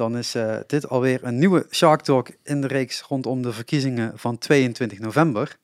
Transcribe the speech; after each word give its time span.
dan 0.00 0.16
is 0.16 0.34
uh, 0.34 0.56
dit 0.66 0.88
alweer 0.88 1.20
een 1.22 1.38
nieuwe 1.38 1.66
Shark 1.70 2.00
Talk 2.00 2.28
in 2.42 2.60
de 2.60 2.66
reeks 2.66 3.00
rondom 3.00 3.42
de 3.42 3.52
verkiezingen 3.52 4.12
van 4.14 4.38
22 4.38 4.98
november. 4.98 5.56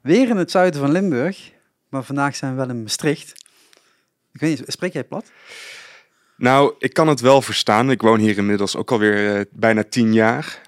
Weer 0.00 0.28
in 0.28 0.36
het 0.36 0.50
zuiden 0.50 0.80
van 0.80 0.92
Limburg, 0.92 1.50
maar 1.88 2.02
vandaag 2.02 2.36
zijn 2.36 2.50
we 2.50 2.56
wel 2.56 2.68
in 2.68 2.82
Maastricht. 2.82 3.32
Ik 4.32 4.40
weet 4.40 4.58
niet, 4.58 4.72
spreek 4.72 4.92
jij 4.92 5.04
plat? 5.04 5.30
Nou, 6.36 6.74
ik 6.78 6.92
kan 6.92 7.08
het 7.08 7.20
wel 7.20 7.42
verstaan. 7.42 7.90
Ik 7.90 8.02
woon 8.02 8.18
hier 8.18 8.36
inmiddels 8.36 8.76
ook 8.76 8.90
alweer 8.90 9.38
uh, 9.38 9.44
bijna 9.50 9.84
tien 9.84 10.12
jaar. 10.12 10.60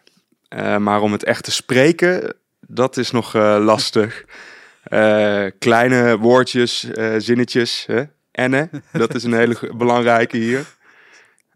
Uh, 0.48 0.77
maar 0.77 1.01
om 1.01 1.12
het 1.12 1.25
echt 1.25 1.45
te 1.45 1.51
spreken, 1.51 2.35
dat 2.61 2.96
is 2.96 3.11
nog 3.11 3.35
lastig. 3.35 4.25
kleine 5.59 6.19
woordjes, 6.19 6.89
zinnetjes, 7.19 7.85
hè? 7.87 8.03
enne, 8.30 8.69
dat 8.93 9.14
is 9.14 9.25
een 9.25 9.35
hele 9.35 9.57
belangrijke 9.77 10.37
hier. 10.37 10.66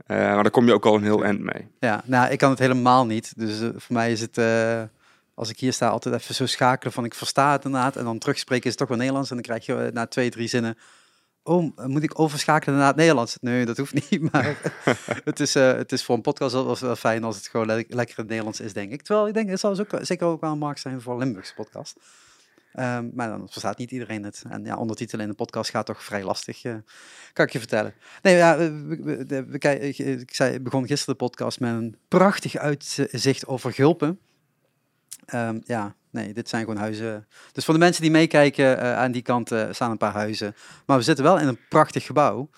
Uh, 0.09 0.17
maar 0.17 0.43
daar 0.43 0.51
kom 0.51 0.67
je 0.67 0.73
ook 0.73 0.87
al 0.87 0.95
een 0.95 1.03
heel 1.03 1.25
eind 1.25 1.41
mee. 1.41 1.69
Ja, 1.81 2.03
nou, 2.05 2.31
ik 2.31 2.39
kan 2.39 2.51
het 2.51 2.59
helemaal 2.59 3.07
niet. 3.07 3.33
Dus 3.37 3.61
uh, 3.61 3.69
voor 3.77 3.95
mij 3.95 4.13
is 4.13 4.21
het, 4.21 4.39
uh, 4.39 4.83
als 5.35 5.51
ik 5.51 5.59
hier 5.59 5.73
sta, 5.73 5.89
altijd 5.89 6.15
even 6.15 6.35
zo 6.35 6.47
schakelen 6.47 6.93
van 6.93 7.05
ik 7.05 7.15
versta 7.15 7.53
het 7.53 7.65
inderdaad. 7.65 7.97
En 7.97 8.05
dan 8.05 8.19
terugspreken 8.19 8.65
is 8.65 8.71
het 8.71 8.79
toch 8.79 8.89
wel 8.89 8.97
Nederlands. 8.97 9.31
En 9.31 9.37
dan 9.37 9.45
krijg 9.45 9.67
je 9.67 9.91
na 9.93 10.07
twee, 10.07 10.31
drie 10.31 10.49
zinnen, 10.49 10.79
oh, 11.43 11.77
moet 11.77 12.03
ik 12.03 12.21
overschakelen 12.21 12.79
naar 12.79 12.87
het 12.87 12.97
Nederlands? 12.97 13.37
Nee, 13.41 13.67
dat 13.67 13.77
hoeft 13.77 13.95
niet. 13.95 14.21
Maar 14.33 14.57
het, 15.25 15.41
is, 15.41 15.55
het 15.55 15.93
is 15.93 16.05
voor 16.05 16.15
een 16.15 16.21
podcast 16.21 16.53
wel, 16.53 16.79
wel 16.81 16.97
fijn 16.97 17.25
als 17.25 17.37
het 17.37 17.47
gewoon 17.47 17.67
le 17.67 17.75
lekker 17.75 18.17
in 18.17 18.23
het 18.23 18.29
Nederlands 18.29 18.61
is, 18.61 18.73
denk 18.73 18.93
ik. 18.93 19.03
Terwijl 19.03 19.29
ik 19.29 19.35
denk, 19.35 19.49
het 19.49 19.61
zal 19.61 19.79
ook, 19.79 19.99
zeker 20.01 20.27
ook 20.27 20.41
wel 20.41 20.53
een 20.53 20.59
markt 20.59 20.81
zijn 20.81 21.01
voor 21.01 21.19
Limburgse 21.19 21.55
podcast. 21.55 21.97
Um, 22.81 23.11
maar 23.15 23.29
dan 23.29 23.49
verstaat 23.49 23.79
niet 23.79 23.91
iedereen 23.91 24.25
het. 24.25 24.43
En 24.49 24.65
ja, 24.65 24.77
ondertitelen 24.77 25.25
in 25.25 25.31
de 25.31 25.37
podcast 25.37 25.71
gaat 25.71 25.87
toch 25.87 26.05
vrij 26.05 26.25
lastig, 26.25 26.65
uh, 26.65 26.75
kan 27.33 27.45
ik 27.47 27.53
je 27.53 27.59
vertellen. 27.59 27.95
Nee, 28.23 28.37
ja, 28.37 28.57
we, 28.59 29.79
ik 30.19 30.35
zei, 30.35 30.61
begon 30.61 30.87
gisteren 30.87 31.19
de 31.19 31.25
podcast 31.25 31.61
met 31.61 31.71
een 31.71 31.97
prachtig 32.09 32.57
uitzicht 32.57 33.47
over 33.47 33.73
Gulpen. 33.73 34.19
Um, 35.35 35.63
ja, 35.65 35.95
nee, 36.11 36.33
dit 36.33 36.49
zijn 36.49 36.65
gewoon 36.65 36.81
huizen. 36.81 37.27
Dus 37.53 37.65
voor 37.65 37.75
de 37.75 37.81
mensen 37.81 38.03
die 38.03 38.11
meekijken, 38.11 38.79
uh, 38.79 38.97
aan 38.97 39.13
die 39.13 39.23
kant 39.23 39.49
staan 39.71 39.91
een 39.91 39.97
paar 39.97 40.13
huizen. 40.13 40.55
Maar 40.87 40.97
we 40.97 41.05
zitten 41.05 41.25
wel 41.25 41.39
in 41.39 41.49
een 41.49 41.61
prachtig 41.69 42.05
gebouw. 42.05 42.51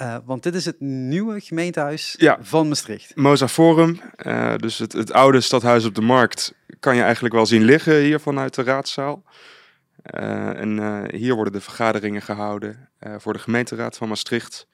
Uh, 0.00 0.16
want 0.24 0.42
dit 0.42 0.54
is 0.54 0.64
het 0.64 0.80
nieuwe 0.80 1.40
gemeentehuis 1.40 2.14
ja. 2.18 2.38
van 2.40 2.68
Maastricht. 2.68 3.16
Moza 3.16 3.48
Forum, 3.48 4.00
uh, 4.26 4.54
dus 4.56 4.78
het, 4.78 4.92
het, 4.92 5.12
oude 5.12 5.40
stadhuis 5.40 5.84
op 5.84 5.94
de 5.94 6.00
markt, 6.00 6.54
kan 6.80 6.96
je 6.96 7.02
eigenlijk 7.02 7.34
wel 7.34 7.46
zien 7.46 7.62
liggen 7.62 8.00
hier 8.00 8.20
vanuit 8.20 8.54
de 8.54 8.62
raadzaal. 8.62 9.22
Uh, 10.14 10.60
en 10.60 11.04
hier 11.14 11.34
worden 11.34 11.52
de 11.52 11.60
vergaderingen 11.60 12.22
gehouden 12.22 12.88
voor 13.18 13.32
de 13.32 13.38
gemeenteraad 13.38 13.96
van 13.96 14.08
Maastricht. 14.08 14.66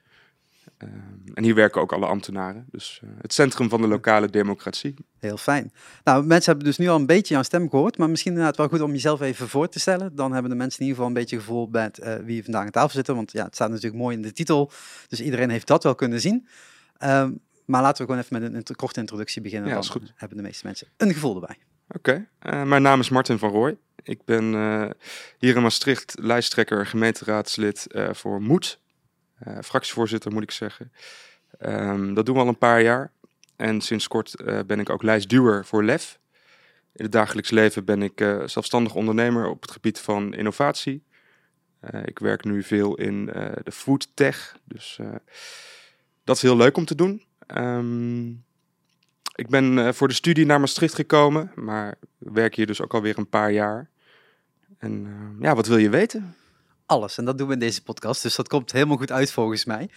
En 1.33 1.43
hier 1.43 1.55
werken 1.55 1.81
ook 1.81 1.93
alle 1.93 2.05
ambtenaren. 2.05 2.65
Dus 2.71 3.01
het 3.21 3.33
centrum 3.33 3.69
van 3.69 3.81
de 3.81 3.87
lokale 3.87 4.29
democratie. 4.29 4.95
Heel 5.19 5.37
fijn. 5.37 5.73
Nou, 6.03 6.25
mensen 6.25 6.51
hebben 6.51 6.69
dus 6.69 6.77
nu 6.77 6.87
al 6.87 6.95
een 6.95 7.05
beetje 7.05 7.33
jouw 7.33 7.43
stem 7.43 7.69
gehoord. 7.69 7.97
Maar 7.97 8.09
misschien 8.09 8.31
inderdaad 8.31 8.57
wel 8.57 8.67
goed 8.67 8.81
om 8.81 8.91
jezelf 8.91 9.21
even 9.21 9.49
voor 9.49 9.69
te 9.69 9.79
stellen. 9.79 10.15
Dan 10.15 10.31
hebben 10.31 10.51
de 10.51 10.57
mensen 10.57 10.79
in 10.79 10.85
ieder 10.85 11.01
geval 11.01 11.15
een 11.15 11.21
beetje 11.21 11.37
gevoel 11.37 11.69
bij 11.69 11.91
uh, 11.99 12.15
wie 12.15 12.43
vandaag 12.43 12.65
aan 12.65 12.71
tafel 12.71 12.89
zitten. 12.89 13.15
Want 13.15 13.31
ja, 13.31 13.45
het 13.45 13.55
staat 13.55 13.69
natuurlijk 13.69 14.01
mooi 14.01 14.15
in 14.15 14.21
de 14.21 14.31
titel. 14.31 14.71
Dus 15.07 15.21
iedereen 15.21 15.49
heeft 15.49 15.67
dat 15.67 15.83
wel 15.83 15.95
kunnen 15.95 16.21
zien. 16.21 16.47
Um, 17.03 17.39
maar 17.65 17.81
laten 17.81 17.97
we 17.97 18.11
gewoon 18.11 18.21
even 18.21 18.41
met 18.41 18.49
een 18.51 18.57
int 18.57 18.75
korte 18.75 18.99
introductie 18.99 19.41
beginnen. 19.41 19.69
Ja, 19.69 19.75
dan 19.75 19.85
goed. 19.85 20.13
hebben 20.15 20.37
de 20.37 20.43
meeste 20.43 20.65
mensen 20.65 20.87
een 20.97 21.13
gevoel 21.13 21.35
erbij. 21.35 21.57
Oké, 21.87 22.27
okay. 22.41 22.59
uh, 22.61 22.67
mijn 22.67 22.81
naam 22.81 22.99
is 22.99 23.09
Martin 23.09 23.37
van 23.37 23.49
Rooij. 23.49 23.77
Ik 24.03 24.25
ben 24.25 24.53
uh, 24.53 24.89
hier 25.37 25.55
in 25.55 25.61
Maastricht 25.61 26.15
lijsttrekker 26.19 26.85
gemeenteraadslid 26.85 27.87
voor 28.11 28.41
Moed. 28.41 28.79
Fractievoorzitter 29.63 30.31
moet 30.31 30.43
ik 30.43 30.51
zeggen. 30.51 30.91
Um, 31.59 32.13
dat 32.13 32.25
doen 32.25 32.35
we 32.35 32.41
al 32.41 32.47
een 32.47 32.57
paar 32.57 32.81
jaar. 32.81 33.11
En 33.55 33.81
sinds 33.81 34.07
kort 34.07 34.33
uh, 34.41 34.59
ben 34.67 34.79
ik 34.79 34.89
ook 34.89 35.03
lijstduwer 35.03 35.65
voor 35.65 35.83
LEF. 35.83 36.19
In 36.93 37.03
het 37.03 37.11
dagelijks 37.11 37.49
leven 37.49 37.85
ben 37.85 38.01
ik 38.01 38.21
uh, 38.21 38.47
zelfstandig 38.47 38.95
ondernemer 38.95 39.47
op 39.47 39.61
het 39.61 39.71
gebied 39.71 39.99
van 39.99 40.33
innovatie. 40.33 41.03
Ik 42.05 42.19
werk 42.19 42.43
nu 42.43 42.63
veel 42.63 42.95
in 42.95 43.25
de 43.63 43.71
food 43.71 44.07
tech, 44.13 44.57
dus 44.63 44.99
dat 46.23 46.35
is 46.35 46.41
heel 46.41 46.57
leuk 46.57 46.77
om 46.77 46.85
te 46.85 46.95
doen. 46.95 47.23
Um, 47.57 48.43
ik 49.35 49.47
ben 49.47 49.95
voor 49.95 50.07
de 50.07 50.13
studie 50.13 50.45
naar 50.45 50.59
Maastricht 50.59 50.93
gekomen, 50.93 51.51
maar 51.55 51.95
werk 52.17 52.55
hier 52.55 52.65
dus 52.65 52.81
ook 52.81 52.93
alweer 52.93 53.17
een 53.17 53.29
paar 53.29 53.51
jaar. 53.51 53.89
En 54.77 55.07
ja, 55.39 55.55
wat 55.55 55.67
wil 55.67 55.77
je 55.77 55.89
weten? 55.89 56.35
Alles, 56.85 57.17
en 57.17 57.25
dat 57.25 57.37
doen 57.37 57.47
we 57.47 57.53
in 57.53 57.59
deze 57.59 57.83
podcast, 57.83 58.21
dus 58.21 58.35
dat 58.35 58.47
komt 58.47 58.71
helemaal 58.71 58.97
goed 58.97 59.11
uit 59.11 59.31
volgens 59.31 59.65
mij. 59.65 59.89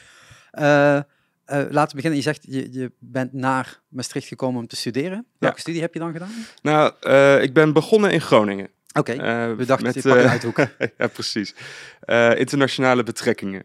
Uh, 1.52 1.64
laten 1.70 1.88
we 1.88 1.94
beginnen. 1.94 2.16
Je 2.16 2.24
zegt, 2.24 2.44
je, 2.48 2.72
je 2.72 2.92
bent 2.98 3.32
naar 3.32 3.80
Maastricht 3.88 4.26
gekomen 4.26 4.60
om 4.60 4.66
te 4.66 4.76
studeren. 4.76 5.26
Welke 5.38 5.56
ja. 5.56 5.60
studie 5.62 5.80
heb 5.80 5.94
je 5.94 6.00
dan 6.00 6.12
gedaan? 6.12 6.30
Nou, 6.62 6.92
uh, 7.02 7.42
ik 7.42 7.52
ben 7.52 7.72
begonnen 7.72 8.10
in 8.10 8.20
Groningen. 8.20 8.68
Oké, 8.92 9.12
okay. 9.12 9.56
we 9.56 9.64
dachten, 9.64 9.86
met, 9.86 10.02
je 10.02 10.08
uh, 10.08 10.30
uithoek. 10.30 10.56
ja, 10.98 11.06
precies. 11.06 11.54
internationale 12.34 13.02
betrekkingen. 13.02 13.64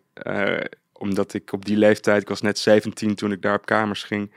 omdat 0.93 1.33
ik 1.33 1.53
op 1.53 1.65
die 1.65 1.77
leeftijd, 1.77 2.21
ik 2.21 2.29
was 2.29 2.41
net 2.41 2.59
17 2.59 3.15
toen 3.15 3.31
ik 3.31 3.41
daar 3.41 3.55
op 3.55 3.65
kamers 3.65 4.03
ging, 4.03 4.31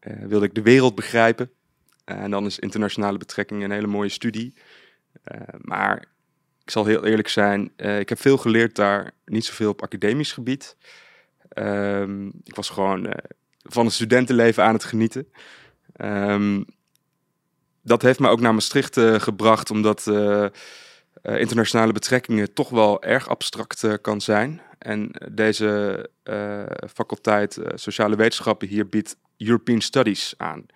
wilde 0.00 0.46
ik 0.46 0.54
de 0.54 0.62
wereld 0.62 0.94
begrijpen. 0.94 1.50
en 2.04 2.30
dan 2.30 2.46
is 2.46 2.58
internationale 2.58 3.18
betrekkingen 3.18 3.64
een 3.64 3.76
hele 3.76 3.86
mooie 3.86 4.08
studie. 4.08 4.54
maar 5.58 6.04
ik 6.64 6.70
zal 6.70 6.84
heel 6.84 7.04
eerlijk 7.04 7.28
zijn, 7.28 7.72
ik 7.76 8.08
heb 8.08 8.20
veel 8.20 8.36
geleerd 8.36 8.76
daar, 8.76 9.10
niet 9.24 9.44
zoveel 9.44 9.70
op 9.70 9.82
academisch 9.82 10.32
gebied. 10.32 10.76
Um, 11.58 12.26
ik 12.44 12.54
was 12.54 12.68
gewoon 12.68 13.06
uh, 13.06 13.12
van 13.62 13.84
het 13.84 13.94
studentenleven 13.94 14.64
aan 14.64 14.74
het 14.74 14.84
genieten. 14.84 15.28
Um, 15.96 16.64
dat 17.82 18.02
heeft 18.02 18.18
me 18.18 18.28
ook 18.28 18.40
naar 18.40 18.54
Maastricht 18.54 18.96
uh, 18.96 19.14
gebracht, 19.20 19.70
omdat 19.70 20.06
internationale 21.22 21.92
betrekkingen 21.92 22.52
toch 22.52 22.68
wel 22.68 23.02
erg 23.02 23.28
abstract 23.28 24.00
kan 24.00 24.20
zijn. 24.20 24.60
En 24.78 25.10
deze 25.32 26.10
faculteit 26.92 27.58
Sociale 27.74 28.16
Wetenschappen 28.16 28.68
hier 28.68 28.88
biedt 28.88 29.16
European 29.36 29.80
Studies 29.80 30.34
aan. 30.36 30.66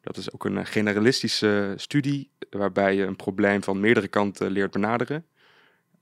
Dat 0.00 0.16
is 0.16 0.32
ook 0.32 0.44
een 0.44 0.66
generalistische 0.66 1.74
studie 1.76 2.30
waarbij 2.50 2.94
je 2.94 3.04
een 3.04 3.16
probleem 3.16 3.62
van 3.62 3.80
meerdere 3.80 4.08
kanten 4.08 4.50
leert 4.50 4.70
benaderen. 4.70 5.26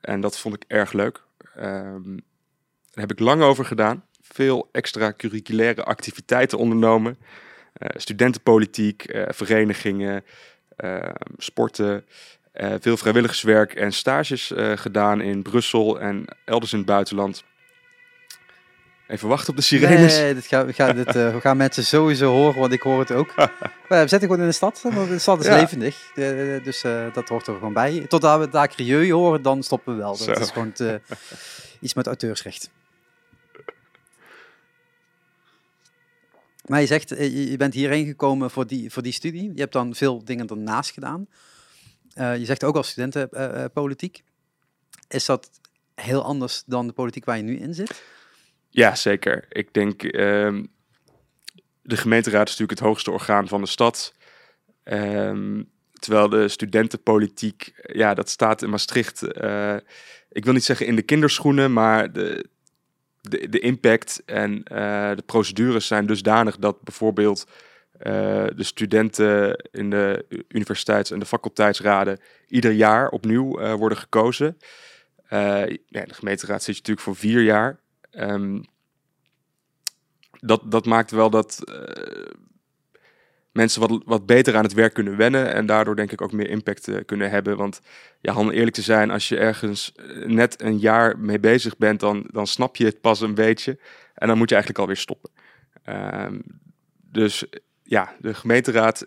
En 0.00 0.20
dat 0.20 0.38
vond 0.38 0.54
ik 0.54 0.64
erg 0.66 0.92
leuk. 0.92 1.22
Um, 1.58 2.20
daar 2.90 3.08
heb 3.08 3.10
ik 3.10 3.18
lang 3.18 3.42
over 3.42 3.64
gedaan 3.64 4.04
veel 4.20 4.68
extra 4.72 5.12
curriculaire 5.16 5.84
activiteiten 5.84 6.58
ondernomen. 6.58 7.18
Uh, 7.78 7.88
studentenpolitiek, 7.94 9.14
uh, 9.14 9.22
verenigingen, 9.28 10.24
uh, 10.84 11.08
sporten, 11.36 12.04
veel 12.54 12.96
vrijwilligerswerk 12.96 13.74
en 13.74 13.92
stages 13.92 14.52
gedaan 14.74 15.20
in 15.20 15.42
Brussel 15.42 16.00
en 16.00 16.24
elders 16.44 16.72
in 16.72 16.78
het 16.78 16.86
buitenland. 16.86 17.44
Even 19.10 19.28
wachten 19.28 19.50
op 19.50 19.56
de 19.56 19.62
sirenes. 19.62 20.16
Nee, 20.16 20.34
dit 20.34 20.48
dit, 20.94 21.12
we 21.14 21.40
gaan 21.40 21.56
mensen 21.56 21.84
sowieso 21.84 22.32
horen, 22.32 22.60
want 22.60 22.72
ik 22.72 22.80
hoor 22.80 22.98
het 22.98 23.10
ook. 23.10 23.34
we 23.88 23.96
zitten 23.96 24.20
gewoon 24.20 24.40
in 24.40 24.46
de 24.46 24.52
stad, 24.52 24.80
de 24.82 25.18
stad 25.18 25.40
is 25.40 25.46
ja. 25.46 25.56
levendig. 25.56 26.12
dus 26.64 26.80
dat 27.12 27.28
hoort 27.28 27.46
er 27.46 27.54
gewoon 27.54 27.72
bij. 27.72 28.06
Totdat 28.08 28.40
we 28.40 28.48
daar 28.48 28.68
crieu 28.68 29.12
horen, 29.12 29.42
dan 29.42 29.62
stoppen 29.62 29.92
we 29.92 29.98
wel. 29.98 30.16
Dat 30.16 30.20
Zo. 30.20 30.30
is 30.30 30.50
gewoon 30.50 30.72
iets 31.80 31.94
met 31.94 32.06
auteursrecht. 32.06 32.70
Maar 36.64 36.80
je 36.80 36.86
zegt, 36.86 37.08
je 37.18 37.54
bent 37.56 37.74
hierheen 37.74 38.06
gekomen 38.06 38.50
voor 38.50 38.66
die, 38.66 38.92
voor 38.92 39.02
die 39.02 39.12
studie. 39.12 39.52
Je 39.54 39.60
hebt 39.60 39.72
dan 39.72 39.94
veel 39.94 40.24
dingen 40.24 40.46
ernaast 40.46 40.90
gedaan. 40.90 41.26
Je 42.14 42.44
zegt 42.44 42.64
ook 42.64 42.76
als 42.76 42.88
studentenpolitiek. 42.88 44.22
is 45.08 45.24
dat 45.24 45.50
heel 45.94 46.24
anders 46.24 46.62
dan 46.66 46.86
de 46.86 46.92
politiek 46.92 47.24
waar 47.24 47.36
je 47.36 47.42
nu 47.42 47.58
in 47.58 47.74
zit? 47.74 48.02
Ja, 48.70 48.94
zeker. 48.94 49.44
Ik 49.48 49.72
denk, 49.72 50.02
uh, 50.02 50.10
de 51.82 51.96
gemeenteraad 51.96 52.48
is 52.48 52.50
natuurlijk 52.50 52.78
het 52.78 52.88
hoogste 52.88 53.10
orgaan 53.10 53.48
van 53.48 53.60
de 53.60 53.66
stad. 53.66 54.14
Um, 54.84 55.70
terwijl 55.92 56.28
de 56.28 56.48
studentenpolitiek, 56.48 57.72
ja, 57.82 58.14
dat 58.14 58.28
staat 58.28 58.62
in 58.62 58.70
Maastricht, 58.70 59.22
uh, 59.42 59.76
ik 60.28 60.44
wil 60.44 60.52
niet 60.52 60.64
zeggen 60.64 60.86
in 60.86 60.96
de 60.96 61.02
kinderschoenen, 61.02 61.72
maar 61.72 62.12
de, 62.12 62.48
de, 63.20 63.58
impact 63.58 64.22
en 64.26 64.50
uh, 64.52 65.10
de 65.14 65.22
procedures 65.26 65.86
zijn 65.86 66.06
dusdanig 66.06 66.56
dat 66.56 66.82
bijvoorbeeld 66.82 67.46
uh, 67.46 68.02
de 68.56 68.62
studenten 68.62 69.56
in 69.70 69.90
de 69.90 70.26
universiteits- 70.48 71.10
en 71.10 71.18
de 71.18 71.26
faculteitsraden 71.26 72.20
ieder 72.46 72.72
jaar 72.72 73.08
opnieuw 73.08 73.76
worden 73.76 73.98
gekozen. 73.98 74.56
ja, 75.28 76.04
de 76.04 76.14
gemeenteraad 76.14 76.62
zit 76.62 76.74
je 76.74 76.80
natuurlijk 76.80 77.06
voor 77.06 77.16
vier 77.16 77.42
jaar. 77.42 77.80
Um, 78.10 78.64
dat, 80.40 80.62
dat 80.64 80.86
maakt 80.86 81.10
wel 81.10 81.30
dat 81.30 81.62
mensen 83.52 83.80
wat, 83.80 84.02
wat 84.04 84.26
beter 84.26 84.56
aan 84.56 84.62
het 84.62 84.72
werk 84.72 84.94
kunnen 84.94 85.16
wennen 85.16 85.52
en 85.52 85.66
daardoor 85.66 85.96
denk 85.96 86.12
ik 86.12 86.20
ook 86.20 86.32
meer 86.32 86.48
impact 86.48 86.88
uh, 86.88 86.96
kunnen 87.06 87.30
hebben. 87.30 87.56
Want 87.56 87.80
ja, 88.20 88.34
om 88.36 88.50
eerlijk 88.50 88.74
te 88.76 88.82
zijn, 88.82 89.10
als 89.10 89.28
je 89.28 89.36
ergens 89.36 89.92
eh, 89.92 90.26
net 90.26 90.62
een 90.62 90.78
jaar 90.78 91.18
mee 91.18 91.40
bezig 91.40 91.76
bent, 91.76 92.00
dan, 92.00 92.26
dan 92.32 92.46
snap 92.46 92.76
je 92.76 92.84
het 92.84 93.00
pas 93.00 93.20
een 93.20 93.34
beetje 93.34 93.78
en 94.14 94.28
dan 94.28 94.38
moet 94.38 94.48
je 94.48 94.54
eigenlijk 94.54 94.82
alweer 94.84 95.00
stoppen. 95.02 95.30
Um, 95.88 96.42
dus 97.12 97.44
ja, 97.82 98.14
de 98.20 98.34
gemeenteraad 98.34 99.06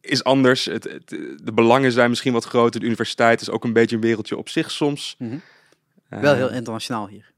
is 0.00 0.24
anders. 0.24 0.64
Het, 0.64 0.84
het- 0.84 1.08
de 1.42 1.52
belangen 1.54 1.92
zijn 1.92 2.08
misschien 2.10 2.32
wat 2.32 2.44
groter. 2.44 2.80
De 2.80 2.86
universiteit 2.86 3.40
is 3.40 3.50
ook 3.50 3.64
een 3.64 3.72
beetje 3.72 3.96
een 3.96 4.02
wereldje 4.02 4.36
op 4.36 4.48
zich 4.48 4.70
soms. 4.70 5.14
Mhm. 5.18 5.38
Eh, 6.08 6.20
Wel 6.20 6.34
heel 6.34 6.50
internationaal 6.50 7.08
hier. 7.08 7.32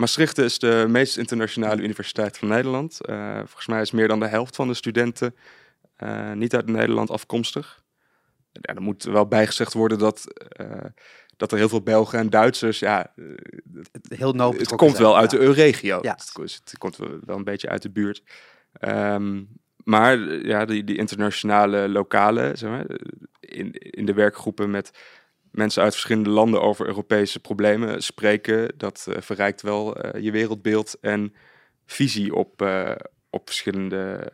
Maastricht 0.00 0.38
is 0.38 0.58
de 0.58 0.84
meest 0.88 1.16
internationale 1.16 1.82
universiteit 1.82 2.38
van 2.38 2.48
Nederland. 2.48 3.04
Eh, 3.06 3.36
volgens 3.36 3.66
mij 3.66 3.80
is 3.80 3.90
meer 3.90 4.08
dan 4.08 4.20
de 4.20 4.26
helft 4.28 4.56
van 4.56 4.68
de 4.68 4.74
studenten 4.74 5.34
eh, 5.96 6.32
niet 6.32 6.54
uit 6.54 6.66
Nederland 6.66 7.10
afkomstig. 7.10 7.82
Ja, 8.52 8.74
er 8.74 8.82
moet 8.82 9.02
wel 9.02 9.26
bijgezegd 9.26 9.72
worden 9.72 9.98
dat, 9.98 10.24
eh, 10.48 10.84
dat 11.36 11.52
er 11.52 11.58
heel 11.58 11.68
veel 11.68 11.82
Belgen 11.82 12.18
en 12.18 12.30
Duitsers, 12.30 12.78
ja, 12.78 13.12
eh, 13.16 13.24
Heel 14.08 14.32
nauw 14.32 14.52
het 14.52 14.74
komt 14.74 14.90
zijn, 14.90 15.02
wel 15.02 15.16
uit 15.16 15.30
de 15.30 15.40
EU-regio. 15.40 15.98
Ja. 16.02 16.12
Het, 16.12 16.32
ko- 16.32 16.42
het 16.42 16.74
komt 16.78 16.96
wel 16.96 17.36
een 17.36 17.44
beetje 17.44 17.68
uit 17.68 17.82
de 17.82 17.90
buurt. 17.90 18.22
Ehm, 18.72 19.42
maar 19.84 20.18
ja, 20.46 20.64
die, 20.64 20.84
die 20.84 20.96
internationale 20.98 21.88
lokalen, 21.88 22.58
zeg 22.58 22.70
maar, 22.70 22.86
in, 23.40 23.72
in 23.72 24.06
de 24.06 24.14
werkgroepen 24.14 24.70
met 24.70 24.90
mensen 25.50 25.82
uit 25.82 25.92
verschillende 25.92 26.30
landen 26.30 26.62
over 26.62 26.86
Europese 26.86 27.40
problemen 27.40 28.02
spreken, 28.02 28.72
dat 28.76 29.06
eh, 29.08 29.20
verrijkt 29.20 29.62
wel 29.62 29.96
eh, 29.96 30.22
je 30.22 30.30
wereldbeeld 30.30 30.96
en 31.00 31.34
visie 31.86 32.34
op, 32.34 32.62
eh, 32.62 32.94
op 33.30 33.46
verschillende 33.46 34.32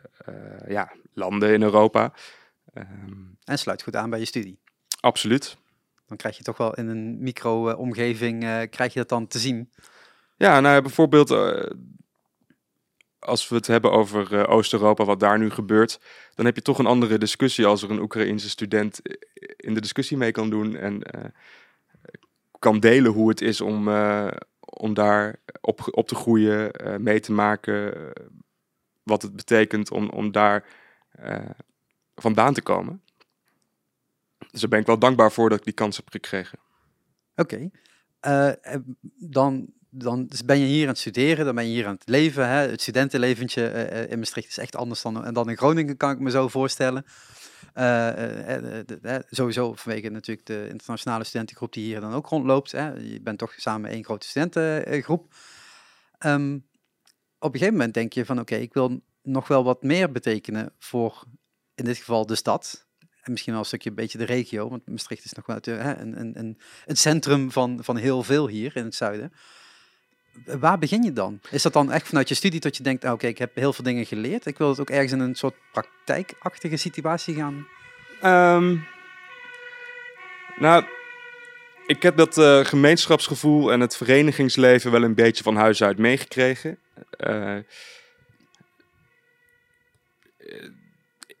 ja, 0.67 0.91
landen 1.13 1.53
in 1.53 1.61
Europa. 1.61 2.13
Ehm, 2.73 3.25
En 3.43 3.59
sluit 3.59 3.83
goed 3.83 3.95
aan 3.95 4.09
bij 4.09 4.19
je 4.19 4.25
studie. 4.25 4.59
absoluut. 4.99 5.57
Dan 6.05 6.17
krijg 6.17 6.37
je 6.37 6.43
toch 6.43 6.57
wel 6.57 6.73
in 6.73 6.87
een 6.87 7.23
micro-omgeving, 7.23 8.39
krijg 8.69 8.93
je 8.93 8.99
dat 8.99 9.09
dan 9.09 9.27
te 9.27 9.39
zien. 9.39 9.71
Ja, 10.37 10.59
nou 10.59 10.81
bijvoorbeeld 10.81 11.29
als 13.27 13.49
we 13.49 13.55
het 13.55 13.67
hebben 13.67 13.91
over 13.91 14.39
eh, 14.39 14.49
Oost-Europa, 14.53 15.05
wat 15.05 15.19
daar 15.19 15.39
nu 15.39 15.49
gebeurt, 15.49 15.99
dan 16.35 16.45
heb 16.45 16.55
je 16.55 16.61
toch 16.61 16.79
een 16.79 16.85
andere 16.85 17.17
discussie 17.17 17.65
als 17.65 17.83
er 17.83 17.91
een 17.91 18.01
Oekraïense 18.01 18.49
student 18.49 19.01
eh, 19.01 19.15
in 19.55 19.73
de 19.73 19.81
discussie 19.81 20.17
mee 20.17 20.31
kan 20.31 20.49
doen 20.49 20.75
en 20.75 21.03
eh, 21.03 21.25
kan 22.59 22.79
delen 22.79 23.11
hoe 23.11 23.29
het 23.29 23.41
is 23.41 23.61
om, 23.61 23.89
om 24.59 24.93
daar 24.93 25.39
op, 25.61 25.87
op 25.91 26.07
te 26.07 26.15
groeien, 26.15 26.71
mee 27.03 27.19
te 27.19 27.31
maken, 27.31 28.11
wat 29.03 29.21
het 29.21 29.35
betekent 29.35 29.91
om, 29.91 30.09
om 30.09 30.31
daar 30.31 30.65
vandaan 32.15 32.53
te 32.53 32.61
komen. 32.61 33.01
Dus 34.51 34.61
daar 34.61 34.69
ben 34.69 34.79
ik 34.79 34.85
wel 34.85 34.99
dankbaar 34.99 35.31
voor 35.31 35.49
dat 35.49 35.57
ik 35.57 35.63
die 35.63 35.73
kans 35.73 35.97
heb 35.97 36.09
gekregen. 36.09 36.59
Oké. 37.35 37.69
Dan, 39.19 39.73
dan 39.89 40.29
ben 40.45 40.59
je 40.59 40.65
hier 40.65 40.81
aan 40.81 40.89
het 40.89 40.97
studeren, 40.97 41.45
dan 41.45 41.55
ben 41.55 41.67
je 41.67 41.73
hier 41.73 41.85
aan 41.85 41.93
het 41.93 42.09
leven. 42.09 42.49
Hè? 42.49 42.69
Het 42.69 42.81
studentenleventje 42.81 43.67
eh, 43.67 44.01
eh, 44.03 44.11
in 44.11 44.19
Maastricht 44.19 44.47
is 44.47 44.57
echt 44.57 44.75
anders 44.75 45.01
dan, 45.01 45.33
dan 45.33 45.49
in 45.49 45.57
Groningen, 45.57 45.97
kan 45.97 46.11
ik 46.11 46.19
me 46.19 46.29
zo 46.29 46.47
voorstellen. 46.47 47.05
Eh, 47.77 48.57
eh, 48.57 49.15
eh, 49.15 49.21
sowieso 49.29 49.73
vanwege 49.73 50.09
natuurlijk 50.09 50.47
de 50.47 50.67
internationale 50.69 51.23
studentengroep 51.23 51.73
die 51.73 51.83
hier 51.83 51.99
dan 51.99 52.13
ook 52.13 52.27
rondloopt. 52.27 52.71
Hè? 52.71 52.89
Je 52.93 53.21
bent 53.21 53.37
toch 53.37 53.53
samen 53.57 53.89
één 53.89 54.03
grote 54.03 54.27
studentengroep. 54.27 55.33
Ehm, 56.17 56.53
op 57.39 57.53
een 57.53 57.59
gegeven 57.59 57.73
moment 57.73 57.93
denk 57.93 58.13
je 58.13 58.25
van 58.25 58.39
oké, 58.39 58.55
ik 58.55 58.73
wil 58.73 59.01
nog 59.21 59.47
wel 59.47 59.63
wat 59.63 59.83
meer 59.83 60.11
betekenen 60.11 60.73
voor 60.79 61.23
in 61.75 61.85
dit 61.85 61.97
geval 61.97 62.25
de 62.25 62.35
stad. 62.35 62.87
En 63.21 63.31
misschien 63.31 63.53
wel 63.53 63.61
een 63.61 63.67
stukje 63.67 63.89
een 63.89 63.95
beetje 63.95 64.17
de 64.17 64.23
regio, 64.23 64.69
want 64.69 64.87
Maastricht 64.87 65.25
is 65.25 65.33
nog 65.33 65.45
wel 65.45 65.57
een, 65.61 66.19
een, 66.19 66.57
een, 66.85 66.97
centrum 66.97 67.51
van, 67.51 67.83
van 67.83 67.97
heel 67.97 68.23
veel 68.23 68.47
hier 68.47 68.75
in 68.75 68.83
het 68.83 68.95
zuiden. 68.95 69.33
Waar 70.45 70.79
begin 70.79 71.03
je 71.03 71.13
dan? 71.13 71.39
Is 71.49 71.61
dat 71.61 71.73
dan 71.73 71.91
echt 71.91 72.07
vanuit 72.07 72.29
je 72.29 72.35
studie 72.35 72.59
dat 72.59 72.77
je 72.77 72.83
denkt, 72.83 73.05
ah, 73.05 73.13
oké, 73.13 73.27
ik 73.27 73.37
heb 73.37 73.55
heel 73.55 73.73
veel 73.73 73.83
dingen 73.83 74.05
geleerd. 74.05 74.45
Ik 74.45 74.57
wil 74.57 74.69
het 74.69 74.79
ook 74.79 74.89
ergens 74.89 75.11
in 75.11 75.19
een 75.19 75.35
soort 75.35 75.55
praktijkachtige 75.71 76.77
situatie 76.77 77.35
gaan. 77.35 77.67
Ehm, 78.21 78.75
nou, 80.59 80.83
ik 81.87 82.03
heb 82.03 82.17
dat 82.17 82.37
eh, 82.37 82.65
gemeenschapsgevoel 82.65 83.71
en 83.71 83.79
het 83.79 83.97
verenigingsleven 83.97 84.91
wel 84.91 85.03
een 85.03 85.15
beetje 85.15 85.43
van 85.43 85.55
huis 85.55 85.83
uit 85.83 85.97
meegekregen. 85.97 86.77
Eh, 87.09 87.57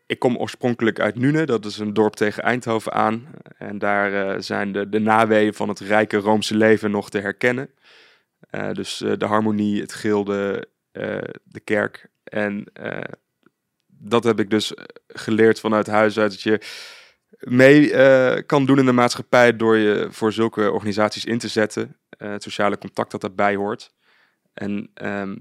ik 0.05 0.19
kom 0.19 0.37
oorspronkelijk 0.37 0.99
uit 0.99 1.15
Nune, 1.15 1.45
dat 1.45 1.65
is 1.65 1.77
een 1.77 1.93
dorp 1.93 2.15
tegen 2.15 2.43
Eindhoven 2.43 2.93
aan. 2.93 3.27
En 3.57 3.77
daar 3.77 4.13
eh, 4.13 4.41
zijn 4.41 4.71
de, 4.71 4.89
de 4.89 4.99
naweeën 4.99 5.53
van 5.53 5.69
het 5.69 5.79
rijke 5.79 6.17
Roomse 6.17 6.55
leven 6.55 6.91
nog 6.91 7.09
te 7.09 7.19
herkennen. 7.19 7.69
Eh, 8.47 8.71
dus 8.71 9.01
eh, 9.01 9.13
de 9.17 9.25
harmonie, 9.25 9.81
het 9.81 9.93
gilde, 9.93 10.67
eh, 10.91 11.17
de 11.43 11.59
kerk. 11.59 12.09
En 12.23 12.65
dat 13.87 14.23
heb 14.23 14.39
ik 14.39 14.49
dus 14.49 14.73
geleerd 15.07 15.59
vanuit 15.59 15.87
huis 15.87 16.19
uit 16.19 16.31
dat 16.31 16.41
je 16.41 16.61
mee 17.39 18.43
kan 18.43 18.65
doen 18.65 18.79
in 18.79 18.85
de 18.85 18.91
maatschappij 18.91 19.55
door 19.55 19.77
je 19.77 20.07
voor 20.11 20.33
zulke 20.33 20.71
organisaties 20.71 21.25
in 21.25 21.37
te 21.37 21.47
zetten. 21.47 21.97
Eh, 22.09 22.29
het 22.29 22.43
sociale 22.43 22.77
contact 22.77 23.11
dat 23.11 23.21
daarbij 23.21 23.55
hoort. 23.55 23.93
En 24.53 24.89
ehm, 24.93 25.37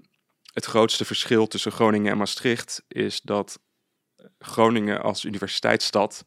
het 0.52 0.64
grootste 0.64 1.04
verschil 1.04 1.46
tussen 1.46 1.72
Groningen 1.72 2.12
en 2.12 2.18
Maastricht 2.18 2.82
is 2.88 3.20
dat 3.20 3.58
Groningen 4.38 5.02
als 5.02 5.24
universiteitsstad 5.24 6.24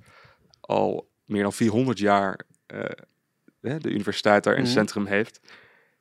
al 0.59 1.09
meer 1.25 1.43
dan 1.43 1.53
400 1.53 1.99
jaar 1.99 2.39
de 3.57 3.89
universiteit 3.89 4.43
daar 4.43 4.53
in 4.53 4.59
het 4.59 4.69
Mhm. 4.69 4.77
centrum 4.79 5.05
heeft. 5.05 5.39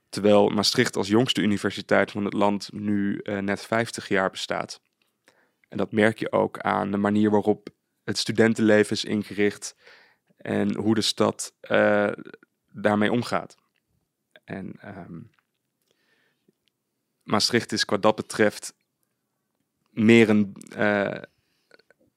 Terwijl 0.08 0.48
Maastricht 0.48 0.96
als 0.96 1.08
jongste 1.08 1.40
universiteit 1.40 2.10
van 2.10 2.24
het 2.24 2.32
land 2.32 2.72
nu 2.72 3.18
eh, 3.18 3.38
net 3.38 3.60
50 3.64 4.08
jaar 4.08 4.30
bestaat. 4.30 4.80
En 5.68 5.76
dat 5.76 5.92
merk 5.92 6.18
je 6.18 6.32
ook 6.32 6.58
aan 6.58 6.90
de 6.90 6.96
manier 6.96 7.30
waarop 7.30 7.68
het 8.04 8.18
studentenleven 8.18 8.92
is 8.92 9.04
ingericht 9.04 9.76
en 10.36 10.76
hoe 10.76 10.94
de 10.94 11.00
stad 11.00 11.54
eh, 11.60 12.12
daarmee 12.72 13.12
omgaat. 13.12 13.56
En 14.44 14.72
ehm, 14.80 15.20
Maastricht 17.22 17.72
is 17.72 17.84
wat 17.84 18.02
dat 18.02 18.16
betreft 18.16 18.74
meer 19.90 20.28
een, 20.28 20.56
eh, 20.76 21.22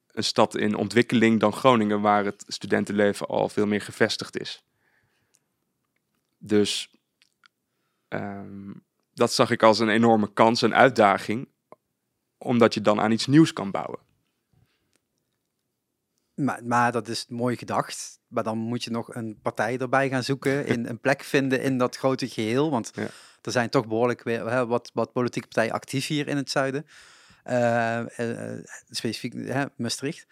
een 0.08 0.24
stad 0.24 0.56
in 0.56 0.76
ontwikkeling 0.76 1.40
dan 1.40 1.54
Groningen, 1.54 2.02
waar 2.02 2.26
het 2.26 2.44
studentenleven 2.48 3.28
al 3.28 3.50
veel 3.50 3.66
meer 3.66 3.82
gevestigd 3.82 4.40
is. 4.40 4.64
Dus 6.38 6.96
ehm, 8.12 8.72
dat 9.14 9.32
zag 9.32 9.50
ik 9.52 9.64
als 9.64 9.80
een 9.80 9.90
enorme 9.90 10.34
kans 10.34 10.62
en 10.62 10.76
uitdaging, 10.76 11.48
omdat 12.38 12.74
je 12.74 12.82
dan 12.82 13.00
aan 13.02 13.12
iets 13.12 13.28
nieuws 13.28 13.54
kan 13.54 13.72
bouwen. 13.72 14.00
Maar, 16.34 16.66
maar 16.66 16.92
dat 16.92 17.08
is 17.08 17.26
mooi 17.30 17.58
gedacht. 17.58 18.20
Maar 18.28 18.44
dan 18.44 18.58
moet 18.58 18.84
je 18.84 18.92
nog 18.92 19.16
een 19.16 19.40
partij 19.42 19.78
erbij 19.78 20.10
gaan 20.10 20.24
zoeken, 20.24 20.66
in 20.74 20.86
een 20.86 21.00
plek 21.00 21.24
vinden 21.24 21.62
in 21.62 21.78
dat 21.78 21.98
grote 21.98 22.28
geheel. 22.28 22.70
Want 22.70 22.92
Ja. 22.94 23.08
er 23.42 23.52
zijn 23.52 23.70
toch 23.70 23.88
behoorlijk 23.88 24.24
weer, 24.24 24.50
hè, 24.50 24.66
wat, 24.66 24.92
wat 24.94 25.12
politieke 25.12 25.48
partijen 25.48 25.74
actief 25.74 26.08
hier 26.08 26.28
in 26.28 26.38
het 26.38 26.50
zuiden. 26.50 26.86
Eh, 27.44 28.20
eh, 28.20 28.54
eh, 28.54 28.66
specifiek 28.90 29.34
hè, 29.34 29.66
Maastricht. 29.76 30.26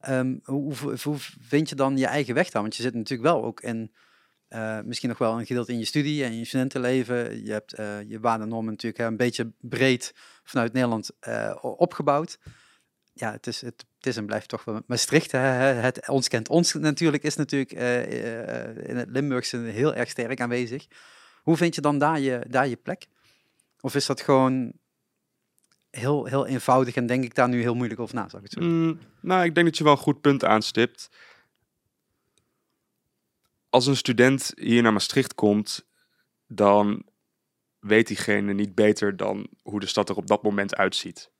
Ehm, 0.00 0.36
hoe, 0.44 0.74
hoe, 0.76 0.96
hoe 1.02 1.16
vind 1.40 1.68
je 1.68 1.74
dan 1.74 1.96
je 1.96 2.06
eigen 2.06 2.34
weg 2.34 2.50
dan? 2.50 2.62
Want 2.62 2.76
je 2.76 2.82
zit 2.82 2.94
natuurlijk 2.94 3.28
wel 3.28 3.44
ook 3.44 3.60
in, 3.60 3.92
eh, 4.48 4.80
misschien 4.80 5.08
nog 5.08 5.18
wel 5.18 5.38
een 5.38 5.46
gedeelte 5.46 5.72
in 5.72 5.78
je 5.78 5.84
studie 5.84 6.24
en 6.24 6.38
je 6.38 6.44
studentenleven. 6.44 7.44
Je 7.44 7.52
hebt 7.52 7.72
eh, 7.72 8.02
je 8.02 8.20
waarden 8.20 8.42
en 8.42 8.52
normen 8.52 8.70
natuurlijk 8.70 9.02
een 9.04 9.16
beetje 9.16 9.52
breed 9.60 10.14
vanuit 10.44 10.72
Nederland 10.72 11.10
eh, 11.20 11.56
opgebouwd. 11.60 12.38
Ja, 13.12 13.32
het 13.32 13.46
is, 13.46 13.60
het, 13.60 13.86
is 14.00 14.16
en 14.16 14.26
blijft 14.26 14.48
toch 14.48 14.64
wel 14.64 14.82
Maastricht. 14.86 15.32
Het 15.32 16.08
ons 16.08 16.28
kent 16.28 16.48
ons 16.48 16.72
natuurlijk, 16.72 17.22
is 17.22 17.36
natuurlijk 17.36 17.72
in 18.88 18.96
het 18.96 19.10
Limburgse 19.10 19.56
heel 19.56 19.94
erg 19.94 20.08
sterk 20.08 20.40
aanwezig. 20.40 20.86
Hoe 21.42 21.56
vind 21.56 21.74
je 21.74 21.80
dan 21.80 21.98
daar 21.98 22.20
je, 22.20 22.44
daar 22.48 22.68
je 22.68 22.76
plek? 22.76 23.06
Of 23.80 23.94
is 23.94 24.06
dat 24.06 24.20
gewoon 24.20 24.72
heel, 25.90 26.24
heel 26.24 26.46
eenvoudig 26.46 26.94
en 26.94 27.06
denk 27.06 27.24
ik 27.24 27.34
daar 27.34 27.48
nu 27.48 27.60
heel 27.60 27.74
moeilijk 27.74 28.00
over 28.00 28.14
na, 28.14 28.28
zou 28.28 28.42
ik 28.42 28.50
het 28.50 28.62
zo 28.62 28.68
Mm, 28.68 28.98
nou, 29.20 29.44
ik 29.44 29.54
denk 29.54 29.66
dat 29.66 29.78
je 29.78 29.84
wel 29.84 29.92
een 29.92 29.98
goed 29.98 30.20
punt 30.20 30.44
aanstipt. 30.44 31.08
Als 33.76 33.86
een 33.86 33.96
student 33.96 34.52
hier 34.54 34.82
naar 34.82 34.92
Maastricht 34.92 35.34
komt, 35.34 35.86
dan 36.46 37.04
weet 37.78 38.06
diegene 38.06 38.52
niet 38.52 38.74
beter 38.74 39.16
dan 39.16 39.48
hoe 39.62 39.80
de 39.80 39.86
stad 39.86 40.08
er 40.08 40.16
op 40.16 40.26
dat 40.26 40.42
moment 40.42 40.76
uitziet. 40.76 41.30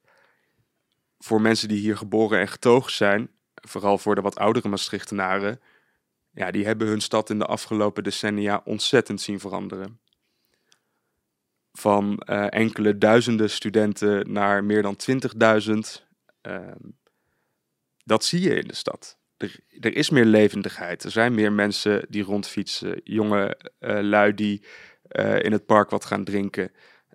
Voor 1.19 1.41
mensen 1.41 1.69
die 1.69 1.79
hier 1.79 1.97
geboren 1.97 2.41
en 2.41 2.49
getogen 2.49 2.93
zijn, 2.93 3.31
vooral 3.55 3.99
voor 3.99 4.15
de 4.15 4.21
wat 4.21 4.37
oudere 4.39 4.69
Maastrichtenaren, 4.69 5.61
ja, 6.31 6.51
die 6.51 6.65
hebben 6.65 6.87
hun 6.87 7.01
stad 7.01 7.31
in 7.31 7.39
de 7.39 7.47
afgelopen 7.47 8.03
decennia 8.03 8.61
ontzettend 8.65 9.21
zien 9.21 9.41
veranderen. 9.41 10.01
Van 11.73 12.19
eh, 12.19 12.47
enkele 12.49 12.99
duizenden 12.99 13.51
studenten 13.51 14.33
naar 14.33 14.65
meer 14.65 14.83
dan 14.83 14.97
20.000. 14.97 16.07
Ehm, 16.41 16.91
dat 18.05 18.25
zie 18.25 18.41
je 18.41 18.55
in 18.55 18.69
de 18.69 18.75
stad. 18.75 19.19
Er, 19.37 19.97
is 19.97 20.11
meer 20.11 20.25
levendigheid. 20.25 21.05
Er 21.05 21.11
zijn 21.11 21.35
meer 21.35 21.53
mensen 21.53 22.07
die 22.09 22.23
rondfietsen. 22.23 23.01
Jonge 23.05 23.59
eh, 23.79 23.99
lui 24.01 24.35
die 24.35 24.65
eh, 25.09 25.43
in 25.43 25.53
het 25.53 25.67
park 25.67 25.91
wat 25.91 26.05
gaan 26.05 26.25
drinken. 26.25 26.71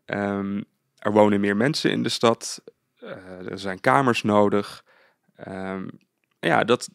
Ehm, 0.05 0.61
er 0.97 1.11
wonen 1.11 1.39
meer 1.39 1.57
mensen 1.57 1.91
in 1.91 2.03
de 2.03 2.09
stad. 2.09 2.63
Eh, 2.95 3.51
er 3.51 3.59
zijn 3.59 3.79
kamers 3.79 4.23
nodig. 4.23 4.85
Ehm, 5.35 5.87
ja, 6.39 6.63
dat, 6.63 6.89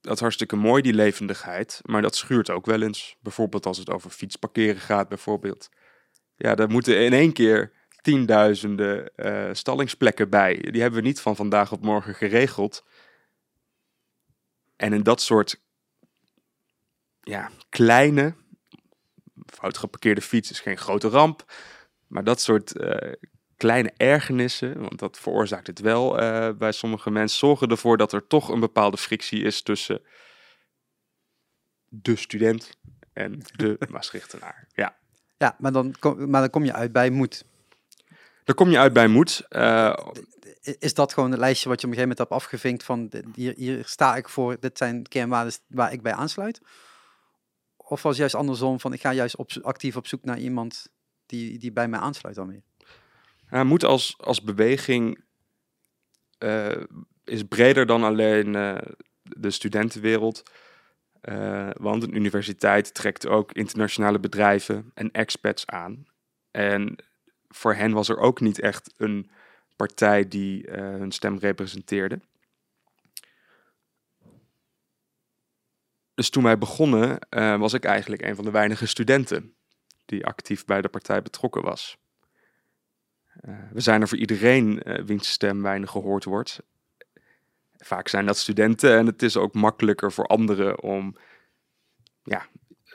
dat 0.00 0.14
is 0.14 0.20
hartstikke 0.20 0.56
mooi, 0.56 0.82
die 0.82 0.94
levendigheid. 0.94 1.80
Maar 1.84 2.02
dat 2.02 2.16
schuurt 2.16 2.50
ook 2.50 2.66
wel 2.66 2.82
eens. 2.82 3.16
Bijvoorbeeld 3.20 3.66
als 3.66 3.78
het 3.78 3.90
over 3.90 4.10
fietsparkeren 4.10 4.80
gaat, 4.80 5.08
bijvoorbeeld. 5.08 5.68
Ja, 6.36 6.54
daar 6.54 6.70
moeten 6.70 7.04
in 7.04 7.12
één 7.12 7.32
keer 7.32 7.72
tienduizenden 8.02 9.10
stallingsplekken 9.52 10.30
bij. 10.30 10.56
Die 10.70 10.80
hebben 10.80 11.00
we 11.00 11.06
niet 11.06 11.20
van 11.20 11.36
vandaag 11.36 11.72
op 11.72 11.82
morgen 11.82 12.14
geregeld. 12.14 12.84
En 14.76 14.92
in 14.92 15.02
dat 15.02 15.20
soort 15.20 15.62
ja, 17.20 17.50
kleine, 17.68 18.34
fout 19.46 19.78
geparkeerde 19.78 20.20
fiets 20.20 20.50
is 20.50 20.60
geen 20.60 20.78
grote 20.78 21.08
ramp. 21.08 21.52
Maar 22.06 22.24
dat 22.24 22.40
soort 22.40 22.76
eh, 22.76 23.12
kleine 23.56 23.92
ergernissen, 23.96 24.80
want 24.80 24.98
dat 24.98 25.18
veroorzaakt 25.18 25.66
het 25.66 25.78
wel 25.78 26.20
eh, 26.20 26.50
bij 26.56 26.72
sommige 26.72 27.10
mensen, 27.10 27.38
zorgen 27.38 27.68
ervoor 27.68 27.96
dat 27.96 28.12
er 28.12 28.26
toch 28.26 28.48
een 28.48 28.60
bepaalde 28.60 28.96
frictie 28.96 29.42
is 29.42 29.62
tussen 29.62 30.00
de 31.88 32.16
student 32.16 32.78
en 33.12 33.40
de 33.56 33.78
Maastrichtenaar. 33.90 34.66
Ja. 34.74 34.96
Ja, 35.36 35.56
maar 35.58 35.72
dan, 35.72 35.94
kom, 35.98 36.30
maar 36.30 36.40
dan 36.40 36.50
kom 36.50 36.64
je 36.64 36.72
uit 36.72 36.92
bij 36.92 37.10
moed. 37.10 37.44
Dan 38.44 38.54
kom 38.54 38.70
je 38.70 38.78
uit 38.78 38.92
bij 38.92 39.08
moed. 39.08 39.46
Uh, 39.50 39.96
is 40.64 40.94
dat 40.94 41.12
gewoon 41.12 41.30
het 41.30 41.40
lijstje 41.40 41.68
wat 41.68 41.80
je 41.80 41.86
op 41.86 41.92
een 41.92 41.98
gegeven 41.98 42.16
moment 42.16 42.18
hebt 42.18 42.42
afgevinkt 42.42 42.84
van 42.84 43.10
hier, 43.34 43.54
hier 43.56 43.82
sta 43.84 44.16
ik 44.16 44.28
voor, 44.28 44.56
dit 44.60 44.78
zijn 44.78 45.08
kernwaarden 45.08 45.52
waar 45.66 45.92
ik 45.92 46.02
bij 46.02 46.12
aansluit? 46.12 46.60
Of 47.76 48.02
was 48.02 48.16
juist 48.16 48.34
andersom 48.34 48.80
van 48.80 48.92
ik 48.92 49.00
ga 49.00 49.12
juist 49.12 49.62
actief 49.62 49.96
op 49.96 50.06
zoek 50.06 50.24
naar 50.24 50.38
iemand 50.38 50.86
die, 51.26 51.58
die 51.58 51.72
bij 51.72 51.88
mij 51.88 52.00
aansluit 52.00 52.34
dan 52.34 52.48
weer? 52.48 52.62
Ja, 53.50 53.64
moed 53.64 53.84
als, 53.84 54.14
als 54.18 54.42
beweging 54.42 55.24
uh, 56.38 56.82
is 57.24 57.42
breder 57.42 57.86
dan 57.86 58.02
alleen 58.02 58.54
uh, 58.54 58.78
de 59.22 59.50
studentenwereld. 59.50 60.42
Uh, 61.22 61.70
want 61.72 62.02
een 62.02 62.16
universiteit 62.16 62.94
trekt 62.94 63.26
ook 63.26 63.52
internationale 63.52 64.20
bedrijven 64.20 64.90
en 64.94 65.10
expats 65.10 65.66
aan. 65.66 66.06
En 66.50 66.96
voor 67.48 67.74
hen 67.74 67.92
was 67.92 68.08
er 68.08 68.18
ook 68.18 68.40
niet 68.40 68.60
echt 68.60 68.94
een 68.96 69.30
partij 69.76 70.28
die 70.28 70.70
hun 70.70 71.12
stem 71.12 71.38
representeerde. 71.38 72.20
Dus 76.14 76.30
toen 76.30 76.42
wij 76.42 76.58
begonnen, 76.58 77.18
was 77.58 77.72
ik 77.72 77.84
eigenlijk 77.84 78.22
een 78.22 78.34
van 78.34 78.44
de 78.44 78.50
weinige 78.50 78.86
studenten 78.86 79.54
die 80.04 80.26
actief 80.26 80.64
bij 80.64 80.80
de 80.82 80.88
partij 80.88 81.22
betrokken 81.22 81.62
was. 81.62 81.98
Uh, 83.48 83.58
we 83.72 83.80
zijn 83.80 84.00
er 84.00 84.08
voor 84.08 84.18
iedereen 84.18 84.82
wiens 85.06 85.30
stem 85.30 85.62
weinig 85.62 85.90
gehoord 85.90 86.24
wordt. 86.24 86.60
Vaak 87.76 88.08
zijn 88.08 88.26
dat 88.26 88.38
studenten 88.38 88.98
en 88.98 89.06
het 89.06 89.22
is 89.22 89.36
ook 89.36 89.54
makkelijker 89.54 90.12
voor 90.12 90.26
anderen 90.26 90.80
om 90.82 91.16
ja, 92.22 92.46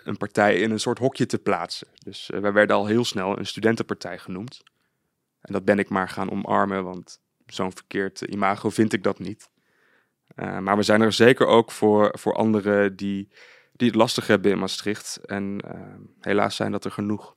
een 0.04 0.18
partij 0.18 0.60
in 0.60 0.72
een 0.72 0.80
soort 0.80 1.00
hokje 1.00 1.26
te 1.26 1.40
plaatsen. 1.40 1.88
Dus 1.94 2.28
wij 2.28 2.54
werden 2.54 2.76
al 2.76 2.86
heel 2.86 3.06
snel 3.06 3.38
een 3.38 3.46
studentenpartij 3.46 4.18
genoemd. 4.18 4.64
En 5.42 5.54
dat 5.54 5.66
ben 5.66 5.80
ik 5.80 5.90
maar 5.90 6.10
gaan 6.10 6.32
omarmen, 6.32 6.84
want 6.84 7.22
zo'n 7.46 7.72
verkeerd 7.72 8.22
imago 8.22 8.70
vind 8.70 8.94
ik 8.94 9.04
dat 9.04 9.20
niet. 9.20 9.50
maar 10.36 10.76
we 10.76 10.84
zijn 10.84 11.02
er 11.02 11.14
zeker 11.14 11.48
ook 11.48 11.72
voor, 11.72 12.18
voor 12.20 12.34
anderen 12.34 12.96
die, 12.96 13.32
die 13.72 13.88
het 13.88 13.98
lastig 13.98 14.28
hebben 14.28 14.52
in 14.52 14.60
Maastricht. 14.60 15.18
En 15.26 15.60
helaas 16.20 16.56
zijn 16.56 16.72
dat 16.72 16.86
er 16.86 16.92
genoeg. 16.92 17.36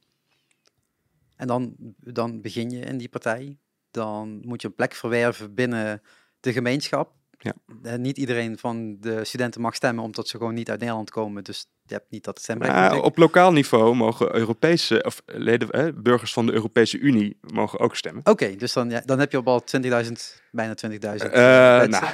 En 1.36 1.46
dan, 1.46 1.74
dan 1.98 2.40
begin 2.40 2.70
je 2.70 2.80
in 2.80 2.98
die 2.98 3.08
partij. 3.08 3.58
Dan 3.90 4.40
moet 4.44 4.62
je 4.62 4.68
een 4.68 4.74
plek 4.74 4.94
verwerven 4.94 5.54
binnen 5.54 6.02
de 6.40 6.52
gemeenschap. 6.52 7.14
Ja. 7.42 7.54
En 7.82 8.00
niet 8.00 8.18
iedereen 8.18 8.58
van 8.58 8.96
de 9.00 9.24
studenten 9.24 9.60
mag 9.60 9.74
stemmen, 9.74 10.04
omdat 10.04 10.28
ze 10.28 10.36
gewoon 10.36 10.54
niet 10.54 10.70
uit 10.70 10.80
Nederland 10.80 11.10
komen. 11.10 11.44
Dus 11.44 11.66
je 11.86 11.94
hebt 11.94 12.10
niet 12.10 12.24
dat 12.24 12.40
stemrecht. 12.40 12.72
Ja, 12.72 12.98
op 12.98 13.16
lokaal 13.16 13.52
niveau 13.52 13.94
mogen 13.94 14.34
Europese, 14.34 15.02
of 15.02 15.22
leden, 15.26 15.70
eh, 15.70 15.86
burgers 15.94 16.32
van 16.32 16.46
de 16.46 16.52
Europese 16.52 16.98
Unie 16.98 17.38
mogen 17.40 17.78
ook 17.78 17.96
stemmen. 17.96 18.26
Oké, 18.26 18.56
dus 18.56 18.72
dan, 18.72 18.90
ja, 18.90 19.02
dan 19.04 19.18
heb 19.18 19.32
je 19.32 19.38
op 19.38 19.48
al 19.48 19.62
20.000, 19.64 20.40
bijna 20.50 20.74
20.000 20.86 20.90
uh, 20.90 21.00
nou. 21.82 22.04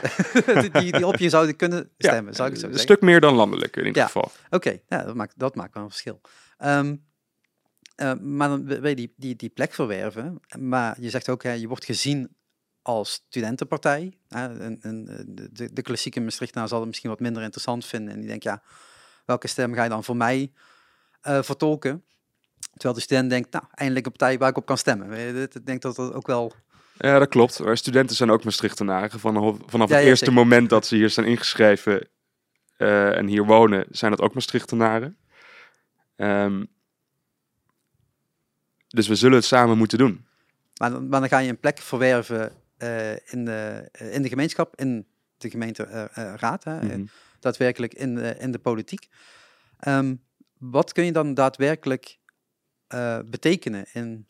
die, 0.81 0.93
die 0.93 1.07
op 1.07 1.17
je 1.17 1.29
zouden 1.29 1.57
kunnen 1.57 1.91
stemmen. 1.99 2.31
Ja, 2.31 2.37
zou 2.37 2.51
ik 2.51 2.57
zo 2.57 2.67
een 2.67 2.79
stuk 2.79 3.01
meer 3.01 3.21
dan 3.21 3.35
landelijk 3.35 3.77
in 3.77 3.87
ieder 3.87 4.03
geval. 4.03 4.31
Oké, 4.51 4.79
ja, 4.89 5.05
dat, 5.05 5.15
maakt, 5.15 5.35
dat 5.37 5.55
maakt 5.55 5.75
wel 5.75 5.83
een 5.83 5.91
verschil. 5.91 6.21
Um, 6.65 7.07
uh, 8.03 8.13
maar 8.21 8.49
dan 8.49 8.65
wil 8.67 8.87
je 8.87 8.95
die, 8.95 9.13
die, 9.17 9.37
die 9.37 9.49
plek 9.49 9.73
verwerven. 9.73 10.41
Maar 10.59 10.97
je 11.01 11.11
zegt 11.11 11.29
ook, 11.29 11.43
hè, 11.43 11.53
je 11.53 11.69
wordt 11.69 11.85
gezien 11.85 12.37
als 12.89 13.13
studentenpartij. 13.13 14.13
Hè, 14.29 14.61
en, 14.61 14.79
en 14.81 15.05
de, 15.53 15.73
de 15.73 15.83
klassieke 15.83 16.21
Maastrichtenaar 16.21 16.69
zal 16.69 16.79
het 16.79 16.87
misschien 16.87 17.11
wat 17.11 17.21
minder 17.21 17.43
interessant 17.43 17.85
vinden. 17.85 18.13
En 18.13 18.19
die 18.19 18.29
denkt, 18.29 18.45
ja, 18.45 18.63
welke 19.25 19.49
stem 19.49 19.75
ga 19.75 19.83
je 19.83 19.89
dan 19.89 20.05
voor 20.05 20.17
mij 20.17 20.53
uh, 21.29 21.43
vertolken? 21.43 22.05
Terwijl 22.73 22.95
de 22.95 23.01
student 23.01 23.31
denkt, 23.31 23.53
nou, 23.53 23.65
eindelijk 23.75 24.07
een 24.07 24.13
partij 24.13 24.39
waar 24.39 24.49
ik 24.49 24.57
op 24.57 24.67
kan 24.67 24.79
stemmen. 24.79 25.37
Ik 25.53 25.67
denk 25.67 25.83
dat 25.83 25.97
dat 25.97 26.13
ook 26.13 26.27
wel... 26.27 26.53
Ja, 26.97 27.19
dat 27.19 27.29
klopt. 27.29 27.59
Maar 27.59 27.77
studenten 27.77 28.17
zijn 28.17 28.31
ook 28.31 28.45
Maastrichtenaren. 28.45 29.21
Vanaf, 29.21 29.57
vanaf 29.67 29.89
ja, 29.89 29.95
het 29.95 30.05
ja, 30.05 30.11
eerste 30.11 30.25
zeker. 30.25 30.43
moment 30.43 30.71
dat 30.71 30.87
ze 30.87 30.95
hier 30.95 31.11
zijn 31.11 31.27
ingeschreven 31.27 32.09
uh, 32.79 33.17
en 33.17 33.27
hier 33.27 33.45
wonen, 33.45 33.87
zijn 33.91 34.11
dat 34.11 34.21
ook 34.21 34.35
Maastrichtenaren. 34.35 35.19
Um, 36.17 36.69
dus 38.89 39.09
we 39.09 39.15
zullen 39.15 39.37
het 39.37 39.47
samen 39.47 39.79
moeten 39.79 39.99
doen. 39.99 40.27
Maar 40.81 40.91
dan, 40.91 41.09
maar 41.09 41.21
dan 41.21 41.29
ga 41.29 41.39
je 41.39 41.49
een 41.49 41.61
plek 41.61 41.79
verwerven 41.79 42.53
in, 43.25 43.45
de, 43.45 43.91
uh, 44.03 44.15
in 44.15 44.23
de 44.23 44.29
gemeenschap, 44.29 44.81
in 44.81 45.07
de 45.37 45.51
gemeenteraad, 45.51 46.65
mm 46.65 46.79
-hmm. 46.79 47.09
daadwerkelijk 47.41 47.95
in 47.95 48.15
de, 48.15 48.37
in 48.39 48.51
de 48.51 48.59
politiek. 48.59 49.09
Um, 49.89 50.23
wat 50.59 50.93
kun 50.93 51.05
je 51.05 51.13
dan 51.13 51.35
daadwerkelijk 51.35 52.19
betekenen 53.25 53.87
in, 53.93 54.27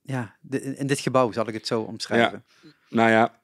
ja, 0.00 0.36
de, 0.40 0.60
in 0.60 0.86
dit 0.86 0.98
gebouw, 0.98 1.32
zal 1.32 1.48
ik 1.48 1.54
het 1.54 1.66
zo 1.66 1.80
omschrijven? 1.80 2.44
Ja, 2.62 2.70
nou 2.88 3.10
ja, 3.10 3.40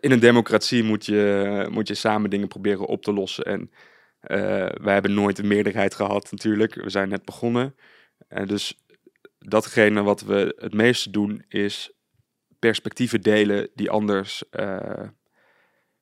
in 0.00 0.10
een 0.10 0.20
democratie 0.20 0.82
moet 0.82 1.06
je, 1.06 1.66
moet 1.70 1.88
je 1.88 1.94
samen 1.94 2.30
dingen 2.30 2.48
proberen 2.48 2.86
op 2.86 3.02
te 3.02 3.12
lossen. 3.12 3.44
En 3.44 3.70
wij 4.82 4.92
hebben 4.92 5.14
nooit 5.14 5.38
een 5.38 5.46
meerderheid 5.46 5.94
gehad 5.94 6.30
natuurlijk. 6.30 6.74
We 6.74 6.90
zijn 6.90 7.08
net 7.08 7.24
begonnen. 7.24 7.74
En 8.28 8.46
dus 8.46 8.84
datgene 9.38 10.02
wat 10.02 10.20
we 10.20 10.54
het 10.58 10.74
meeste 10.74 11.10
doen 11.10 11.44
is 11.48 11.92
perspectieven 12.60 13.20
delen 13.20 13.68
die 13.74 13.90
anders 13.90 14.44
uh, 14.50 15.08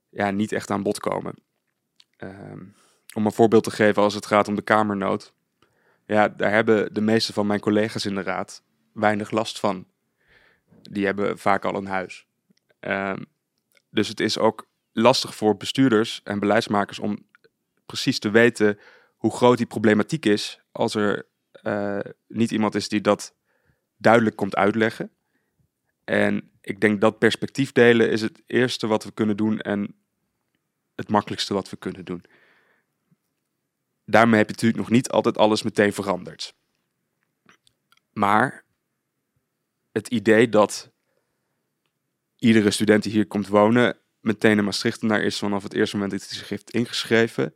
ja, 0.09 0.31
niet 0.31 0.53
echt 0.53 0.71
aan 0.71 0.83
bod 0.83 1.01
komen. 1.01 1.35
Uh, 2.19 2.53
om 3.15 3.27
een 3.27 3.33
voorbeeld 3.33 3.65
te 3.65 3.71
geven 3.71 4.03
als 4.03 4.15
het 4.15 4.27
gaat 4.27 4.49
om 4.49 4.55
de 4.55 4.63
kamernood. 4.63 5.35
Ja, 6.07 6.29
daar 6.29 6.51
hebben 6.51 6.95
de 6.95 7.01
meeste 7.01 7.33
van 7.33 7.47
mijn 7.47 7.61
collega's 7.61 8.05
in 8.05 8.15
de 8.15 8.23
raad 8.23 8.63
weinig 8.93 9.31
last 9.31 9.61
van. 9.61 9.87
Die 10.83 11.05
hebben 11.05 11.39
vaak 11.39 11.65
al 11.65 11.75
een 11.75 11.87
huis. 11.87 12.27
Uh, 12.81 13.17
dus 13.91 14.09
het 14.09 14.21
is 14.21 14.39
ook 14.39 14.69
lastig 14.93 15.35
voor 15.35 15.57
bestuurders 15.57 16.21
en 16.25 16.39
beleidsmakers 16.39 16.99
om 16.99 17.27
precies 17.87 18.19
te 18.19 18.31
weten 18.31 18.79
hoe 19.17 19.37
groot 19.37 19.57
die 19.57 19.67
problematiek 19.67 20.27
is 20.27 20.61
als 20.73 20.95
er 20.95 21.27
uh, 21.63 21.99
niet 22.27 22.51
iemand 22.51 22.75
is 22.75 22.89
die 22.89 23.01
dat 23.01 23.35
duidelijk 23.97 24.37
komt 24.37 24.57
uitleggen. 24.57 25.11
En 26.09 26.51
ik 26.61 26.81
denk 26.81 27.01
dat 27.01 27.19
perspectief 27.19 27.73
delen 27.73 28.11
is 28.11 28.21
het 28.21 28.43
eerste 28.47 28.87
wat 28.87 29.05
we 29.05 29.13
kunnen 29.13 29.37
doen 29.37 29.61
en 29.61 29.95
het 30.95 31.09
makkelijkste 31.09 31.55
wat 31.55 31.71
we 31.71 31.77
kunnen 31.77 32.05
doen. 32.05 32.25
Daarmee 34.05 34.39
heb 34.39 34.47
je 34.47 34.53
natuurlijk 34.53 34.81
nog 34.81 34.91
niet 34.91 35.11
altijd 35.11 35.39
alles 35.39 35.63
meteen 35.63 35.93
veranderd. 35.93 36.55
Maar 38.13 38.65
het 39.93 40.09
idee 40.09 40.49
dat 40.49 40.91
iedere 42.39 42.71
student 42.71 43.03
die 43.03 43.13
hier 43.13 43.27
komt 43.27 43.49
wonen 43.49 43.97
meteen 44.21 44.59
een 44.59 44.65
Maastrichtenaar 44.65 45.23
is 45.23 45.39
vanaf 45.39 45.63
het 45.63 45.75
eerste 45.75 45.97
moment 45.97 46.21
dat 46.21 46.29
hij 46.29 46.39
zich 46.39 46.49
heeft 46.49 46.71
ingeschreven, 46.71 47.55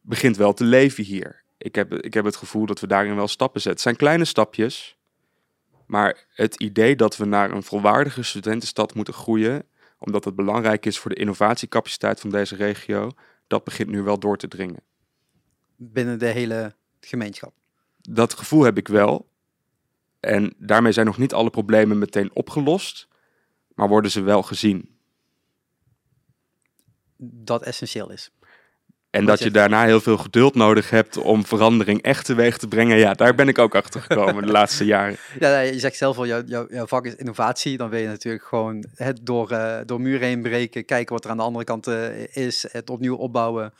begint 0.00 0.36
wel 0.36 0.52
te 0.52 0.64
leven 0.64 1.04
hier 1.04 1.46
ik 1.58 1.74
heb, 1.74 1.92
ik 1.94 2.14
heb 2.14 2.24
het 2.24 2.36
gevoel 2.36 2.66
dat 2.66 2.80
we 2.80 2.86
daarin 2.86 3.16
wel 3.16 3.28
stappen 3.28 3.60
zetten. 3.60 3.72
Het 3.72 3.80
zijn 3.80 3.96
kleine 3.96 4.24
stapjes, 4.24 4.97
maar 5.88 6.26
het 6.34 6.54
idee 6.54 6.96
dat 6.96 7.16
we 7.16 7.24
naar 7.24 7.50
een 7.50 7.62
volwaardige 7.62 8.22
studentenstad 8.22 8.94
moeten 8.94 9.14
groeien, 9.14 9.62
omdat 9.98 10.24
het 10.24 10.34
belangrijk 10.34 10.86
is 10.86 10.98
voor 10.98 11.10
de 11.10 11.16
innovatiecapaciteit 11.16 12.20
van 12.20 12.30
deze 12.30 12.56
regio, 12.56 13.10
dat 13.46 13.64
begint 13.64 13.88
nu 13.88 14.02
wel 14.02 14.18
door 14.18 14.36
te 14.36 14.48
dringen. 14.48 14.80
Binnen 15.76 16.18
de 16.18 16.26
hele 16.26 16.74
gemeenschap? 17.00 17.52
Dat 17.96 18.34
gevoel 18.34 18.62
heb 18.62 18.78
ik 18.78 18.88
wel. 18.88 19.28
En 20.20 20.54
daarmee 20.58 20.92
zijn 20.92 21.06
nog 21.06 21.18
niet 21.18 21.32
alle 21.32 21.50
problemen 21.50 21.98
meteen 21.98 22.30
opgelost, 22.34 23.08
maar 23.74 23.88
worden 23.88 24.10
ze 24.10 24.20
wel 24.20 24.42
gezien. 24.42 24.96
Dat 27.16 27.62
essentieel 27.62 28.10
is. 28.10 28.30
En 29.10 29.24
dat 29.24 29.38
je- 29.38 29.50
daarna 29.50 29.84
heel 29.84 30.00
veel 30.00 30.16
geduld 30.16 30.54
nodig 30.54 30.90
hebt 30.90 31.16
om 31.16 31.46
verandering 31.46 32.02
echt 32.02 32.24
teweeg 32.24 32.58
te 32.58 32.68
brengen. 32.68 32.96
Ja, 32.98 33.12
daar 33.14 33.34
ben 33.34 33.48
ik 33.48 33.58
ook 33.58 33.74
achter 33.74 34.00
gekomen 34.00 34.46
de 34.46 34.52
laatste 34.52 34.84
jaren. 34.94 35.16
Ja, 35.40 35.58
je 35.60 35.78
zegt 35.78 35.96
zelf 35.96 36.16
al, 36.18 36.26
jouw, 36.26 36.42
jouw, 36.46 36.66
jouw 36.70 36.86
vak 36.86 37.06
is 37.06 37.14
innovatie. 37.14 37.76
Dan 37.76 37.88
wil 37.90 38.00
je 38.00 38.06
natuurlijk 38.06 38.44
gewoon 38.44 38.84
het 38.94 39.18
door, 39.22 39.50
eh, 39.50 39.78
door 39.86 40.00
muren 40.00 40.26
heen 40.28 40.42
breken, 40.42 40.84
kijken 40.84 41.14
wat 41.14 41.24
er 41.24 41.30
aan 41.30 41.36
de 41.36 41.42
andere 41.42 41.64
kant 41.64 41.86
eh, 41.86 42.36
is, 42.36 42.66
het 42.70 42.90
opnieuw 42.90 43.16
opbouwen. 43.16 43.72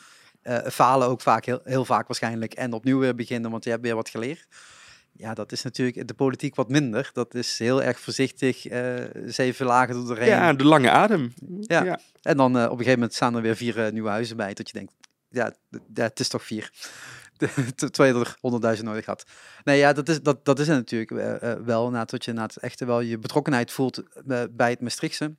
Eh, 0.42 0.56
falen 0.70 1.08
ook 1.08 1.20
vaak, 1.20 1.44
heel, 1.44 1.60
heel 1.64 1.84
vaak 1.84 2.06
waarschijnlijk. 2.06 2.54
En 2.54 2.72
opnieuw 2.72 2.98
weer 2.98 3.14
beginnen, 3.14 3.50
want 3.50 3.64
je 3.64 3.70
hebt 3.70 3.82
weer 3.82 3.94
wat 3.94 4.08
geleerd. 4.08 4.46
Ja, 5.12 5.34
dat 5.34 5.52
is 5.52 5.62
natuurlijk 5.62 6.08
de 6.08 6.14
politiek 6.14 6.54
wat 6.54 6.68
minder. 6.68 7.10
Dat 7.12 7.34
is 7.34 7.58
heel 7.58 7.82
erg 7.82 8.00
voorzichtig, 8.00 8.66
zeven 9.26 9.66
lagen 9.66 9.94
door 9.94 10.06
doorheen. 10.06 10.28
Ja, 10.28 10.52
de 10.52 10.64
lange 10.64 10.90
adem. 10.90 11.32
Ja. 11.60 11.84
ja. 11.84 11.98
En 12.22 12.36
dan 12.36 12.50
op 12.56 12.62
een 12.62 12.68
gegeven 12.70 12.92
moment 12.92 13.14
staan 13.14 13.34
er 13.36 13.42
weer 13.42 13.56
vier 13.56 13.92
nieuwe 13.92 14.08
huizen 14.08 14.36
bij. 14.36 14.54
Dat 14.54 14.66
je 14.68 14.72
denkt, 14.78 14.92
ja, 15.30 15.54
ja 15.94 16.02
het 16.02 16.20
is 16.20 16.28
toch 16.28 16.44
vier. 16.44 16.70
Terwijl 17.74 18.14
je 18.14 18.24
er 18.24 18.36
honderdduizend 18.40 18.88
nodig 18.88 19.06
had. 19.06 19.24
Nee, 19.64 19.78
ja, 19.78 19.92
dat 19.92 20.08
is, 20.08 20.22
dat, 20.22 20.44
dat 20.44 20.58
is 20.58 20.68
het 20.68 20.76
natuurlijk 20.76 21.10
eh, 21.10 21.52
eh, 21.52 21.60
wel. 21.60 21.90
Dat 21.90 22.24
je 22.24 22.48
echt 22.60 22.80
wel 22.80 23.00
je 23.00 23.18
betrokkenheid 23.18 23.72
voelt 23.72 24.02
eh, 24.28 24.42
bij 24.50 24.70
het 24.70 24.80
Maastrichtse. 24.80 25.34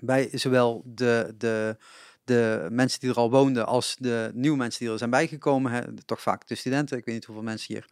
Bij 0.00 0.28
zowel 0.32 0.82
de, 0.84 1.34
de, 1.38 1.76
de 2.24 2.66
mensen 2.70 3.00
die 3.00 3.10
er 3.10 3.16
al 3.16 3.30
woonden 3.30 3.66
als 3.66 3.96
de 3.98 4.30
nieuwe 4.34 4.56
mensen 4.56 4.80
die 4.80 4.92
er 4.92 4.98
zijn 4.98 5.10
bijgekomen. 5.10 5.94
Toch 6.04 6.22
vaak 6.22 6.46
de 6.46 6.54
studenten. 6.54 6.98
Ik 6.98 7.04
weet 7.04 7.14
niet 7.14 7.24
hoeveel 7.24 7.44
mensen 7.44 7.74
hier 7.74 7.86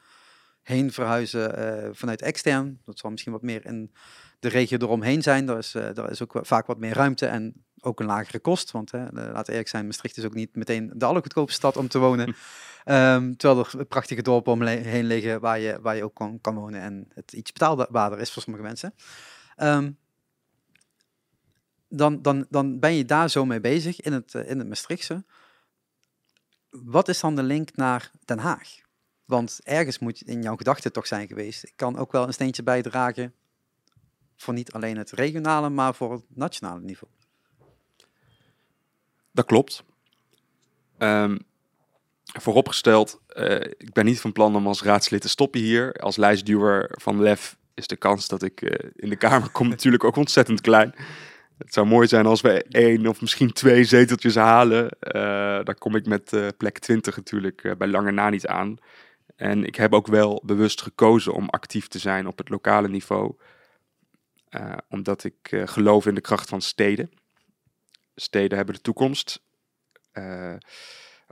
heen 0.62 0.92
verhuizen 0.92 1.96
vanuit 1.96 2.22
extern. 2.22 2.80
Dat 2.84 2.98
zal 2.98 3.10
misschien 3.10 3.32
wat 3.32 3.42
meer 3.42 3.66
in 3.66 3.92
de 4.38 4.48
regio 4.48 4.78
eromheen 4.78 5.22
zijn. 5.22 5.46
Daar 5.46 5.58
is, 5.58 5.74
eh, 5.74 5.94
daar 5.94 6.10
is 6.10 6.22
ook 6.22 6.38
vaak 6.42 6.66
wat 6.66 6.78
meer 6.78 6.94
ruimte 6.94 7.26
en 7.26 7.64
ook 7.80 8.00
een 8.00 8.06
lagere 8.06 8.38
kost. 8.38 8.70
Want 8.70 8.90
hè, 8.90 8.98
laten 9.12 9.44
we 9.44 9.50
eerlijk 9.50 9.68
zijn, 9.68 9.86
Maastricht 9.86 10.16
is 10.16 10.24
ook 10.24 10.34
niet 10.34 10.56
meteen 10.56 10.92
de 10.94 11.04
allergoedkoopste 11.04 11.56
stad 11.56 11.76
om 11.76 11.88
te 11.88 11.98
wonen. 11.98 12.34
Ehm, 12.84 13.34
terwijl 13.34 13.66
er 13.78 13.84
prachtige 13.84 14.22
dorpen 14.22 14.52
omheen 14.52 15.04
liggen 15.04 15.40
waar 15.40 15.58
je, 15.58 15.78
waar 15.80 15.96
je 15.96 16.04
ook 16.04 16.14
kan, 16.14 16.40
kan 16.40 16.54
wonen 16.54 16.80
en 16.80 17.08
het 17.14 17.32
iets 17.32 17.52
betaalbaarder 17.52 18.18
is 18.18 18.32
voor 18.32 18.42
sommige 18.42 18.64
mensen. 18.64 18.94
Ehm, 19.56 19.90
dan, 21.88 22.22
dan, 22.22 22.46
dan 22.50 22.78
ben 22.78 22.94
je 22.94 23.04
daar 23.04 23.30
zo 23.30 23.44
mee 23.44 23.60
bezig 23.60 24.00
in 24.00 24.12
het, 24.12 24.34
eh, 24.34 24.50
in 24.50 24.58
het 24.58 24.68
Maastrichtse. 24.68 25.24
Wat 26.70 27.08
is 27.08 27.20
dan 27.20 27.36
de 27.36 27.42
link 27.42 27.76
naar 27.76 28.10
Den 28.24 28.38
Haag? 28.38 28.68
Want 29.24 29.60
ergens 29.62 29.98
moet 29.98 30.22
in 30.22 30.42
jouw 30.42 30.56
gedachten 30.56 30.92
toch 30.92 31.06
zijn 31.06 31.26
geweest. 31.26 31.64
Ik 31.64 31.72
kan 31.76 31.96
ook 31.96 32.12
wel 32.12 32.26
een 32.26 32.32
steentje 32.32 32.62
bijdragen 32.62 33.34
voor 34.42 34.54
niet 34.54 34.72
alleen 34.72 34.96
het 34.96 35.10
regionale, 35.10 35.68
maar 35.68 35.94
voor 35.94 36.12
het 36.12 36.22
nationale 36.28 36.80
niveau. 36.80 37.12
Dat 39.32 39.44
klopt. 39.44 39.84
Ehm, 40.98 41.38
vooropgesteld, 42.22 43.20
eh, 43.26 43.60
ik 43.60 43.92
ben 43.92 44.04
niet 44.04 44.20
van 44.20 44.32
plan 44.32 44.56
om 44.56 44.66
als 44.66 44.82
raadslid 44.82 45.20
te 45.20 45.28
stoppen 45.28 45.60
hier. 45.60 45.92
Als 45.92 46.16
lijstduwer 46.16 46.90
van 47.00 47.22
LEF 47.22 47.56
is 47.74 47.86
de 47.86 47.96
kans 47.96 48.28
dat 48.28 48.42
ik 48.42 48.62
eh, 48.62 48.90
in 48.96 49.08
de 49.08 49.16
Kamer 49.16 49.50
kom 49.50 49.68
natuurlijk 49.78 50.04
ook 50.04 50.16
ontzettend 50.16 50.60
klein. 50.60 50.94
Het 51.58 51.72
zou 51.72 51.86
mooi 51.86 52.08
zijn 52.08 52.26
als 52.26 52.40
we 52.40 52.62
één 52.62 53.06
of 53.06 53.20
misschien 53.20 53.52
twee 53.52 53.84
zeteltjes 53.84 54.34
halen. 54.34 54.88
Eh 54.88 55.20
daar 55.64 55.78
kom 55.78 55.94
ik 55.96 56.06
met 56.06 56.54
plek 56.56 56.78
20 56.78 57.16
natuurlijk 57.16 57.74
bij 57.78 57.88
lange 57.88 58.10
na 58.10 58.30
niet 58.30 58.46
aan. 58.46 58.78
En 59.36 59.64
ik 59.64 59.74
heb 59.74 59.92
ook 59.92 60.06
wel 60.06 60.42
bewust 60.44 60.82
gekozen 60.82 61.32
om 61.32 61.48
actief 61.48 61.88
te 61.88 61.98
zijn 61.98 62.26
op 62.26 62.38
het 62.38 62.48
lokale 62.48 62.88
niveau. 62.88 63.34
Eh, 64.48 64.72
omdat 64.88 65.24
ik 65.24 65.52
eh, 65.52 65.66
geloof 65.66 66.06
in 66.06 66.14
de 66.14 66.20
kracht 66.20 66.48
van 66.48 66.60
steden. 66.60 67.10
Steden 68.14 68.56
hebben 68.56 68.74
de 68.74 68.80
toekomst. 68.80 69.42
Eh, 70.12 70.54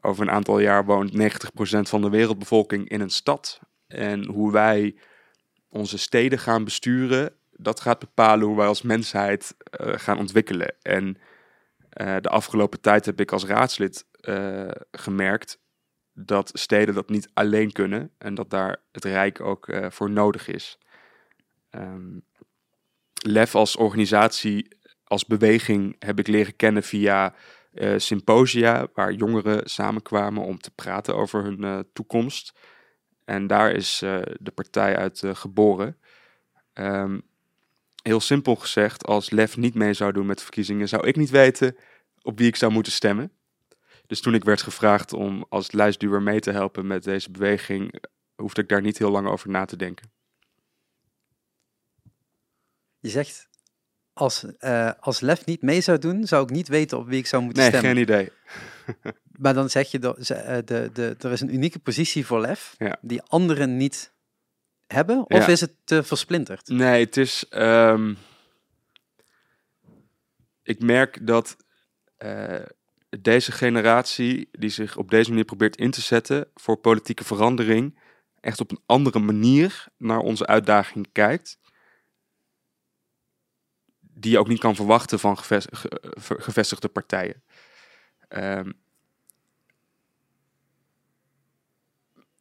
over 0.00 0.22
een 0.22 0.30
aantal 0.30 0.58
jaar 0.58 0.84
woont 0.84 1.12
90% 1.12 1.88
van 1.88 2.00
de 2.00 2.08
wereldbevolking 2.08 2.88
in 2.88 3.00
een 3.00 3.10
stad. 3.10 3.60
En 3.86 4.24
hoe 4.24 4.52
wij 4.52 4.96
onze 5.68 5.98
steden 5.98 6.38
gaan 6.38 6.64
besturen, 6.64 7.34
dat 7.50 7.80
gaat 7.80 7.98
bepalen 7.98 8.46
hoe 8.46 8.56
wij 8.56 8.66
als 8.66 8.82
mensheid 8.82 9.54
gaan 9.78 10.18
ontwikkelen. 10.18 10.74
En 10.82 11.18
de 12.20 12.28
afgelopen 12.28 12.80
tijd 12.80 13.06
heb 13.06 13.20
ik 13.20 13.32
als 13.32 13.44
raadslid 13.44 14.06
gemerkt 14.90 15.58
dat 16.12 16.50
steden 16.52 16.94
dat 16.94 17.08
niet 17.08 17.30
alleen 17.32 17.72
kunnen 17.72 18.10
en 18.18 18.34
dat 18.34 18.50
daar 18.50 18.76
het 18.92 19.04
Rijk 19.04 19.40
ook 19.40 19.68
voor 19.88 20.10
nodig 20.10 20.48
is. 20.48 20.78
Ehm, 21.70 22.18
LEF 23.26 23.54
als 23.54 23.76
organisatie, 23.76 24.68
als 25.04 25.26
beweging 25.26 25.96
heb 25.98 26.18
ik 26.18 26.26
leren 26.26 26.56
kennen 26.56 26.82
via 26.82 27.34
eh, 27.72 27.94
symposia, 27.96 28.88
waar 28.94 29.12
jongeren 29.12 29.70
samenkwamen 29.70 30.42
om 30.42 30.58
te 30.58 30.70
praten 30.70 31.16
over 31.16 31.42
hun 31.44 31.64
eh, 31.64 31.78
toekomst. 31.92 32.52
En 33.24 33.46
daar 33.46 33.72
is 33.72 34.02
eh, 34.02 34.18
de 34.40 34.50
partij 34.50 34.96
uit 34.96 35.22
geboren. 35.32 35.98
Ehm, 36.72 37.20
heel 38.02 38.20
simpel 38.20 38.56
gezegd, 38.56 39.06
als 39.06 39.30
LEF 39.30 39.56
niet 39.56 39.74
mee 39.74 39.92
zou 39.92 40.12
doen 40.12 40.26
met 40.26 40.42
verkiezingen, 40.42 40.88
zou 40.88 41.06
ik 41.06 41.16
niet 41.16 41.30
weten 41.30 41.76
op 42.22 42.38
wie 42.38 42.46
ik 42.46 42.56
zou 42.56 42.72
moeten 42.72 42.92
stemmen. 42.92 43.32
Dus 44.06 44.20
toen 44.20 44.34
ik 44.34 44.44
werd 44.44 44.62
gevraagd 44.62 45.12
om 45.12 45.44
als 45.48 45.72
lijstduwer 45.72 46.22
mee 46.22 46.40
te 46.40 46.50
helpen 46.50 46.86
met 46.86 47.04
deze 47.04 47.30
beweging, 47.30 48.02
hoefde 48.34 48.62
ik 48.62 48.68
daar 48.68 48.82
niet 48.82 48.98
heel 48.98 49.10
lang 49.10 49.26
over 49.26 49.50
na 49.50 49.64
te 49.64 49.76
denken. 49.76 50.15
Je 53.06 53.12
zegt, 53.12 53.48
als, 54.12 54.44
eh, 54.58 54.90
als 55.00 55.20
Lef 55.20 55.44
niet 55.44 55.62
mee 55.62 55.80
zou 55.80 55.98
doen, 55.98 56.26
zou 56.26 56.42
ik 56.42 56.50
niet 56.50 56.68
weten 56.68 56.98
op 56.98 57.06
wie 57.08 57.18
ik 57.18 57.26
zou 57.26 57.42
moeten 57.42 57.62
Nee, 57.62 57.70
stemmen. 57.70 57.90
geen 57.92 58.02
idee. 58.02 58.32
Maar 59.42 59.54
dan 59.54 59.70
zeg 59.70 59.90
je, 59.90 59.98
dat, 59.98 60.26
ze- 60.26 60.34
eh, 60.34 60.56
de, 60.64 60.90
de, 60.92 61.16
er 61.18 61.32
is 61.32 61.40
een 61.40 61.54
unieke 61.54 61.78
positie 61.78 62.26
voor 62.26 62.40
Lef, 62.40 62.74
Ja. 62.78 62.98
die 63.00 63.22
anderen 63.22 63.76
niet 63.76 64.12
hebben? 64.86 65.18
Of 65.30 65.46
Ja. 65.46 65.46
is 65.46 65.60
het 65.60 65.72
te 65.84 66.02
versplinterd? 66.02 66.68
Nee, 66.68 67.04
het 67.04 67.16
is. 67.16 67.48
ehm, 67.48 68.14
ik 70.62 70.80
merk 70.82 71.26
dat 71.26 71.56
eh, 72.16 72.62
deze 73.20 73.52
generatie, 73.52 74.48
die 74.52 74.70
zich 74.70 74.96
op 74.96 75.10
deze 75.10 75.28
manier 75.28 75.44
probeert 75.44 75.76
in 75.76 75.90
te 75.90 76.00
zetten 76.00 76.48
voor 76.54 76.76
politieke 76.76 77.24
verandering, 77.24 77.98
echt 78.40 78.60
op 78.60 78.70
een 78.70 78.82
andere 78.86 79.18
manier 79.18 79.84
naar 79.98 80.18
onze 80.18 80.46
uitdaging 80.46 81.08
kijkt. 81.12 81.58
Die 84.18 84.30
je 84.30 84.38
ook 84.38 84.48
niet 84.48 84.58
kan 84.58 84.74
verwachten 84.74 85.18
van 85.18 85.38
geves- 85.38 85.66
ge- 85.70 86.12
ge- 86.20 86.40
gevestigde 86.40 86.88
partijen. 86.88 87.42
Ehm, 88.28 88.72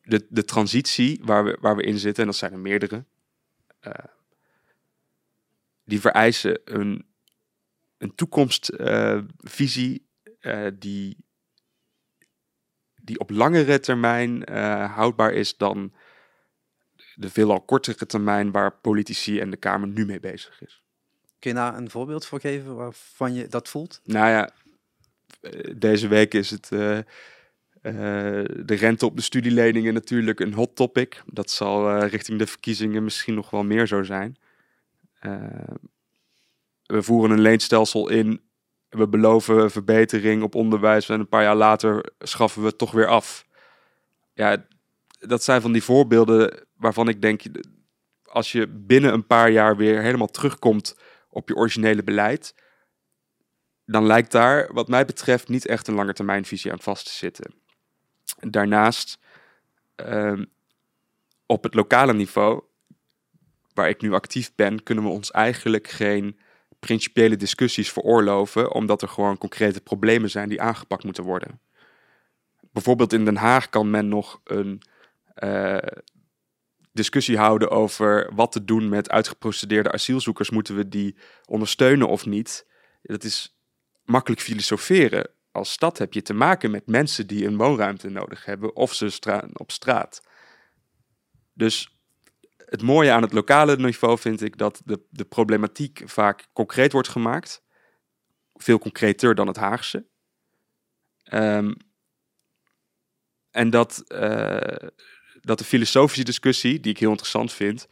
de, 0.02 0.26
de 0.30 0.44
transitie 0.44 1.22
waar 1.24 1.44
we, 1.44 1.58
waar 1.62 1.76
we 1.76 1.84
in 1.84 1.98
zitten, 1.98 2.24
en 2.24 2.30
dat 2.30 2.38
zijn 2.40 2.52
er 2.52 2.60
meerdere, 2.60 3.06
eh, 3.80 3.92
die 5.84 6.00
vereisen 6.00 6.62
een, 6.64 7.06
een 7.98 8.16
toekomstvisie 8.16 10.08
eh, 10.40 10.68
die, 10.74 11.18
die 13.02 13.20
op 13.20 13.30
langere 13.30 13.80
termijn 13.80 14.46
eh, 14.46 14.96
houdbaar 14.96 15.34
is 15.34 15.58
dan 15.58 15.94
de 17.16 17.30
veelal 17.30 17.62
kortere 17.62 18.06
termijn 18.06 18.52
waar 18.52 18.78
politici 18.78 19.40
en 19.40 19.50
de 19.50 19.58
Kamer 19.58 19.88
nu 19.88 20.06
mee 20.06 20.20
bezig 20.20 20.62
is. 20.62 20.85
Kun 21.46 21.54
je 21.54 21.60
daar 21.60 21.78
een 21.78 21.90
voorbeeld 21.90 22.26
voor 22.26 22.40
geven 22.40 22.76
waarvan 22.76 23.34
je 23.34 23.48
dat 23.48 23.70
voelt? 23.70 24.02
Nou 24.04 24.28
ja, 24.28 24.50
eh, 25.42 25.74
deze 25.78 26.08
week 26.08 26.34
is 26.34 26.50
het 26.50 26.72
eh, 26.72 26.98
eh, 26.98 27.04
de 28.66 28.76
rente 28.76 29.06
op 29.06 29.16
de 29.16 29.22
studieleningen 29.22 29.94
natuurlijk 29.94 30.40
een 30.40 30.54
hot 30.54 30.76
topic. 30.76 31.24
Dat 31.26 31.50
zal 31.50 32.04
richting 32.06 32.40
de 32.40 32.48
verkiezingen 32.48 33.04
misschien 33.04 33.34
nog 33.34 33.50
wel 33.50 33.64
meer 33.64 33.88
zo 33.88 34.04
zijn. 34.04 34.38
We 36.86 37.02
voeren 37.02 37.32
een 37.32 37.42
leenstelsel 37.42 38.10
in. 38.10 38.42
We 38.90 39.08
beloven 39.08 39.72
verbetering 39.72 40.44
op 40.44 40.56
onderwijs 40.56 41.10
en 41.10 41.20
een 41.20 41.30
paar 41.30 41.44
jaar 41.44 41.56
later 41.56 42.14
schaffen 42.20 42.62
we 42.62 42.68
het 42.68 42.78
toch 42.78 42.92
weer 42.92 43.08
af. 43.08 43.46
Ja, 44.34 44.66
dat 45.20 45.44
zijn 45.44 45.62
van 45.62 45.72
die 45.72 45.84
voorbeelden 45.84 46.68
waarvan 46.78 47.08
ik 47.08 47.22
denk, 47.22 47.42
als 48.24 48.52
je 48.52 48.68
binnen 48.68 49.14
een 49.14 49.28
paar 49.28 49.52
jaar 49.52 49.78
weer 49.78 50.02
helemaal 50.02 50.32
terugkomt 50.32 50.96
op 51.36 51.48
je 51.48 51.56
originele 51.56 52.04
beleid, 52.04 52.56
dan 53.86 54.06
lijkt 54.06 54.32
daar, 54.32 54.74
wat 54.74 54.88
mij 54.88 55.06
betreft, 55.06 55.48
niet 55.48 55.66
echt 55.66 55.88
een 55.88 55.96
langetermijnvisie 55.96 56.72
aan 56.72 56.82
vast 56.82 57.06
te 57.06 57.12
zitten. 57.12 57.54
Daarnaast, 58.40 59.20
ehm, 59.96 60.46
op 61.46 61.64
het 61.64 61.74
lokale 61.74 62.14
niveau, 62.14 62.64
waar 63.74 63.90
ik 63.90 64.02
nu 64.02 64.14
actief 64.14 64.56
ben, 64.56 64.84
kunnen 64.84 65.04
we 65.04 65.10
ons 65.10 65.32
eigenlijk 65.32 65.88
geen 65.88 66.40
principiële 66.80 67.36
discussies 67.36 67.92
veroorloven, 67.92 68.72
omdat 68.72 69.02
er 69.02 69.08
gewoon 69.08 69.38
concrete 69.38 69.82
problemen 69.82 70.30
zijn 70.30 70.50
die 70.50 70.62
aangepakt 70.62 71.04
moeten 71.04 71.24
worden. 71.24 71.60
Bijvoorbeeld 72.72 73.14
in 73.14 73.26
Den 73.26 73.36
Haag 73.38 73.70
kan 73.70 73.90
men 73.90 74.08
nog 74.08 74.42
een 74.44 74.82
eh, 75.34 75.78
discussie 76.96 77.38
houden 77.38 77.70
over 77.70 78.32
wat 78.36 78.52
te 78.52 78.64
doen 78.64 78.90
met 78.90 79.10
uitgeprocedeerde 79.10 79.92
asielzoekers. 79.92 80.50
Moeten 80.50 80.76
we 80.76 80.90
die 80.90 81.16
ondersteunen 81.46 82.08
of 82.08 82.26
niet? 82.26 82.68
Dat 83.02 83.24
is 83.24 83.60
makkelijk 84.04 84.42
filosoferen. 84.42 85.30
als 85.52 85.72
stad 85.72 85.98
heb 85.98 86.14
je 86.14 86.22
te 86.22 86.34
maken 86.34 86.72
met 86.72 86.88
mensen 86.88 87.28
die 87.28 87.46
een 87.46 87.58
woonruimte 87.58 88.10
nodig 88.10 88.46
hebben 88.46 88.76
of 88.76 88.94
ze 88.94 89.10
stra 89.10 89.48
op 89.54 89.72
straat. 89.72 90.22
Dus 91.54 91.96
het 92.58 92.82
mooie 92.82 93.12
aan 93.12 93.22
het 93.22 93.34
lokale 93.34 93.78
niveau 93.78 94.18
vind 94.18 94.42
ik 94.42 94.58
dat 94.58 94.82
de, 94.86 95.06
de 95.10 95.26
problematiek 95.26 96.02
vaak 96.06 96.48
concreet 96.54 96.92
wordt 96.92 97.08
gemaakt. 97.08 97.64
Veel 98.54 98.80
concreter 98.80 99.36
dan 99.36 99.48
het 99.48 99.56
Haagse. 99.56 100.06
Ehm, 101.24 101.74
en 103.52 103.70
dat, 103.70 104.04
eh, 104.08 104.88
dat 105.46 105.58
de 105.58 105.64
filosofische 105.64 106.24
discussie, 106.24 106.80
die 106.80 106.92
ik 106.92 107.00
heel 107.00 107.10
interessant 107.10 107.54
vind, 107.54 107.88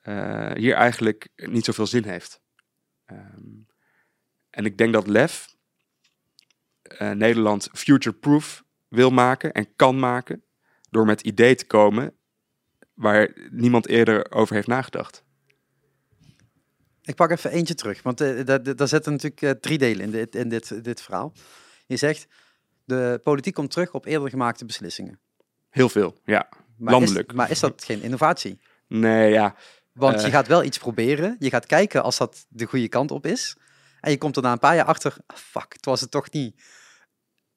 eh, 0.00 0.52
hier 0.52 0.74
eigenlijk 0.74 1.28
niet 1.36 1.64
zoveel 1.64 1.86
zin 1.86 2.04
heeft. 2.04 2.40
Ehm, 3.04 3.62
en 4.50 4.64
ik 4.64 4.78
denk 4.78 4.92
dat 4.92 5.06
LEF 5.06 5.54
uh, 6.82 7.10
Nederland 7.10 7.68
future-proof 7.72 8.64
wil 8.88 9.10
maken 9.10 9.52
en 9.52 9.76
kan 9.76 9.98
maken 9.98 10.44
door 10.90 11.06
met 11.06 11.20
ideeën 11.20 11.56
te 11.56 11.66
komen 11.66 12.14
waar 12.94 13.32
niemand 13.50 13.88
eerder 13.88 14.32
over 14.32 14.54
heeft 14.54 14.66
nagedacht. 14.66 15.24
Ik 17.02 17.14
pak 17.14 17.30
even 17.30 17.50
eentje 17.50 17.74
terug, 17.74 18.02
want 18.02 18.20
uh, 18.20 18.44
daar, 18.44 18.76
daar 18.76 18.88
zitten 18.88 19.12
natuurlijk 19.12 19.62
drie 19.62 19.78
delen 19.78 20.04
in, 20.04 20.10
dit, 20.10 20.34
in 20.34 20.48
dit, 20.48 20.84
dit 20.84 21.02
verhaal. 21.02 21.32
Je 21.86 21.96
zegt, 21.96 22.26
de 22.84 23.20
politiek 23.22 23.54
komt 23.54 23.70
terug 23.70 23.92
op 23.92 24.06
eerder 24.06 24.30
gemaakte 24.30 24.64
beslissingen. 24.64 25.20
Heel 25.68 25.88
veel, 25.88 26.20
ja. 26.24 26.48
Maar 26.80 26.92
Landelijk. 26.92 27.28
Is, 27.30 27.36
maar 27.36 27.50
is 27.50 27.60
dat 27.60 27.84
geen 27.84 28.02
innovatie? 28.02 28.60
Nee, 28.86 29.30
ja. 29.32 29.54
Want 29.92 30.20
je 30.20 30.26
Uh. 30.26 30.32
gaat 30.32 30.46
wel 30.46 30.64
iets 30.64 30.78
proberen. 30.78 31.36
Je 31.38 31.50
gaat 31.50 31.66
kijken 31.66 32.02
als 32.02 32.16
dat 32.18 32.46
de 32.48 32.64
goede 32.64 32.88
kant 32.88 33.10
op 33.10 33.26
is. 33.26 33.56
En 34.00 34.10
je 34.10 34.18
komt 34.18 34.36
er 34.36 34.42
na 34.42 34.52
een 34.52 34.58
paar 34.58 34.74
jaar 34.74 34.84
achter, 34.84 35.16
ah, 35.26 35.36
fuck, 35.36 35.72
het 35.72 35.84
was 35.84 36.00
het 36.00 36.10
toch 36.10 36.30
niet. 36.30 36.62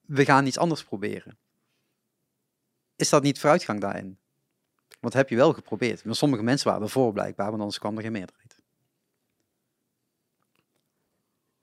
We 0.00 0.24
gaan 0.24 0.46
iets 0.46 0.58
anders 0.58 0.84
proberen. 0.84 1.38
Is 2.96 3.08
dat 3.08 3.22
niet 3.22 3.38
vooruitgang 3.38 3.80
daarin? 3.80 4.18
Want 5.00 5.14
heb 5.14 5.28
je 5.28 5.36
wel 5.36 5.52
geprobeerd. 5.52 6.04
Maar 6.04 6.14
sommige 6.14 6.42
mensen 6.42 6.68
waren 6.68 6.82
ervoor 6.82 7.12
blijkbaar, 7.12 7.46
want 7.48 7.60
anders 7.60 7.78
kwam 7.78 7.96
er 7.96 8.02
geen 8.02 8.12
meerderheid. 8.12 8.56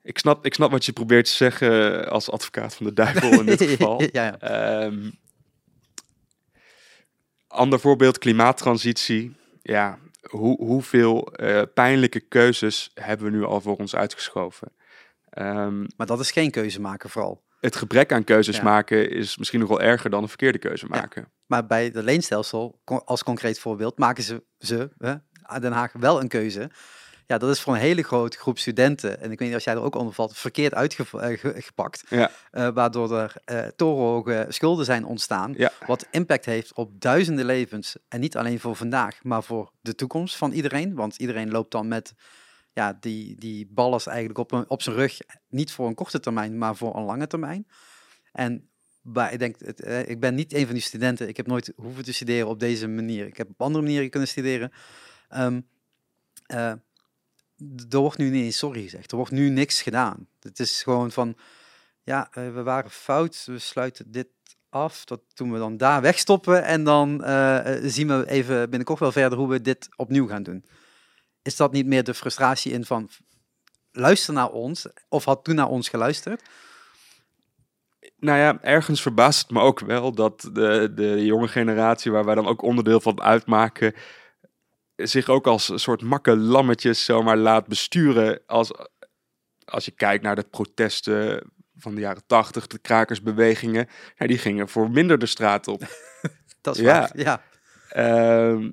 Ik 0.01 0.17
snap, 0.17 0.45
ik 0.45 0.53
snap 0.53 0.71
wat 0.71 0.85
je 0.85 0.91
probeert 0.91 1.25
te 1.25 1.31
zeggen 1.31 2.07
als 2.09 2.29
advocaat 2.31 2.75
van 2.75 2.85
de 2.85 2.93
duivel 2.93 3.31
in 3.39 3.45
dit 3.45 3.61
geval. 3.69 4.01
ja, 4.01 4.09
ja. 4.11 4.39
Ehm, 4.39 5.09
ander 7.51 7.79
voorbeeld, 7.79 8.17
klimaattransitie. 8.17 9.35
Ja, 9.61 9.97
hoe, 10.29 10.57
hoeveel 10.65 11.27
eh, 11.33 11.61
pijnlijke 11.73 12.19
keuzes 12.19 12.91
hebben 12.93 13.31
we 13.31 13.37
nu 13.37 13.43
al 13.43 13.61
voor 13.61 13.77
ons 13.77 13.95
uitgeschoven? 13.95 14.71
Ehm, 15.29 15.79
Maar 15.97 16.07
dat 16.07 16.19
is 16.19 16.31
geen 16.31 16.51
keuze 16.51 16.81
maken 16.81 17.09
vooral. 17.09 17.43
het 17.59 17.75
gebrek 17.75 18.11
aan 18.11 18.23
keuzes 18.23 18.55
Ja. 18.55 18.63
maken 18.63 19.09
is 19.11 19.37
misschien 19.37 19.59
nog 19.59 19.69
wel 19.69 19.81
erger 19.81 20.09
dan 20.09 20.21
een 20.21 20.27
verkeerde 20.29 20.57
keuze 20.57 20.85
maken. 20.85 21.31
Maar 21.45 21.65
bij 21.67 21.83
het 21.83 21.95
leenstelsel, 21.95 22.79
als 23.05 23.23
concreet 23.23 23.59
voorbeeld, 23.59 23.97
maken 23.97 24.23
ze, 24.23 24.43
ze 24.57 24.89
hè, 24.97 25.15
Den 25.59 25.71
Haag 25.71 25.91
wel 25.93 26.21
een 26.21 26.27
keuze. 26.27 26.69
Ja, 27.31 27.37
dat 27.37 27.49
is 27.49 27.61
voor 27.61 27.73
een 27.73 27.79
hele 27.79 28.03
grote 28.03 28.37
groep 28.37 28.59
studenten, 28.59 29.21
en 29.21 29.31
ik 29.31 29.39
weet 29.39 29.47
niet 29.47 29.57
of 29.57 29.63
jij 29.63 29.73
er 29.73 29.81
ook 29.81 29.95
onder 29.95 30.13
valt, 30.13 30.37
verkeerd 30.37 30.73
uitgepakt. 30.73 32.03
Ja. 32.09 32.31
Eh, 32.51 32.69
waardoor 32.73 33.17
er 33.17 33.33
eh 33.45 33.67
torenhoge 33.75 34.45
schulden 34.49 34.85
zijn 34.85 35.05
ontstaan. 35.05 35.53
Ja. 35.57 35.71
Wat 35.87 36.07
impact 36.11 36.45
heeft 36.45 36.73
op 36.73 37.01
duizenden 37.01 37.45
levens. 37.45 37.95
En 38.07 38.19
niet 38.19 38.37
alleen 38.37 38.59
voor 38.59 38.75
vandaag, 38.75 39.23
maar 39.23 39.43
voor 39.43 39.71
de 39.81 39.95
toekomst 39.95 40.35
van 40.35 40.51
iedereen. 40.51 40.95
Want 40.95 41.15
iedereen 41.15 41.51
loopt 41.51 41.71
dan 41.71 41.87
met 41.87 42.13
ja, 42.73 42.97
die, 42.99 43.35
die 43.39 43.67
ballast 43.69 44.07
eigenlijk 44.07 44.39
op, 44.39 44.51
een, 44.51 44.69
op 44.69 44.81
zijn 44.81 44.95
rug. 44.95 45.17
Niet 45.49 45.71
voor 45.71 45.87
een 45.87 45.95
korte 45.95 46.19
termijn, 46.19 46.57
maar 46.57 46.75
voor 46.75 46.95
een 46.95 47.05
lange 47.05 47.27
termijn. 47.27 47.67
En 48.31 48.69
maar 49.01 49.33
ik 49.33 49.39
denk, 49.39 49.59
het, 49.59 49.81
eh, 49.81 50.09
ik 50.09 50.19
ben 50.19 50.35
niet 50.35 50.53
een 50.53 50.65
van 50.65 50.73
die 50.73 50.83
studenten. 50.83 51.27
Ik 51.27 51.37
heb 51.37 51.47
nooit 51.47 51.73
hoeven 51.75 52.03
te 52.03 52.13
studeren 52.13 52.47
op 52.47 52.59
deze 52.59 52.87
manier. 52.87 53.25
Ik 53.25 53.37
heb 53.37 53.49
op 53.49 53.61
andere 53.61 53.83
manieren 53.83 54.09
kunnen 54.09 54.29
studeren. 54.29 54.71
Ehm, 55.29 55.61
eh, 56.45 56.73
er 57.89 57.99
wordt 57.99 58.17
nu 58.17 58.29
niet 58.29 58.43
eens 58.43 58.57
sorry 58.57 58.81
gezegd. 58.81 59.11
Er 59.11 59.17
wordt 59.17 59.31
nu 59.31 59.49
niks 59.49 59.81
gedaan. 59.81 60.27
Het 60.39 60.59
is 60.59 60.83
gewoon 60.83 61.11
van, 61.11 61.35
ja, 62.03 62.27
eh, 62.31 62.53
we 62.53 62.63
waren 62.63 62.91
fout. 62.91 63.43
We 63.45 63.59
sluiten 63.59 64.11
dit 64.11 64.27
af. 64.69 65.05
Dat 65.05 65.21
doen 65.33 65.51
we 65.51 65.57
dan 65.57 65.77
daar 65.77 66.01
wegstoppen. 66.01 66.63
En 66.63 66.83
dan 66.83 67.23
eh, 67.23 67.75
eh, 67.75 67.83
zien 67.83 68.07
we 68.07 68.29
even 68.29 68.69
binnenkort 68.69 68.99
wel 68.99 69.11
verder 69.11 69.37
hoe 69.37 69.49
we 69.49 69.61
dit 69.61 69.89
opnieuw 69.95 70.27
gaan 70.27 70.43
doen. 70.43 70.65
Is 71.41 71.55
dat 71.55 71.71
niet 71.71 71.85
meer 71.85 72.03
de 72.03 72.13
frustratie 72.13 72.71
in 72.71 72.85
van, 72.85 73.09
luister 73.91 74.33
naar 74.33 74.51
ons. 74.51 74.87
Of 75.09 75.25
had 75.25 75.43
toen 75.43 75.55
naar 75.55 75.69
ons 75.69 75.89
geluisterd. 75.89 76.41
Nou 78.17 78.37
ja, 78.37 78.61
ergens 78.61 79.01
verbaast 79.01 79.41
het 79.41 79.51
me 79.51 79.59
ook 79.59 79.79
wel 79.79 80.11
dat 80.11 80.49
de, 80.53 80.91
de 80.95 81.25
jonge 81.25 81.47
generatie, 81.47 82.11
waar 82.11 82.25
wij 82.25 82.35
dan 82.35 82.47
ook 82.47 82.61
onderdeel 82.61 82.99
van 82.99 83.21
uitmaken, 83.21 83.93
zich 85.07 85.29
ook 85.29 85.47
als 85.47 85.69
een 85.69 85.79
soort 85.79 86.01
makke 86.01 86.37
lammetjes 86.37 87.05
zomaar 87.05 87.37
laat 87.37 87.67
besturen. 87.67 88.41
Als, 88.45 88.71
als 89.65 89.85
je 89.85 89.91
kijkt 89.91 90.23
naar 90.23 90.35
de 90.35 90.47
protesten 90.49 91.51
van 91.75 91.95
de 91.95 92.01
jaren 92.01 92.23
tachtig, 92.27 92.67
de 92.67 92.79
krakersbewegingen, 92.79 93.87
ja, 94.15 94.27
die 94.27 94.37
gingen 94.37 94.69
voor 94.69 94.91
minder 94.91 95.19
de 95.19 95.25
straat 95.25 95.67
op. 95.67 95.83
Dat 96.61 96.77
is 96.77 96.81
waar. 96.81 97.11
Ja. 97.13 97.43
Ehm, 97.89 98.69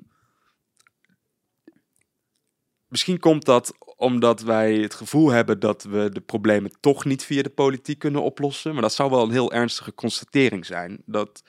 misschien 2.87 3.19
komt 3.19 3.45
dat 3.45 3.73
omdat 3.95 4.41
wij 4.41 4.73
het 4.73 4.93
gevoel 4.93 5.29
hebben 5.29 5.59
dat 5.59 5.83
we 5.83 6.09
de 6.11 6.21
problemen 6.21 6.71
toch 6.79 7.05
niet 7.05 7.23
via 7.23 7.41
de 7.41 7.49
politiek 7.49 7.99
kunnen 7.99 8.23
oplossen. 8.23 8.73
Maar 8.73 8.81
dat 8.81 8.93
zou 8.93 9.09
wel 9.09 9.23
een 9.23 9.31
heel 9.31 9.51
ernstige 9.51 9.93
constatering 9.93 10.65
zijn. 10.65 11.01
Dat, 11.05 11.43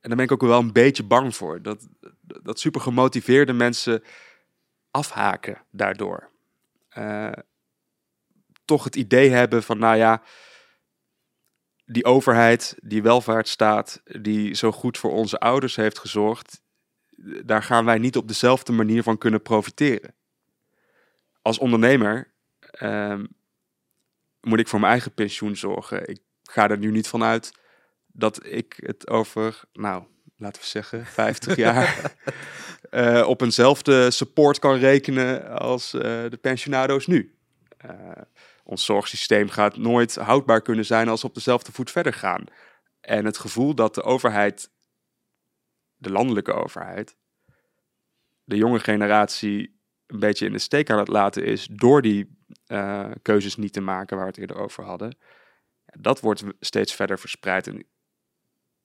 en 0.00 0.08
daar 0.08 0.16
ben 0.16 0.24
ik 0.24 0.32
ook 0.32 0.48
wel 0.48 0.60
een 0.60 0.72
beetje 0.72 1.04
bang 1.04 1.36
voor. 1.36 1.62
Dat, 1.62 1.88
dat 2.20 2.60
super 2.60 2.80
gemotiveerde 2.80 3.52
mensen 3.52 4.02
afhaken 4.90 5.62
daardoor. 5.70 6.30
Eh, 6.88 7.32
toch 8.64 8.84
het 8.84 8.96
idee 8.96 9.30
hebben 9.30 9.62
van, 9.62 9.78
nou 9.78 9.96
ja, 9.96 10.22
die 11.84 12.04
overheid, 12.04 12.76
die 12.82 13.02
welvaartsstaat, 13.02 14.02
die 14.04 14.54
zo 14.54 14.72
goed 14.72 14.98
voor 14.98 15.12
onze 15.12 15.38
ouders 15.38 15.76
heeft 15.76 15.98
gezorgd, 15.98 16.62
daar 17.44 17.62
gaan 17.62 17.84
wij 17.84 17.98
niet 17.98 18.16
op 18.16 18.28
dezelfde 18.28 18.72
manier 18.72 19.02
van 19.02 19.18
kunnen 19.18 19.42
profiteren. 19.42 20.14
Als 21.42 21.58
ondernemer 21.58 22.32
ehm, 22.60 23.26
moet 24.40 24.58
ik 24.58 24.68
voor 24.68 24.80
mijn 24.80 24.92
eigen 24.92 25.14
pensioen 25.14 25.56
zorgen. 25.56 26.08
Ik 26.08 26.20
ga 26.42 26.68
er 26.68 26.78
nu 26.78 26.90
niet 26.90 27.08
van 27.08 27.22
uit 27.22 27.52
dat 28.18 28.46
ik 28.46 28.74
het 28.76 29.08
over, 29.08 29.60
nou, 29.72 30.04
laten 30.36 30.62
we 30.62 30.68
zeggen, 30.68 31.06
50 31.06 31.56
jaar 31.66 32.14
eh, 32.90 33.28
op 33.28 33.40
eenzelfde 33.40 34.10
support 34.10 34.58
kan 34.58 34.76
rekenen 34.76 35.58
als 35.58 35.94
eh, 35.94 36.00
de 36.00 36.38
pensionado's 36.40 37.06
nu. 37.06 37.36
Eh, 37.76 37.90
ons 38.64 38.84
zorgsysteem 38.84 39.48
gaat 39.48 39.76
nooit 39.76 40.14
houdbaar 40.14 40.62
kunnen 40.62 40.84
zijn 40.84 41.08
als 41.08 41.22
we 41.22 41.28
op 41.28 41.34
dezelfde 41.34 41.72
voet 41.72 41.90
verder 41.90 42.12
gaan. 42.12 42.44
En 43.00 43.24
het 43.24 43.38
gevoel 43.38 43.74
dat 43.74 43.94
de 43.94 44.02
overheid, 44.02 44.70
de 45.96 46.10
landelijke 46.10 46.52
overheid, 46.52 47.16
de 48.44 48.56
jonge 48.56 48.80
generatie 48.80 49.80
een 50.06 50.20
beetje 50.20 50.46
in 50.46 50.52
de 50.52 50.58
steek 50.58 50.90
aan 50.90 50.98
het 50.98 51.08
laten 51.08 51.44
is 51.44 51.68
door 51.72 52.02
die 52.02 52.36
keuzes 53.22 53.56
niet 53.56 53.72
te 53.72 53.80
maken 53.80 54.16
waar 54.16 54.24
we 54.26 54.30
het 54.30 54.40
eerder 54.40 54.58
over 54.58 54.84
hadden. 54.84 55.18
Dat 55.84 56.20
wordt 56.20 56.44
steeds 56.60 56.94
verder 56.94 57.18
verspreid. 57.18 57.66
En 57.66 57.86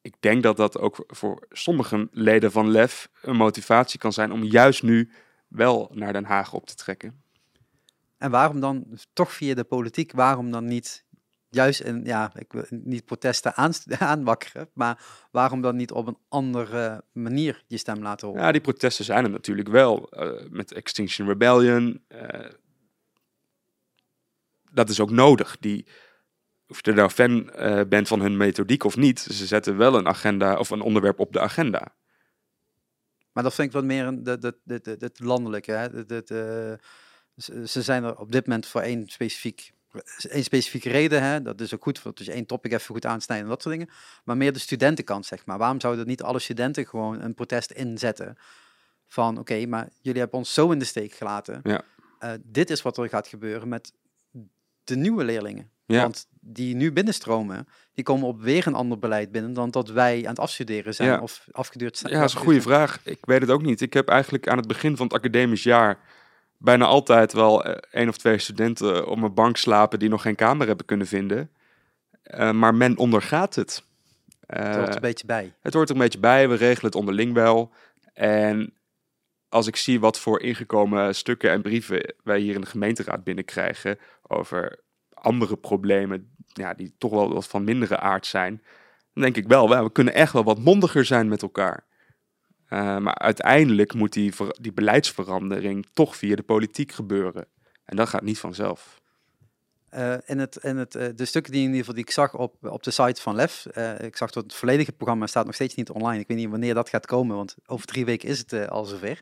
ik 0.03 0.15
denk 0.19 0.43
dat 0.43 0.57
dat 0.57 0.77
ook 0.79 1.03
voor 1.07 1.45
sommige 1.49 2.07
leden 2.11 2.51
van 2.51 2.71
LEF 2.71 3.09
een 3.21 3.35
motivatie 3.35 3.99
kan 3.99 4.13
zijn 4.13 4.31
om 4.31 4.43
juist 4.43 4.83
nu 4.83 5.11
wel 5.47 5.89
naar 5.93 6.13
Den 6.13 6.25
Haag 6.25 6.53
op 6.53 6.65
te 6.65 6.75
trekken. 6.75 7.23
En 8.17 8.31
waarom 8.31 8.59
dan 8.59 8.97
toch 9.13 9.31
via 9.33 9.53
de 9.53 9.63
politiek, 9.63 10.11
waarom 10.11 10.51
dan 10.51 10.65
niet 10.65 11.05
juist 11.49 11.79
in, 11.81 12.01
ja, 12.05 12.31
ik 12.35 12.51
wil 12.53 12.65
niet 12.69 13.05
protesten 13.05 13.55
aanst- 13.63 13.99
aanwakkeren, 13.99 14.69
maar 14.73 15.03
waarom 15.31 15.61
dan 15.61 15.75
niet 15.75 15.91
op 15.91 16.07
een 16.07 16.17
andere 16.29 17.03
manier 17.11 17.63
je 17.67 17.77
stem 17.77 18.01
laten 18.01 18.27
horen? 18.27 18.43
Ja, 18.43 18.51
die 18.51 18.61
protesten 18.61 19.05
zijn 19.05 19.23
er 19.23 19.29
natuurlijk 19.29 19.67
wel. 19.67 20.09
eh, 20.09 20.49
met 20.49 20.71
Extinction 20.73 21.27
Rebellion. 21.27 22.03
eh, 22.07 22.49
dat 24.71 24.89
is 24.89 24.99
ook 24.99 25.11
nodig. 25.11 25.57
Die, 25.59 25.85
of 26.73 26.85
je 26.85 26.91
er 26.91 26.97
nou 26.97 27.09
fan 27.09 27.51
eh, 27.51 27.81
bent 27.87 28.07
van 28.07 28.21
hun 28.21 28.37
methodiek 28.37 28.83
of 28.83 28.95
niet, 28.95 29.19
ze 29.19 29.45
zetten 29.45 29.77
wel 29.77 29.95
een 29.95 30.07
agenda 30.07 30.57
of 30.57 30.69
een 30.69 30.81
onderwerp 30.81 31.19
op 31.19 31.33
de 31.33 31.39
agenda. 31.39 31.93
Maar 33.31 33.43
dat 33.43 33.53
vind 33.53 33.67
ik 33.67 33.73
wat 33.73 33.83
meer 33.83 34.05
een, 34.05 34.21
het 34.99 35.19
landelijke. 35.19 35.71
Hè? 35.71 36.05
De- 36.05 36.79
ze 37.65 37.81
zijn 37.81 38.03
er 38.03 38.17
op 38.17 38.31
dit 38.31 38.47
moment 38.47 38.67
voor 38.67 38.81
één, 38.81 39.07
specifiek, 39.07 39.71
één 40.29 40.43
specifieke 40.43 40.89
reden. 40.89 41.23
Hè? 41.23 41.41
Dat 41.41 41.61
is 41.61 41.73
ook 41.73 41.83
goed, 41.83 42.01
je 42.13 42.31
één 42.31 42.45
topic 42.45 42.71
even 42.71 42.85
goed 42.93 43.05
aansnijden 43.05 43.45
en 43.45 43.51
dat 43.53 43.61
soort 43.61 43.75
dingen. 43.75 43.93
Maar 44.23 44.37
meer 44.37 44.53
de 44.53 44.59
studentenkant, 44.59 45.25
zeg 45.25 45.45
maar. 45.45 45.57
Waarom 45.57 45.79
zouden 45.81 46.07
niet 46.07 46.21
alle 46.21 46.39
studenten 46.39 46.87
gewoon 46.87 47.21
een 47.21 47.33
protest 47.33 47.71
inzetten? 47.71 48.37
Van, 49.07 49.37
oké, 49.37 49.65
maar 49.65 49.89
jullie 50.01 50.19
hebben 50.19 50.39
ons 50.39 50.53
zo 50.53 50.71
in 50.71 50.79
de 50.79 50.85
steek 50.85 51.13
gelaten. 51.13 51.59
Ja. 51.63 51.81
Eh, 52.19 52.31
dit 52.43 52.69
is 52.69 52.81
wat 52.81 52.97
er 52.97 53.09
gaat 53.09 53.27
gebeuren 53.27 53.67
met 53.67 53.93
de 54.83 54.95
nieuwe 54.95 55.23
leerlingen. 55.23 55.69
Ja. 55.85 56.01
Want 56.01 56.27
die 56.39 56.75
nu 56.75 56.91
binnenstromen, 56.93 57.67
die 57.93 58.03
komen 58.03 58.27
op 58.27 58.41
weer 58.41 58.67
een 58.67 58.73
ander 58.73 58.99
beleid 58.99 59.31
binnen 59.31 59.53
dan 59.53 59.71
dat 59.71 59.89
wij 59.89 60.21
aan 60.23 60.29
het 60.29 60.39
afstuderen 60.39 60.93
zijn 60.95 61.09
Ja. 61.09 61.19
of 61.21 61.47
afgeduurd 61.51 61.97
zijn. 61.97 62.13
Ja, 62.13 62.19
dat 62.19 62.29
is 62.29 62.35
een 62.35 62.41
goede 62.41 62.61
vraag. 62.61 62.99
Ik 63.03 63.17
weet 63.25 63.41
het 63.41 63.49
ook 63.49 63.61
niet. 63.61 63.81
Ik 63.81 63.93
heb 63.93 64.07
eigenlijk 64.09 64.47
aan 64.47 64.57
het 64.57 64.67
begin 64.67 64.97
van 64.97 65.05
het 65.05 65.15
academisch 65.15 65.63
jaar 65.63 65.97
bijna 66.57 66.85
altijd 66.85 67.33
wel 67.33 67.63
eh, 67.65 67.75
één 67.91 68.09
of 68.09 68.17
twee 68.17 68.37
studenten 68.37 69.07
op 69.07 69.17
mijn 69.19 69.33
bank 69.33 69.57
slapen 69.57 69.99
die 69.99 70.09
nog 70.09 70.21
geen 70.21 70.35
kamer 70.35 70.67
hebben 70.67 70.85
kunnen 70.85 71.07
vinden. 71.07 71.49
Eh, 72.23 72.51
maar 72.51 72.75
men 72.75 72.97
ondergaat 72.97 73.55
het. 73.55 73.83
Het 74.45 74.59
Eh, 74.67 74.75
hoort 74.75 74.95
een 74.95 75.01
beetje 75.01 75.25
bij. 75.25 75.53
het 75.61 75.73
hoort 75.73 75.89
er 75.89 75.95
een 75.95 76.01
beetje 76.01 76.19
bij. 76.19 76.49
We 76.49 76.55
regelen 76.55 76.85
het 76.85 76.95
onderling 76.95 77.33
wel. 77.33 77.71
En 78.13 78.73
als 79.53 79.67
ik 79.67 79.75
zie 79.75 79.99
wat 79.99 80.19
voor 80.19 80.41
ingekomen 80.41 81.15
stukken 81.15 81.51
en 81.51 81.61
brieven 81.61 82.15
wij 82.23 82.39
hier 82.39 82.55
in 82.55 82.61
de 82.61 82.67
gemeenteraad 82.67 83.23
binnenkrijgen 83.23 83.97
over 84.27 84.79
andere 85.13 85.57
problemen, 85.57 86.35
ja, 86.45 86.73
die 86.73 86.95
toch 86.97 87.11
wel 87.11 87.33
wat 87.33 87.47
van 87.47 87.63
mindere 87.63 87.97
aard 87.97 88.25
zijn, 88.25 88.61
dan 89.13 89.23
denk 89.23 89.37
ik 89.37 89.47
wel, 89.47 89.83
we 89.83 89.91
kunnen 89.91 90.13
echt 90.13 90.33
wel 90.33 90.43
wat 90.43 90.59
mondiger 90.59 91.05
zijn 91.05 91.27
met 91.27 91.41
elkaar. 91.41 91.85
Eh, 92.67 92.97
maar 92.97 93.17
uiteindelijk 93.17 93.93
moet 93.93 94.13
die, 94.13 94.33
die 94.61 94.73
beleidsverandering 94.73 95.87
toch 95.93 96.15
via 96.15 96.35
de 96.35 96.43
politiek 96.43 96.91
gebeuren. 96.91 97.47
En 97.85 97.95
dat 97.95 98.09
gaat 98.09 98.23
niet 98.23 98.39
vanzelf. 98.39 99.01
En 100.25 100.37
het, 100.37 100.57
en 100.57 100.77
het, 100.77 100.95
eh, 100.95 101.07
de 101.15 101.25
stukken 101.25 101.51
die 101.51 101.61
in 101.61 101.67
ieder 101.67 101.79
geval 101.79 101.95
die 101.95 102.03
ik 102.03 102.11
zag 102.11 102.35
op, 102.35 102.55
op 102.61 102.83
de 102.83 102.91
site 102.91 103.21
van 103.21 103.35
LEF, 103.35 103.65
eh, 103.65 103.99
ik 103.99 104.17
zag 104.17 104.31
dat 104.31 104.43
het 104.43 104.53
volledige 104.53 104.91
programma 104.91 105.27
staat 105.27 105.45
nog 105.45 105.55
steeds 105.55 105.75
niet 105.75 105.89
online. 105.89 106.19
Ik 106.19 106.27
weet 106.27 106.37
niet 106.37 106.49
wanneer 106.49 106.73
dat 106.73 106.89
gaat 106.89 107.05
komen, 107.05 107.35
want 107.35 107.55
over 107.65 107.85
drie 107.85 108.05
weken 108.05 108.29
is 108.29 108.39
het 108.39 108.69
al 108.69 108.85
zover. 108.85 109.21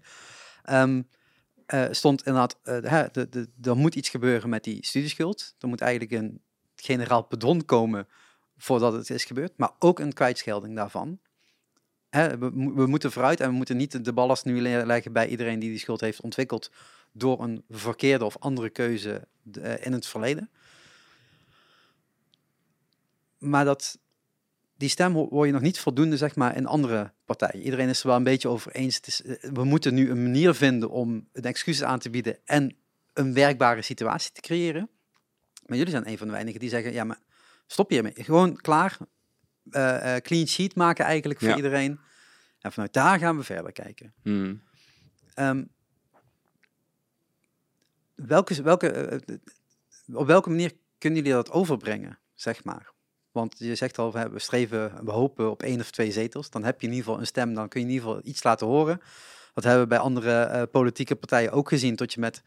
Ehm, 0.63 1.01
eh, 1.65 1.85
stond 1.91 2.25
inderdaad, 2.25 2.57
de, 2.63 3.29
de, 3.29 3.49
er 3.61 3.77
moet 3.77 3.95
iets 3.95 4.09
gebeuren 4.09 4.49
met 4.49 4.63
die 4.63 4.85
studieschuld. 4.85 5.55
Er 5.59 5.67
moet 5.67 5.81
eigenlijk 5.81 6.11
een 6.11 6.41
generaal 6.75 7.23
pardon 7.23 7.65
komen 7.65 8.07
voordat 8.57 8.93
het 8.93 9.09
is 9.09 9.25
gebeurd, 9.25 9.53
maar 9.57 9.71
ook 9.79 9.99
een 9.99 10.13
kwijtschelding 10.13 10.75
daarvan. 10.75 11.19
Hè, 12.09 12.37
we, 12.37 12.51
we 12.75 12.85
moeten 12.85 13.11
vooruit 13.11 13.39
en 13.39 13.49
we 13.49 13.55
moeten 13.55 13.77
niet 13.77 14.05
de 14.05 14.13
ballast 14.13 14.45
nu 14.45 14.61
le- 14.61 14.85
leggen 14.85 15.13
bij 15.13 15.27
iedereen 15.27 15.59
die 15.59 15.69
die 15.69 15.79
schuld 15.79 16.01
heeft 16.01 16.21
ontwikkeld 16.21 16.71
door 17.11 17.43
een 17.43 17.63
verkeerde 17.69 18.25
of 18.25 18.37
andere 18.39 18.69
keuze 18.69 19.27
in 19.79 19.93
het 19.93 20.05
verleden. 20.05 20.49
Maar 23.41 23.65
dat, 23.65 23.99
die 24.77 24.89
stem 24.89 25.13
ho- 25.13 25.29
hoor 25.29 25.45
je 25.45 25.51
nog 25.51 25.61
niet 25.61 25.79
voldoende 25.79 26.17
zeg 26.17 26.35
maar, 26.35 26.55
in 26.55 26.65
andere 26.65 27.13
partijen. 27.25 27.61
Iedereen 27.63 27.89
is 27.89 28.01
er 28.01 28.07
wel 28.07 28.15
een 28.15 28.23
beetje 28.23 28.49
over 28.49 28.71
eens. 28.71 28.95
Het 28.95 29.07
is, 29.07 29.21
eh, 29.23 29.49
we 29.51 29.63
moeten 29.63 29.93
nu 29.93 30.09
een 30.09 30.23
manier 30.23 30.53
vinden 30.53 30.89
om 30.89 31.27
een 31.31 31.43
excuus 31.43 31.83
aan 31.83 31.99
te 31.99 32.09
bieden 32.09 32.37
en 32.45 32.75
een 33.13 33.33
werkbare 33.33 33.81
situatie 33.81 34.31
te 34.31 34.41
creëren. 34.41 34.89
Maar 35.65 35.77
jullie 35.77 35.91
zijn 35.93 36.07
een 36.07 36.17
van 36.17 36.27
de 36.27 36.33
weinigen 36.33 36.59
die 36.59 36.69
zeggen, 36.69 36.93
ja, 36.93 37.03
maar 37.03 37.19
stop 37.67 37.89
hiermee. 37.89 38.13
Gewoon 38.15 38.55
klaar, 38.55 38.97
eh, 39.69 40.15
eh, 40.15 40.21
clean 40.21 40.47
sheet 40.47 40.75
maken 40.75 41.05
eigenlijk 41.05 41.39
voor 41.39 41.49
Ja. 41.49 41.55
iedereen. 41.55 41.99
En 42.59 42.71
vanuit 42.71 42.93
daar 42.93 43.19
gaan 43.19 43.37
we 43.37 43.43
verder 43.43 43.71
kijken. 43.71 44.13
Hmm. 44.21 44.61
Ehm, 45.33 45.63
welke, 48.15 48.61
welke, 48.63 49.21
op 50.13 50.27
welke 50.27 50.49
manier 50.49 50.71
kunnen 50.97 51.19
jullie 51.19 51.33
dat 51.35 51.51
overbrengen, 51.51 52.19
zeg 52.33 52.63
maar? 52.63 52.91
Want 53.31 53.55
je 53.57 53.75
zegt 53.75 53.97
al, 53.97 54.11
we 54.11 54.39
streven, 54.39 55.05
we 55.05 55.11
hopen 55.11 55.51
op 55.51 55.63
één 55.63 55.79
of 55.79 55.91
twee 55.91 56.11
zetels. 56.11 56.49
Dan 56.49 56.63
heb 56.63 56.81
je 56.81 56.87
in 56.87 56.93
ieder 56.93 57.05
geval 57.05 57.21
een 57.21 57.27
stem, 57.27 57.53
dan 57.53 57.67
kun 57.67 57.79
je 57.79 57.85
in 57.85 57.93
ieder 57.93 58.07
geval 58.07 58.21
iets 58.23 58.43
laten 58.43 58.67
horen. 58.67 59.01
Dat 59.53 59.63
hebben 59.63 59.81
we 59.81 59.87
bij 59.87 59.97
andere 59.97 60.41
eh, 60.41 60.63
politieke 60.71 61.15
partijen 61.15 61.51
ook 61.51 61.69
gezien, 61.69 61.95
dat 61.95 62.13
je 62.13 62.19
met 62.19 62.41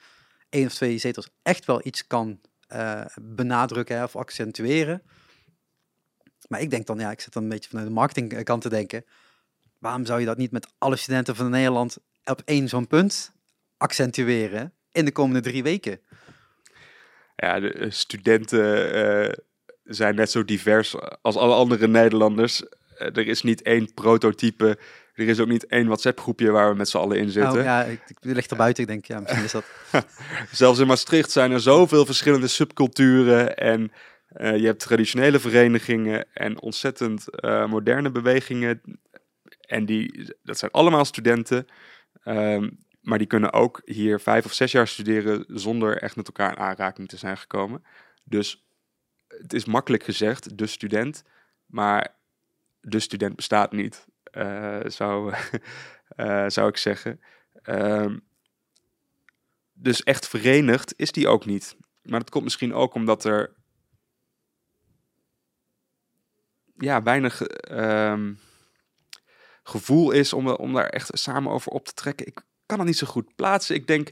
één 0.49 0.67
of 0.67 0.75
twee 0.75 0.99
zetels 0.99 1.29
echt 1.43 1.65
wel 1.65 1.81
iets 1.87 2.07
kan 2.07 2.41
eh, 2.67 3.05
benadrukken 3.21 4.03
of 4.03 4.17
accentueren. 4.17 5.03
Maar 6.49 6.61
ik 6.61 6.71
denk 6.71 6.87
dan, 6.87 6.99
ja, 6.99 7.11
ik 7.11 7.21
zit 7.21 7.33
dan 7.33 7.43
een 7.43 7.49
beetje 7.49 7.69
vanuit 7.69 7.87
de 7.87 7.95
marketingkant 7.95 8.63
te 8.63 8.69
denken. 8.69 9.05
Waarom 9.79 10.07
zou 10.07 10.21
je 10.21 10.27
dat 10.27 10.37
niet 10.37 10.51
met 10.51 10.73
alle 10.79 10.97
studenten 10.97 11.37
van 11.37 11.51
Nederland 11.51 11.99
op 12.25 12.43
één 12.45 12.69
zo'n 12.69 12.87
punt 12.87 13.33
accentueren 13.77 14.73
in 14.93 15.05
de 15.05 15.13
komende 15.13 15.41
drie 15.41 15.63
weken? 15.63 16.01
Ja, 17.37 17.61
de 17.61 17.73
eh, 17.73 17.91
studenten 17.91 19.45
zijn 19.85 20.15
net 20.15 20.31
zo 20.31 20.45
divers 20.45 20.95
als 21.23 21.37
alle 21.37 21.55
andere 21.55 21.89
Nederlanders. 21.89 22.63
Eh, 22.97 23.17
er 23.17 23.27
is 23.27 23.43
niet 23.43 23.63
één 23.63 23.95
prototype. 23.95 24.79
Er 25.15 25.29
is 25.29 25.41
ook 25.41 25.49
niet 25.49 25.67
één 25.67 25.87
WhatsApp-groepje 25.87 26.51
waar 26.51 26.71
we 26.71 26.77
met 26.77 26.89
z'n 26.89 26.97
allen 26.97 27.19
in 27.19 27.31
zitten. 27.31 27.59
Oh, 27.59 27.65
ja, 27.65 27.83
ik, 27.83 28.01
ik 28.09 28.17
ligt 28.21 28.51
er 28.51 28.57
buiten. 28.57 28.83
Ik 28.83 28.89
denk, 28.89 29.05
ja, 29.05 29.21
misschien 29.21 29.45
is 29.45 29.53
dat... 29.53 29.65
Zelfs 30.53 30.79
in 30.79 30.87
Maastricht 30.87 31.31
zijn 31.31 31.53
er 31.53 31.61
zoveel 31.61 32.07
verschillende 32.07 32.47
subculturen. 32.47 33.57
En 33.57 33.93
eh, 34.27 34.57
je 34.57 34.67
hebt 34.67 34.81
traditionele 34.81 35.39
verenigingen 35.39 36.27
en 36.33 36.61
ontzettend 36.61 37.31
eh, 37.31 37.67
moderne 37.67 38.11
bewegingen. 38.11 38.81
En 39.61 39.85
die, 39.87 40.35
dat 40.43 40.59
zijn 40.59 40.71
allemaal 40.71 41.05
studenten. 41.05 41.67
Ehm, 42.25 42.71
maar 43.01 43.19
die 43.19 43.27
kunnen 43.27 43.53
ook 43.53 43.83
hier 43.85 44.21
vijf 44.21 44.45
of 44.45 44.53
zes 44.53 44.73
jaar 44.73 44.89
studeren 44.89 45.45
zonder 45.49 45.99
echt 45.99 46.17
met 46.17 46.27
elkaar 46.27 46.51
in 46.51 46.59
aanraking 46.59 47.09
te 47.09 47.17
zijn 47.17 47.37
gekomen. 47.37 47.85
Dus 48.25 48.65
het 49.41 49.53
is 49.53 49.65
makkelijk 49.65 50.03
gezegd, 50.03 50.59
de 50.59 50.67
student. 50.67 51.25
Maar 51.67 52.17
de 52.81 53.01
student 53.01 53.37
bestaat 53.37 53.73
niet, 53.73 54.07
eh, 54.23 54.81
zou, 54.85 55.35
eh, 56.17 56.45
zou 56.49 56.69
ik 56.69 56.77
zeggen. 56.77 57.21
Ehm, 57.63 58.19
dus 59.73 60.03
echt 60.03 60.29
verenigd 60.29 60.95
is 60.97 61.13
die 61.13 61.29
ook 61.29 61.47
niet. 61.47 61.77
Maar 62.03 62.19
dat 62.19 62.31
komt 62.31 62.45
misschien 62.45 62.75
ook 62.75 62.95
omdat 62.95 63.25
er 63.25 63.55
ja, 66.77 67.03
weinig 67.03 67.43
ehm, 67.43 68.35
gevoel 69.63 70.11
is 70.11 70.33
om, 70.33 70.49
om 70.49 70.73
daar 70.73 70.89
echt 70.89 71.19
samen 71.19 71.53
over 71.53 71.73
op 71.73 71.85
te 71.85 71.95
trekken. 71.95 72.27
Ik 72.27 72.43
kan 72.67 72.79
het 72.79 72.87
niet 72.87 72.99
zo 72.99 73.07
goed 73.07 73.35
plaatsen. 73.35 73.75
Ik 73.75 73.87
denk, 73.87 74.11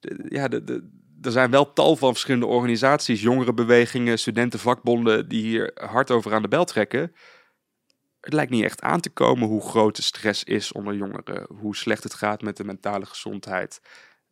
de- 0.00 0.26
ja, 0.28 0.48
de, 0.48 0.64
de, 0.64 0.90
er 1.24 1.32
zijn 1.32 1.50
wel 1.50 1.72
tal 1.72 1.96
van 1.96 2.10
verschillende 2.10 2.46
organisaties, 2.46 3.22
jongerenbewegingen, 3.22 4.18
studentenvakbonden, 4.18 5.28
die 5.28 5.42
hier 5.42 5.70
hard 5.74 6.10
over 6.10 6.34
aan 6.34 6.42
de 6.42 6.48
bel 6.48 6.64
trekken. 6.64 7.14
Het 8.20 8.32
lijkt 8.32 8.50
niet 8.50 8.64
echt 8.64 8.80
aan 8.82 9.00
te 9.00 9.10
komen 9.10 9.48
hoe 9.48 9.62
groot 9.62 9.96
de 9.96 10.02
stress 10.02 10.44
is 10.44 10.72
onder 10.72 10.94
jongeren, 10.94 11.46
hoe 11.58 11.76
slecht 11.76 12.02
het 12.02 12.14
gaat 12.14 12.42
met 12.42 12.56
de 12.56 12.64
mentale 12.64 13.06
gezondheid. 13.06 13.80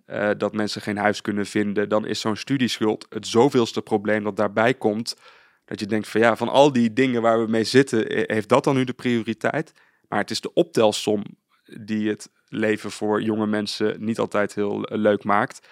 eh, 0.07 0.31
dat 0.39 0.53
mensen 0.53 0.81
geen 0.83 0.97
huis 0.97 1.21
kunnen 1.21 1.47
vinden, 1.47 1.89
dan 1.89 2.07
is 2.07 2.21
zo'n 2.21 2.37
studieschuld 2.37 3.07
het 3.09 3.27
zoveelste 3.27 3.83
probleem 3.83 4.25
dat 4.25 4.37
daarbij 4.37 4.75
komt. 4.75 5.17
Dat 5.65 5.81
je 5.81 5.87
denkt 5.87 6.09
van 6.09 6.21
ja, 6.21 6.37
van 6.37 6.49
al 6.49 6.73
die 6.73 6.93
dingen 6.93 7.23
waar 7.23 7.45
we 7.45 7.51
mee 7.51 7.65
zitten, 7.65 8.09
eh, 8.09 8.23
heeft 8.35 8.49
dat 8.49 8.65
dan 8.65 8.75
nu 8.75 8.85
de 8.85 8.93
prioriteit? 8.93 9.73
Maar 10.09 10.19
het 10.19 10.31
is 10.31 10.41
de 10.41 10.53
optelsom 10.53 11.25
die 11.65 12.09
het 12.09 12.31
leven 12.49 12.91
voor 12.91 13.23
jonge 13.23 13.47
mensen 13.47 14.05
niet 14.05 14.19
altijd 14.19 14.55
heel 14.55 14.85
eh, 14.85 14.99
leuk 14.99 15.25
maakt. 15.25 15.69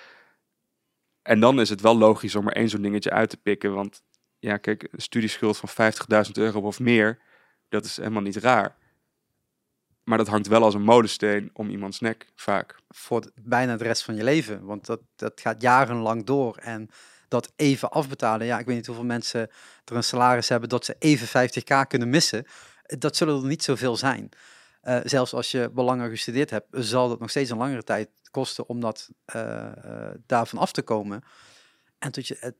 En 1.23 1.41
dan 1.41 1.61
is 1.61 1.69
het 1.69 1.81
wel 1.81 1.99
logisch 1.99 2.35
om 2.35 2.47
er 2.47 2.57
één 2.57 2.69
zo'n 2.69 2.83
dingetje 2.83 3.11
uit 3.11 3.31
te 3.31 3.37
pikken. 3.37 3.75
Want 3.75 4.03
ja, 4.39 4.57
kijk, 4.57 4.83
een 4.83 5.03
studieschuld 5.03 5.57
van 5.57 5.93
50.000 6.27 6.31
euro 6.33 6.61
of 6.61 6.81
meer, 6.81 7.19
dat 7.69 7.85
is 7.85 7.97
helemaal 7.97 8.23
niet 8.23 8.37
raar. 8.37 8.77
Maar 10.05 10.19
dat 10.19 10.29
hangt 10.29 10.47
wel 10.47 10.63
als 10.63 10.75
een 10.75 10.83
molensteen 10.83 11.51
om 11.53 11.71
iemands 11.71 12.01
nek, 12.01 12.31
vaak. 12.35 12.77
voor 12.89 13.31
bijna 13.35 13.77
de 13.77 13.85
rest 13.85 14.03
van 14.03 14.17
je 14.17 14.25
leven. 14.25 14.65
Want 14.65 14.87
dat, 14.87 15.01
dat 15.17 15.41
gaat 15.41 15.63
jarenlang 15.63 16.25
door. 16.25 16.57
En 16.57 16.91
dat 17.29 17.53
even 17.57 17.91
afbetalen, 17.91 18.47
ja, 18.47 18.59
ik 18.59 18.67
weet 18.67 18.77
niet 18.77 18.87
hoeveel 18.87 19.05
mensen 19.05 19.41
er 19.85 19.97
een 19.97 20.05
salaris 20.05 20.49
hebben 20.49 20.69
dat 20.69 20.85
ze 20.85 20.97
even 20.99 21.49
50k 21.49 21.87
kunnen 21.89 22.11
missen. 22.11 22.47
Dat 22.87 23.17
zullen 23.17 23.41
er 23.43 23.47
niet 23.49 23.63
zoveel 23.63 23.97
zijn. 23.97 24.29
Eh, 24.81 24.99
zelfs 25.05 25.35
als 25.35 25.51
je 25.51 25.71
wel 25.75 25.85
langer 25.85 26.11
gestudeerd 26.11 26.51
hebt, 26.51 26.67
zal 26.71 27.09
dat 27.09 27.21
nog 27.21 27.31
steeds 27.31 27.51
een 27.51 27.57
langere 27.57 27.83
tijd 27.83 28.09
kosten 28.31 28.69
om 28.69 28.81
dat 28.81 29.11
eh, 29.25 29.67
eh, 29.67 30.15
daarvan 30.27 30.59
af 30.59 30.73
te 30.73 30.83
komen. 30.83 31.23
En 31.99 32.13
tot 32.13 32.27
je, 32.27 32.37
het, 32.41 32.55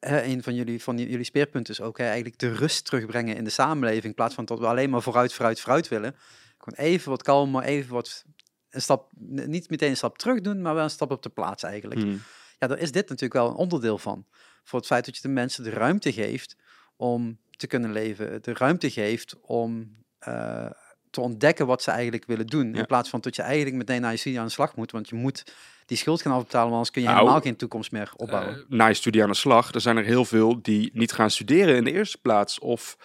een 0.00 0.42
van 0.42 0.54
jullie, 0.54 0.82
van 0.82 0.98
jullie 0.98 1.24
speerpunten 1.24 1.74
is 1.74 1.80
ook 1.80 1.98
eigenlijk 1.98 2.38
de 2.38 2.52
rust 2.52 2.84
terugbrengen 2.84 3.36
in 3.36 3.44
de 3.44 3.50
samenleving. 3.50 4.04
In 4.04 4.14
plaats 4.14 4.34
van 4.34 4.44
dat 4.44 4.58
we 4.58 4.66
alleen 4.66 4.90
maar 4.90 5.02
vooruit, 5.02 5.32
vooruit, 5.32 5.60
vooruit 5.60 5.88
willen. 5.88 6.16
Gewoon 6.58 6.86
even 6.86 7.10
wat 7.10 7.22
kalmer, 7.22 7.62
even 7.62 7.92
wat 7.92 8.24
een 8.70 8.82
stap, 8.82 9.12
niet 9.26 9.70
meteen 9.70 9.90
een 9.90 9.96
stap 9.96 10.18
terug 10.18 10.40
doen, 10.40 10.62
maar 10.62 10.74
wel 10.74 10.84
een 10.84 10.90
stap 10.90 11.10
op 11.10 11.22
de 11.22 11.28
plaats 11.28 11.62
eigenlijk. 11.62 12.00
Hmm. 12.00 12.22
Ja, 12.58 12.66
daar 12.66 12.78
is 12.78 12.92
dit 12.92 13.08
natuurlijk 13.08 13.32
wel 13.32 13.48
een 13.48 13.56
onderdeel 13.56 13.98
van. 13.98 14.26
Voor 14.64 14.78
het 14.78 14.88
feit 14.88 15.04
dat 15.04 15.16
je 15.16 15.22
de 15.22 15.28
mensen 15.28 15.64
de 15.64 15.70
ruimte 15.70 16.12
geeft 16.12 16.56
om 16.96 17.38
te 17.50 17.66
kunnen 17.66 17.92
leven, 17.92 18.42
de 18.42 18.52
ruimte 18.52 18.90
geeft 18.90 19.40
om 19.40 19.96
eh, 20.18 20.70
te 21.12 21.20
ontdekken 21.20 21.66
wat 21.66 21.82
ze 21.82 21.90
eigenlijk 21.90 22.24
willen 22.26 22.46
doen. 22.46 22.72
Ja. 22.72 22.78
In 22.78 22.86
plaats 22.86 23.08
van 23.08 23.20
dat 23.20 23.36
je 23.36 23.42
eigenlijk 23.42 23.76
meteen 23.76 24.00
naar 24.00 24.10
je 24.10 24.16
studie 24.16 24.38
aan 24.40 24.46
de 24.46 24.52
slag 24.52 24.76
moet, 24.76 24.90
want 24.90 25.08
je 25.08 25.14
moet 25.14 25.44
die 25.86 25.96
schuld 25.96 26.22
gaan 26.22 26.32
afbetalen, 26.32 26.62
want 26.70 26.72
anders 26.74 26.90
kun 26.90 27.02
je 27.02 27.08
Nou, 27.08 27.20
helemaal 27.20 27.40
geen 27.42 27.56
toekomst 27.56 27.92
meer 27.92 28.12
opbouwen. 28.16 28.54
Eh, 28.54 28.62
na 28.68 28.86
je 28.86 28.94
studie 28.94 29.22
aan 29.22 29.28
de 29.28 29.34
slag, 29.34 29.72
er 29.74 29.80
zijn 29.80 29.96
er 29.96 30.04
heel 30.04 30.24
veel 30.24 30.62
die 30.62 30.90
niet 30.92 31.12
gaan 31.12 31.30
studeren 31.30 31.76
in 31.76 31.84
de 31.84 31.92
eerste 31.92 32.18
plaats. 32.18 32.58
Of, 32.58 32.96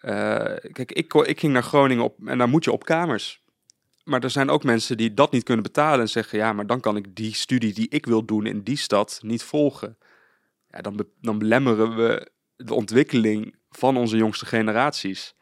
eh, 0.00 0.12
kijk, 0.72 0.92
ik, 0.92 1.14
ik 1.14 1.40
ging 1.40 1.52
naar 1.52 1.62
Groningen 1.62 2.04
op 2.04 2.18
en 2.26 2.38
daar 2.38 2.48
moet 2.48 2.64
je 2.64 2.72
op 2.72 2.84
kamers. 2.84 3.42
Maar 4.04 4.22
er 4.22 4.30
zijn 4.30 4.50
ook 4.50 4.64
mensen 4.64 4.96
die 4.96 5.14
dat 5.14 5.32
niet 5.32 5.42
kunnen 5.44 5.62
betalen 5.62 6.00
en 6.00 6.08
zeggen, 6.08 6.38
ja, 6.38 6.52
maar 6.52 6.66
dan 6.66 6.80
kan 6.80 6.96
ik 6.96 7.16
die 7.16 7.34
studie 7.34 7.72
die 7.74 7.88
ik 7.88 8.06
wil 8.06 8.24
doen 8.24 8.46
in 8.46 8.62
die 8.62 8.76
stad 8.76 9.18
niet 9.22 9.42
volgen. 9.42 9.98
ja, 10.70 10.80
dan, 10.80 10.96
be- 10.96 11.08
dan 11.20 11.38
belemmeren 11.38 11.96
we 11.96 12.30
de 12.56 12.74
ontwikkeling 12.74 13.54
van 13.70 13.96
onze 13.96 14.16
jongste 14.16 14.46
generaties. 14.46 15.34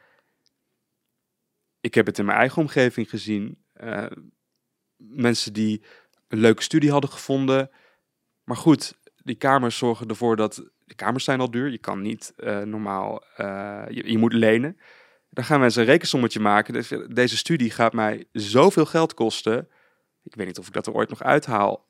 Ik 1.82 1.94
heb 1.94 2.06
het 2.06 2.18
in 2.18 2.24
mijn 2.24 2.38
eigen 2.38 2.62
omgeving 2.62 3.10
gezien. 3.10 3.64
eh, 3.72 4.06
mensen 4.96 5.52
die 5.52 5.82
een 6.28 6.38
leuke 6.38 6.62
studie 6.62 6.90
hadden 6.90 7.10
gevonden. 7.10 7.70
Maar 8.44 8.56
goed, 8.56 8.94
die 9.16 9.34
kamers 9.34 9.76
zorgen 9.76 10.08
ervoor 10.08 10.36
dat... 10.36 10.70
De 10.84 10.94
kamers 10.94 11.24
zijn 11.24 11.40
al 11.40 11.50
duur. 11.50 11.70
Je 11.70 11.78
kan 11.78 12.02
niet 12.02 12.32
eh, 12.36 12.60
normaal... 12.60 13.24
eh, 13.36 13.84
je, 13.88 14.10
je 14.10 14.18
moet 14.18 14.32
lenen. 14.32 14.76
Dan 15.30 15.44
gaan 15.44 15.60
mensen 15.60 15.80
een 15.80 15.88
rekensommetje 15.88 16.40
maken. 16.40 16.72
Dus 16.72 16.92
Deze 17.08 17.36
studie 17.36 17.70
gaat 17.70 17.92
mij 17.92 18.24
zoveel 18.32 18.86
geld 18.86 19.14
kosten. 19.14 19.68
Ik 20.22 20.34
weet 20.34 20.46
niet 20.46 20.58
of 20.58 20.66
ik 20.66 20.72
dat 20.72 20.86
er 20.86 20.92
ooit 20.92 21.08
nog 21.08 21.22
uithaal. 21.22 21.88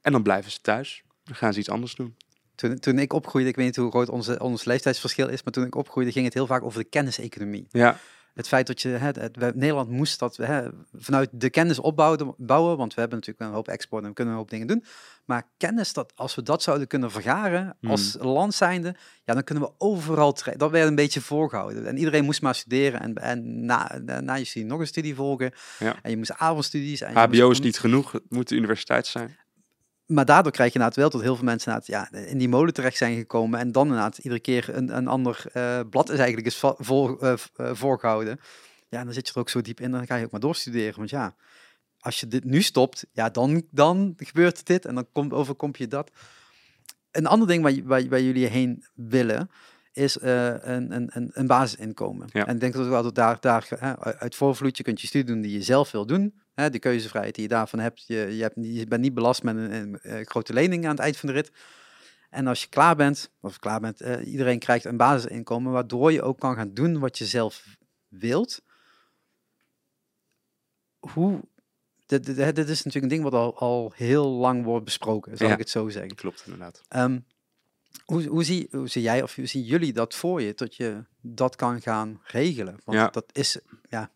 En 0.00 0.12
dan 0.12 0.22
blijven 0.22 0.50
ze 0.50 0.60
thuis. 0.60 1.02
Dan 1.24 1.34
gaan 1.34 1.52
ze 1.52 1.58
iets 1.58 1.70
anders 1.70 1.94
doen. 1.94 2.16
Toen, 2.54 2.78
toen 2.78 2.98
ik 2.98 3.12
opgroeide, 3.12 3.50
ik 3.50 3.56
weet 3.56 3.66
niet 3.66 3.76
hoe 3.76 3.90
groot 3.90 4.08
onze, 4.08 4.38
ons 4.38 4.64
leeftijdsverschil 4.64 5.28
is, 5.28 5.42
maar 5.42 5.52
toen 5.52 5.64
ik 5.66 5.74
opgroeide 5.74 6.12
ging 6.12 6.24
het 6.24 6.34
heel 6.34 6.46
vaak 6.46 6.62
over 6.62 6.82
de 6.82 6.88
kenniseconomie. 6.88 7.66
Ja, 7.70 7.98
Het 8.34 8.48
feit 8.48 8.66
dat 8.66 8.82
je, 8.82 8.88
hè, 8.88 9.06
het, 9.06 9.36
we- 9.36 9.52
Nederland 9.54 9.90
moest 9.90 10.18
dat 10.18 10.36
hè, 10.36 10.68
vanuit 10.94 11.28
de 11.32 11.50
kennis 11.50 11.78
opbouwen, 11.78 12.34
bouwen, 12.36 12.76
want 12.76 12.94
we 12.94 13.00
hebben 13.00 13.18
natuurlijk 13.18 13.46
een 13.48 13.54
hoop 13.54 13.68
export 13.68 14.02
en 14.02 14.08
we 14.08 14.14
kunnen 14.14 14.32
een 14.34 14.40
hoop 14.40 14.50
dingen 14.50 14.66
doen. 14.66 14.84
Maar 15.24 15.48
kennis, 15.56 15.92
dat 15.92 16.12
als 16.16 16.34
we 16.34 16.42
dat 16.42 16.62
zouden 16.62 16.86
kunnen 16.86 17.10
vergaren 17.10 17.76
Hmm. 17.80 17.90
als 17.90 18.16
land 18.20 18.54
zijnde, 18.54 18.94
ja, 19.24 19.34
dan 19.34 19.44
kunnen 19.44 19.64
we 19.64 19.72
overal 19.78 20.32
Dat 20.56 20.70
werd 20.70 20.88
een 20.88 20.94
beetje 20.94 21.20
voorgehouden. 21.20 21.86
En 21.86 21.96
iedereen 21.98 22.24
moest 22.24 22.42
maar 22.42 22.54
studeren 22.54 23.00
en, 23.00 23.14
en 23.14 23.64
na, 23.64 23.98
na, 24.04 24.20
na 24.20 24.34
je 24.34 24.44
studie 24.44 24.68
nog 24.68 24.80
een 24.80 24.86
studie 24.86 25.14
volgen. 25.14 25.52
Ja. 25.78 25.96
En 26.02 26.10
je 26.10 26.16
moest 26.16 26.32
avondstudies. 26.36 27.00
En 27.00 27.16
HBO 27.16 27.46
moest- 27.46 27.58
is 27.58 27.64
niet 27.64 27.78
genoeg. 27.78 28.12
Het 28.12 28.22
moet 28.28 28.48
de 28.48 28.54
universiteit 28.54 29.06
zijn. 29.06 29.36
Maar 30.10 30.24
daardoor 30.24 30.52
krijg 30.52 30.72
je 30.72 30.78
inderdaad 30.78 31.00
wel 31.00 31.10
dat 31.10 31.20
heel 31.22 31.36
veel 31.36 31.44
mensen 31.44 31.82
ja, 31.84 32.12
in 32.12 32.38
die 32.38 32.48
molen 32.48 32.74
terecht 32.74 32.96
zijn 32.96 33.16
gekomen. 33.16 33.60
En 33.60 33.72
dan 33.72 33.86
inderdaad 33.86 34.18
iedere 34.18 34.40
keer 34.40 34.76
een, 34.76 34.96
een 34.96 35.08
ander 35.08 35.44
eh, 35.52 35.80
blad 35.90 36.08
is 36.10 36.16
eigenlijk 36.16 36.46
eens 36.46 36.56
va- 36.56 36.74
voor, 36.78 37.20
eh, 37.22 37.36
v- 37.36 37.46
eh, 37.56 37.70
voorgehouden. 37.74 38.40
Ja, 38.88 39.04
dan 39.04 39.12
zit 39.12 39.26
je 39.26 39.32
er 39.34 39.40
ook 39.40 39.48
zo 39.48 39.60
diep 39.60 39.80
in, 39.80 39.90
dan 39.90 40.06
ga 40.06 40.16
je 40.16 40.24
ook 40.24 40.30
maar 40.30 40.40
doorstuderen. 40.40 40.96
Want 40.96 41.10
ja, 41.10 41.34
als 41.98 42.20
je 42.20 42.28
dit 42.28 42.44
nu 42.44 42.62
stopt, 42.62 43.06
ja, 43.12 43.30
dan, 43.30 43.62
dan 43.70 44.14
gebeurt 44.16 44.66
dit 44.66 44.84
en 44.84 44.94
dan 44.94 45.06
komt, 45.12 45.32
overkomt 45.32 45.78
je 45.78 45.88
dat. 45.88 46.10
Een 47.10 47.26
ander 47.26 47.48
ding 47.48 47.62
waar, 47.62 47.74
waar, 47.84 48.08
waar 48.08 48.20
jullie 48.22 48.46
heen 48.46 48.84
willen, 48.94 49.50
is 49.92 50.18
eh, 50.18 50.46
een, 50.46 50.94
een, 50.96 51.30
een, 51.32 51.46
basisinkomen. 51.46 52.28
Ja. 52.32 52.46
En 52.46 52.54
ik 52.54 52.60
denk 52.60 52.72
dat 52.72 52.86
we 52.86 52.94
altijd 52.94 53.14
daar, 53.14 53.40
daar 53.40 53.66
hè, 53.78 53.98
uit 54.18 54.34
voorvloed, 54.34 54.76
je 54.76 54.82
kunt 54.82 55.00
je 55.00 55.06
studie 55.06 55.26
doen 55.32 55.40
die 55.40 55.52
je 55.52 55.62
zelf 55.62 55.90
wil 55.90 56.06
doen. 56.06 56.40
Hè, 56.54 56.70
de 56.70 56.78
keuzevrijheid 56.78 57.34
die 57.34 57.42
je 57.42 57.48
daarvan 57.50 57.78
hebt. 57.78 58.06
Je, 58.06 58.16
je, 58.36 58.42
hebt, 58.42 58.56
niet- 58.56 58.76
je 58.78 58.86
bent 58.86 59.02
niet 59.02 59.14
belast 59.14 59.42
met 59.42 59.56
een, 59.56 59.98
een, 60.02 60.26
grote 60.26 60.52
lening 60.52 60.84
aan 60.84 60.90
het 60.90 61.00
eind 61.00 61.16
van 61.16 61.28
de 61.28 61.34
rit. 61.34 61.52
En 62.30 62.46
als 62.46 62.62
je 62.62 62.68
klaar 62.68 62.96
bent, 62.96 63.30
of 63.40 63.58
klaar 63.58 63.80
bent, 63.80 64.00
eh, 64.00 64.26
iedereen 64.26 64.58
krijgt 64.58 64.84
een 64.84 64.96
basisinkomen, 64.96 65.72
waardoor 65.72 66.12
je 66.12 66.22
ook 66.22 66.38
kan 66.38 66.54
gaan 66.54 66.74
doen 66.74 66.98
wat 66.98 67.18
je 67.18 67.26
zelf 67.26 67.76
wilt. 68.08 68.62
Hoe, 70.98 71.40
dit, 72.06 72.24
dit, 72.24 72.36
dit 72.56 72.68
is 72.68 72.82
natuurlijk 72.82 73.12
een 73.12 73.18
ding 73.18 73.22
wat 73.22 73.32
al, 73.32 73.58
al 73.58 73.92
heel 73.94 74.26
lang 74.28 74.64
wordt 74.64 74.84
besproken, 74.84 75.36
zal 75.36 75.46
Ja. 75.46 75.52
ik 75.52 75.58
het 75.58 75.70
zo 75.70 75.88
zeggen. 75.88 76.14
Klopt 76.14 76.42
inderdaad. 76.44 76.82
Ehm, 76.88 77.18
hoe, 78.04 78.26
hoe, 78.26 78.44
zie, 78.44 78.68
hoe 78.70 78.88
zie 78.88 79.02
jij 79.02 79.22
of 79.22 79.34
hoe 79.34 79.46
zien 79.46 79.62
jullie 79.62 79.92
dat 79.92 80.14
voor 80.14 80.42
je, 80.42 80.52
dat 80.54 80.74
je 80.76 81.04
dat 81.20 81.56
kan 81.56 81.80
gaan 81.80 82.20
regelen? 82.24 82.80
Want 82.84 82.98
Ja. 82.98 83.08
dat 83.08 83.24
is, 83.32 83.58
ja, 83.88 84.10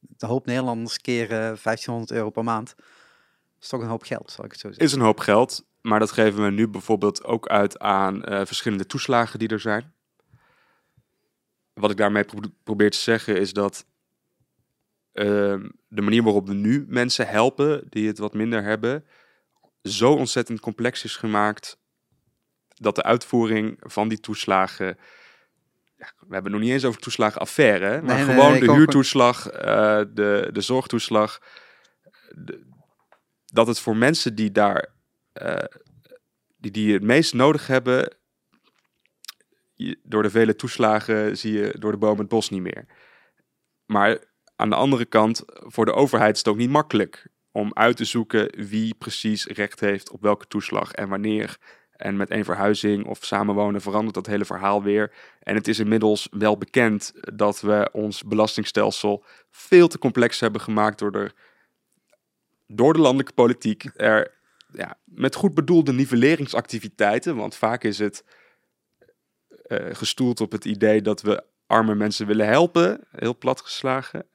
de 0.00 0.26
hoop 0.26 0.46
Nederlanders 0.46 0.98
keer 1.00 1.22
eh 1.30 1.38
1500 1.38 2.10
euro 2.10 2.30
per 2.30 2.44
maand. 2.44 2.74
is 3.60 3.68
toch 3.68 3.80
een 3.80 3.88
hoop 3.88 4.02
geld, 4.02 4.30
zal 4.30 4.44
ik 4.44 4.50
het 4.50 4.60
zo 4.60 4.66
zeggen. 4.68 4.86
Is 4.86 4.92
een 4.92 5.00
hoop 5.00 5.18
geld. 5.18 5.64
Maar 5.80 5.98
dat 5.98 6.10
geven 6.12 6.44
we 6.44 6.50
nu 6.50 6.68
bijvoorbeeld 6.68 7.24
ook 7.24 7.48
uit 7.48 7.78
aan 7.78 8.24
eh, 8.24 8.46
verschillende 8.46 8.86
toeslagen 8.86 9.38
die 9.38 9.48
er 9.48 9.60
zijn. 9.60 9.92
Wat 11.74 11.90
ik 11.90 11.96
daarmee 11.96 12.24
pro- 12.24 12.50
probeer 12.62 12.90
te 12.90 12.98
zeggen 12.98 13.36
is 13.40 13.52
dat 13.52 13.86
ehm, 15.12 15.68
de 15.88 16.02
manier 16.02 16.22
waarop 16.22 16.46
we 16.46 16.54
nu 16.54 16.84
mensen 16.88 17.26
helpen 17.28 17.86
die 17.88 18.06
het 18.06 18.18
wat 18.18 18.34
minder 18.34 18.62
hebben, 18.62 19.04
zo 19.82 20.12
ontzettend 20.12 20.60
complex 20.60 21.04
is 21.04 21.16
gemaakt 21.16 21.78
dat 22.80 22.94
de 22.94 23.02
uitvoering 23.02 23.76
van 23.80 24.08
die 24.08 24.20
toeslagen. 24.20 24.98
We 25.96 26.06
hebben 26.18 26.42
het 26.42 26.52
nog 26.52 26.60
niet 26.60 26.70
eens 26.70 26.84
over 26.84 27.00
toeslagenaffaire, 27.00 27.84
hè, 27.84 28.02
maar 28.02 28.16
Nee, 28.16 28.24
gewoon 28.24 28.50
nee, 28.50 28.60
de 28.60 28.72
huurtoeslag, 28.72 29.48
eh, 29.48 30.02
de, 30.12 30.48
de 30.52 30.60
zorgtoeslag. 30.60 31.38
de- 32.34 32.68
dat 33.44 33.66
het 33.66 33.80
voor 33.80 33.96
mensen 33.96 34.34
die 34.34 34.50
daar 34.52 34.86
eh, 35.32 35.64
die, 36.56 36.70
die 36.70 36.92
het 36.92 37.02
meest 37.02 37.34
nodig 37.34 37.66
hebben, 37.66 38.16
je- 39.74 40.00
door 40.02 40.22
de 40.22 40.30
vele 40.30 40.56
toeslagen 40.56 41.36
zie 41.38 41.52
je 41.52 41.74
door 41.78 41.92
de 41.92 41.98
boom 41.98 42.18
het 42.18 42.28
bos 42.28 42.50
niet 42.50 42.60
meer. 42.62 42.86
Maar 43.86 44.18
aan 44.56 44.70
de 44.70 44.76
andere 44.76 45.04
kant, 45.04 45.42
voor 45.46 45.84
de 45.84 45.92
overheid 45.92 46.32
is 46.32 46.38
het 46.38 46.48
ook 46.48 46.56
niet 46.56 46.70
makkelijk 46.70 47.28
om 47.52 47.70
uit 47.74 47.96
te 47.96 48.04
zoeken 48.04 48.66
wie 48.68 48.94
precies 48.94 49.46
recht 49.46 49.80
heeft 49.80 50.10
op 50.10 50.22
welke 50.22 50.46
toeslag 50.46 50.92
en 50.92 51.08
wanneer. 51.08 51.56
En 52.00 52.16
met 52.16 52.30
één 52.30 52.44
verhuizing 52.44 53.06
of 53.06 53.24
samenwonen 53.24 53.80
verandert 53.80 54.14
dat 54.14 54.26
hele 54.26 54.44
verhaal 54.44 54.82
weer. 54.82 55.12
En 55.42 55.54
het 55.54 55.68
is 55.68 55.78
inmiddels 55.78 56.28
wel 56.30 56.58
bekend 56.58 57.12
dat 57.34 57.60
we 57.60 57.88
ons 57.92 58.22
belastingstelsel 58.22 59.24
veel 59.50 59.88
te 59.88 59.98
complex 59.98 60.40
hebben 60.40 60.60
gemaakt 60.60 60.98
door 60.98 61.12
de, 61.12 61.30
door 62.66 62.92
de 62.92 63.00
landelijke 63.00 63.32
politiek 63.32 63.90
er 63.96 64.38
ja, 64.72 64.98
met 65.04 65.34
goed 65.34 65.54
bedoelde 65.54 65.92
nivelleringsactiviteiten, 65.92 67.36
want 67.36 67.54
vaak 67.54 67.84
is 67.84 67.98
het 67.98 68.24
eh, 69.66 69.94
gestoeld 69.94 70.40
op 70.40 70.52
het 70.52 70.64
idee 70.64 71.02
dat 71.02 71.22
we 71.22 71.44
arme 71.66 71.94
mensen 71.94 72.26
willen 72.26 72.46
helpen, 72.46 73.00
heel 73.10 73.38
plat 73.38 73.60
geslagen. 73.60 74.26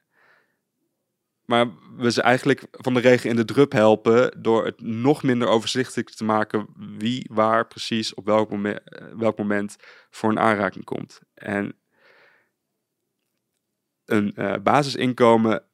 Maar 1.46 1.66
we 1.96 2.10
ze 2.10 2.22
eigenlijk 2.22 2.66
van 2.70 2.94
de 2.94 3.00
regen 3.00 3.30
in 3.30 3.36
de 3.36 3.44
drup 3.44 3.72
helpen 3.72 4.42
door 4.42 4.64
het 4.64 4.80
nog 4.80 5.22
minder 5.22 5.48
overzichtelijk 5.48 6.10
te 6.10 6.24
maken 6.24 6.66
wie 6.98 7.30
waar 7.32 7.66
precies 7.66 8.14
op 8.14 8.26
welk 8.26 8.50
moment, 8.50 8.80
welk 9.16 9.38
moment 9.38 9.76
voor 10.10 10.30
een 10.30 10.38
aanraking 10.38 10.84
komt. 10.84 11.20
En 11.34 11.76
een 14.04 14.34
eh, 14.34 14.54
basisinkomen 14.62 15.64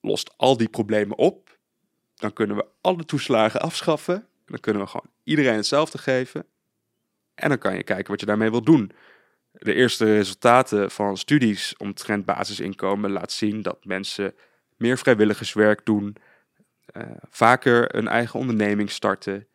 lost 0.00 0.34
al 0.36 0.56
die 0.56 0.68
problemen 0.68 1.18
op. 1.18 1.58
Dan 2.14 2.32
kunnen 2.32 2.56
we 2.56 2.66
alle 2.80 3.04
toeslagen 3.04 3.60
afschaffen. 3.60 4.26
Dan 4.46 4.60
kunnen 4.60 4.82
we 4.82 4.88
gewoon 4.88 5.10
iedereen 5.24 5.56
hetzelfde 5.56 5.98
geven. 5.98 6.46
En 7.34 7.48
dan 7.48 7.58
kan 7.58 7.74
je 7.74 7.82
kijken 7.82 8.10
wat 8.10 8.20
je 8.20 8.26
daarmee 8.26 8.50
wil 8.50 8.62
doen. 8.62 8.92
De 9.52 9.74
eerste 9.74 10.04
resultaten 10.04 10.90
van 10.90 11.16
studies 11.16 11.76
omtrent 11.76 12.24
basisinkomen 12.24 13.10
laat 13.10 13.32
zien 13.32 13.62
dat 13.62 13.84
mensen 13.84 14.34
meer 14.82 14.98
vrijwilligerswerk 14.98 15.86
doen, 15.86 16.16
eh, 16.84 17.02
vaker 17.30 17.96
een 17.96 18.08
eigen 18.08 18.40
onderneming 18.40 18.90
starten, 18.90 19.48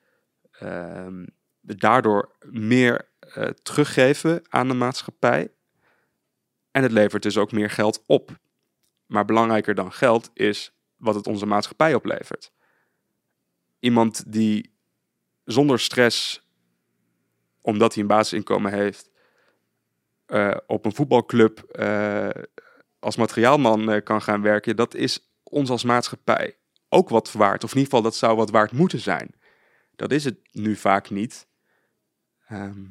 ehm, 0.52 1.26
daardoor 1.62 2.36
meer 2.50 3.08
eh, 3.20 3.44
teruggeven 3.44 4.42
aan 4.50 4.68
de 4.68 4.74
maatschappij. 4.74 5.52
En 6.72 6.84
het 6.84 6.92
levert 6.92 7.24
dus 7.24 7.38
ook 7.38 7.52
meer 7.52 7.70
geld 7.70 8.04
op. 8.06 8.40
Maar 9.06 9.26
belangrijker 9.26 9.76
dan 9.76 9.94
geld 9.94 10.30
is 10.34 10.72
wat 10.96 11.16
het 11.16 11.28
onze 11.28 11.46
maatschappij 11.46 11.94
oplevert. 11.96 12.52
Iemand 13.80 14.32
die 14.32 14.74
zonder 15.44 15.80
stress, 15.80 16.48
omdat 17.62 17.94
hij 17.94 18.02
een 18.02 18.10
basisinkomen 18.10 18.74
heeft, 18.74 19.10
eh, 20.26 20.58
op 20.68 20.86
een 20.86 20.96
voetbalclub 20.96 21.60
als 23.08 23.16
materiaalman 23.16 23.92
eh, 23.92 24.04
kan 24.04 24.22
gaan 24.22 24.42
werken, 24.42 24.76
dat 24.76 24.94
is 24.94 25.32
ons 25.44 25.70
als 25.70 25.84
maatschappij 25.84 26.58
ook 26.90 27.10
wat 27.10 27.32
waard. 27.32 27.64
Of 27.64 27.72
in 27.72 27.78
ieder 27.78 27.94
geval, 27.94 28.02
dat 28.02 28.16
zou 28.16 28.36
wat 28.36 28.50
waard 28.50 28.72
moeten 28.72 29.00
zijn. 29.00 29.36
Dat 29.96 30.12
is 30.12 30.24
het 30.24 30.38
nu 30.52 30.76
vaak 30.76 31.10
niet. 31.10 31.48
Ehm, 32.48 32.86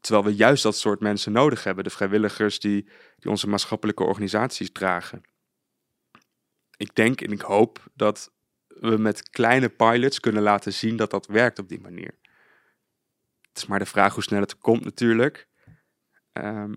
terwijl 0.00 0.24
we 0.24 0.34
juist 0.34 0.62
dat 0.62 0.76
soort 0.76 1.00
mensen 1.00 1.32
nodig 1.32 1.64
hebben. 1.64 1.84
De 1.84 1.90
vrijwilligers 1.90 2.60
die, 2.60 2.88
die 3.16 3.30
onze 3.30 3.48
maatschappelijke 3.48 4.04
organisaties 4.04 4.72
dragen. 4.72 5.22
Ik 6.76 6.94
denk 6.94 7.20
en 7.20 7.32
ik 7.32 7.40
hoop 7.40 7.82
dat 7.94 8.32
we 8.66 8.96
met 8.96 9.30
kleine 9.30 9.68
pilots 9.68 10.20
kunnen 10.20 10.42
laten 10.42 10.72
zien 10.72 10.96
dat 10.96 11.10
dat 11.10 11.26
werkt 11.26 11.58
op 11.58 11.68
die 11.68 11.80
manier. 11.80 12.18
Het 13.48 13.56
is 13.56 13.66
maar 13.66 13.78
de 13.78 13.86
vraag 13.86 14.14
hoe 14.14 14.22
snel 14.22 14.40
het 14.40 14.58
komt 14.58 14.84
natuurlijk. 14.84 15.48
Ehm, 16.32 16.72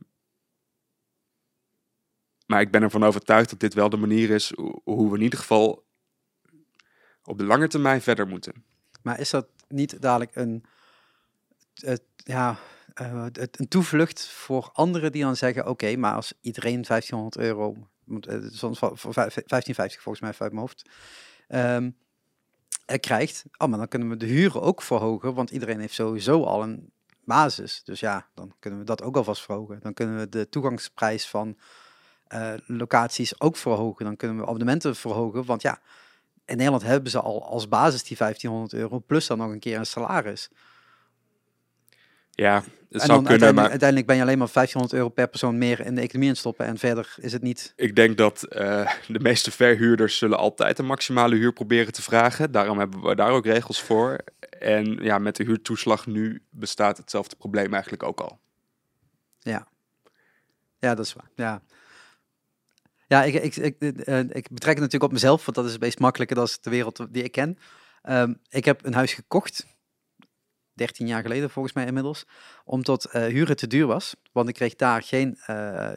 maar 2.51 2.61
ik 2.61 2.71
ben 2.71 2.81
ervan 2.81 3.03
overtuigd 3.03 3.49
dat 3.49 3.59
dit 3.59 3.73
wel 3.73 3.89
de 3.89 3.97
manier 3.97 4.29
is 4.29 4.51
hoe- 4.83 5.09
we 5.09 5.15
in 5.17 5.21
ieder 5.21 5.39
geval 5.39 5.83
op 7.23 7.37
de 7.37 7.43
lange 7.43 7.67
termijn 7.67 8.01
verder 8.01 8.27
moeten. 8.27 8.63
Maar 9.01 9.19
is 9.19 9.29
dat 9.29 9.47
niet 9.67 10.01
dadelijk 10.01 10.35
een, 10.35 10.63
ja, 12.15 12.57
eh, 12.93 13.25
een 13.51 13.67
toevlucht 13.67 14.27
voor 14.27 14.69
anderen 14.73 15.11
die 15.11 15.23
dan 15.23 15.35
zeggen, 15.35 15.67
oké, 15.67 15.95
maar 15.95 16.15
als 16.15 16.33
iedereen 16.41 16.81
1500 16.81 17.37
euro, 17.37 17.75
eh, 18.19 18.39
soms 18.49 18.79
voor 18.79 18.97
voor 18.97 19.13
vijf- 19.13 19.33
1550 19.45 20.01
volgens 20.01 20.23
mij 20.23 20.33
uit 20.39 20.51
mijn 20.51 20.61
hoofd, 20.61 20.89
eh, 21.47 22.97
krijgt, 22.99 23.43
oh, 23.57 23.67
maar 23.67 23.77
dan 23.77 23.87
kunnen 23.87 24.09
we 24.09 24.17
de 24.17 24.25
huren 24.25 24.61
ook 24.61 24.81
verhogen, 24.81 25.33
want 25.33 25.49
iedereen 25.49 25.79
heeft 25.79 25.93
sowieso 25.93 26.43
al 26.43 26.63
een 26.63 26.91
basis. 27.25 27.83
Dus 27.83 27.99
ja, 27.99 28.27
dan 28.33 28.55
kunnen 28.59 28.79
we 28.79 28.85
dat 28.85 29.01
ook 29.01 29.15
alvast 29.17 29.41
verhogen. 29.41 29.79
Dan 29.81 29.93
kunnen 29.93 30.17
we 30.17 30.29
de 30.29 30.49
toegangsprijs 30.49 31.27
van 31.27 31.57
eh, 32.31 32.53
locaties 32.65 33.39
ook 33.39 33.57
verhogen. 33.57 34.05
Dan 34.05 34.15
kunnen 34.15 34.37
we 34.37 34.43
abonnementen 34.43 34.95
verhogen, 34.95 35.45
want 35.45 35.61
ja, 35.61 35.79
in 36.45 36.57
Nederland 36.57 36.83
hebben 36.83 37.11
ze 37.11 37.19
al 37.19 37.45
als 37.45 37.67
basis 37.67 38.03
die 38.03 38.17
1500 38.17 38.81
euro, 38.81 38.99
plus 38.99 39.27
dan 39.27 39.37
nog 39.37 39.51
een 39.51 39.59
keer 39.59 39.77
een 39.77 39.85
salaris. 39.85 40.49
Ja, 42.31 42.53
het 42.55 43.01
en 43.01 43.07
zou 43.07 43.23
kunnen, 43.23 43.29
uiteindelijk, 43.29 43.55
maar 43.55 43.69
uiteindelijk 43.69 44.07
ben 44.07 44.15
je 44.15 44.21
alleen 44.21 44.37
maar 44.37 44.49
1500 44.53 44.93
euro 44.93 45.09
per 45.09 45.27
persoon 45.27 45.57
meer 45.57 45.79
in 45.79 45.95
de 45.95 46.01
economie 46.01 46.29
instoppen 46.29 46.65
en 46.65 46.77
verder 46.77 47.15
is 47.17 47.33
het 47.33 47.41
niet... 47.41 47.73
ik 47.75 47.95
denk 47.95 48.17
dat 48.17 48.43
eh, 48.43 48.91
de 49.07 49.19
meeste 49.19 49.51
verhuurders 49.51 50.17
zullen 50.17 50.37
altijd 50.37 50.79
een 50.79 50.85
maximale 50.85 51.35
huur 51.35 51.53
proberen 51.53 51.93
te 51.93 52.01
vragen. 52.01 52.51
Daarom 52.51 52.79
hebben 52.79 53.01
we 53.01 53.15
daar 53.15 53.31
ook 53.31 53.45
regels 53.45 53.81
voor. 53.81 54.17
En 54.59 55.03
ja, 55.03 55.17
met 55.17 55.35
de 55.35 55.43
huurtoeslag 55.43 56.05
nu 56.05 56.43
bestaat 56.49 56.97
hetzelfde 56.97 57.35
probleem 57.35 57.73
eigenlijk 57.73 58.03
ook 58.03 58.19
al. 58.19 58.39
Ja. 59.39 59.67
Ja, 60.79 60.95
dat 60.95 61.05
is 61.05 61.13
waar. 61.13 61.29
Ja. 61.35 61.61
Ja, 63.11 63.23
ik, 63.23 63.33
ik, 63.33 63.55
ik, 63.55 63.81
eh, 63.81 64.19
ik 64.19 64.49
betrek 64.49 64.73
het 64.73 64.79
natuurlijk 64.79 65.03
op 65.03 65.11
mezelf, 65.11 65.45
want 65.45 65.57
dat 65.57 65.65
is 65.65 65.71
het 65.71 65.81
meest 65.81 65.99
makkelijke, 65.99 66.33
dat 66.33 66.47
is 66.47 66.59
de 66.59 66.69
wereld 66.69 67.07
die 67.09 67.23
ik 67.23 67.31
ken. 67.31 67.57
Ehm, 68.01 68.33
ik 68.49 68.65
heb 68.65 68.85
een 68.85 68.93
huis 68.93 69.13
gekocht, 69.13 69.65
13 70.73 71.07
jaar 71.07 71.21
geleden 71.21 71.49
volgens 71.49 71.73
mij 71.73 71.85
inmiddels, 71.85 72.25
omdat 72.65 73.05
eh 73.05 73.25
huren 73.25 73.55
te 73.55 73.67
duur 73.67 73.87
was. 73.87 74.15
Want 74.31 74.49
ik 74.49 74.55
kreeg 74.55 74.75
daar 74.75 75.03
geen 75.03 75.37
eh, 75.45 75.91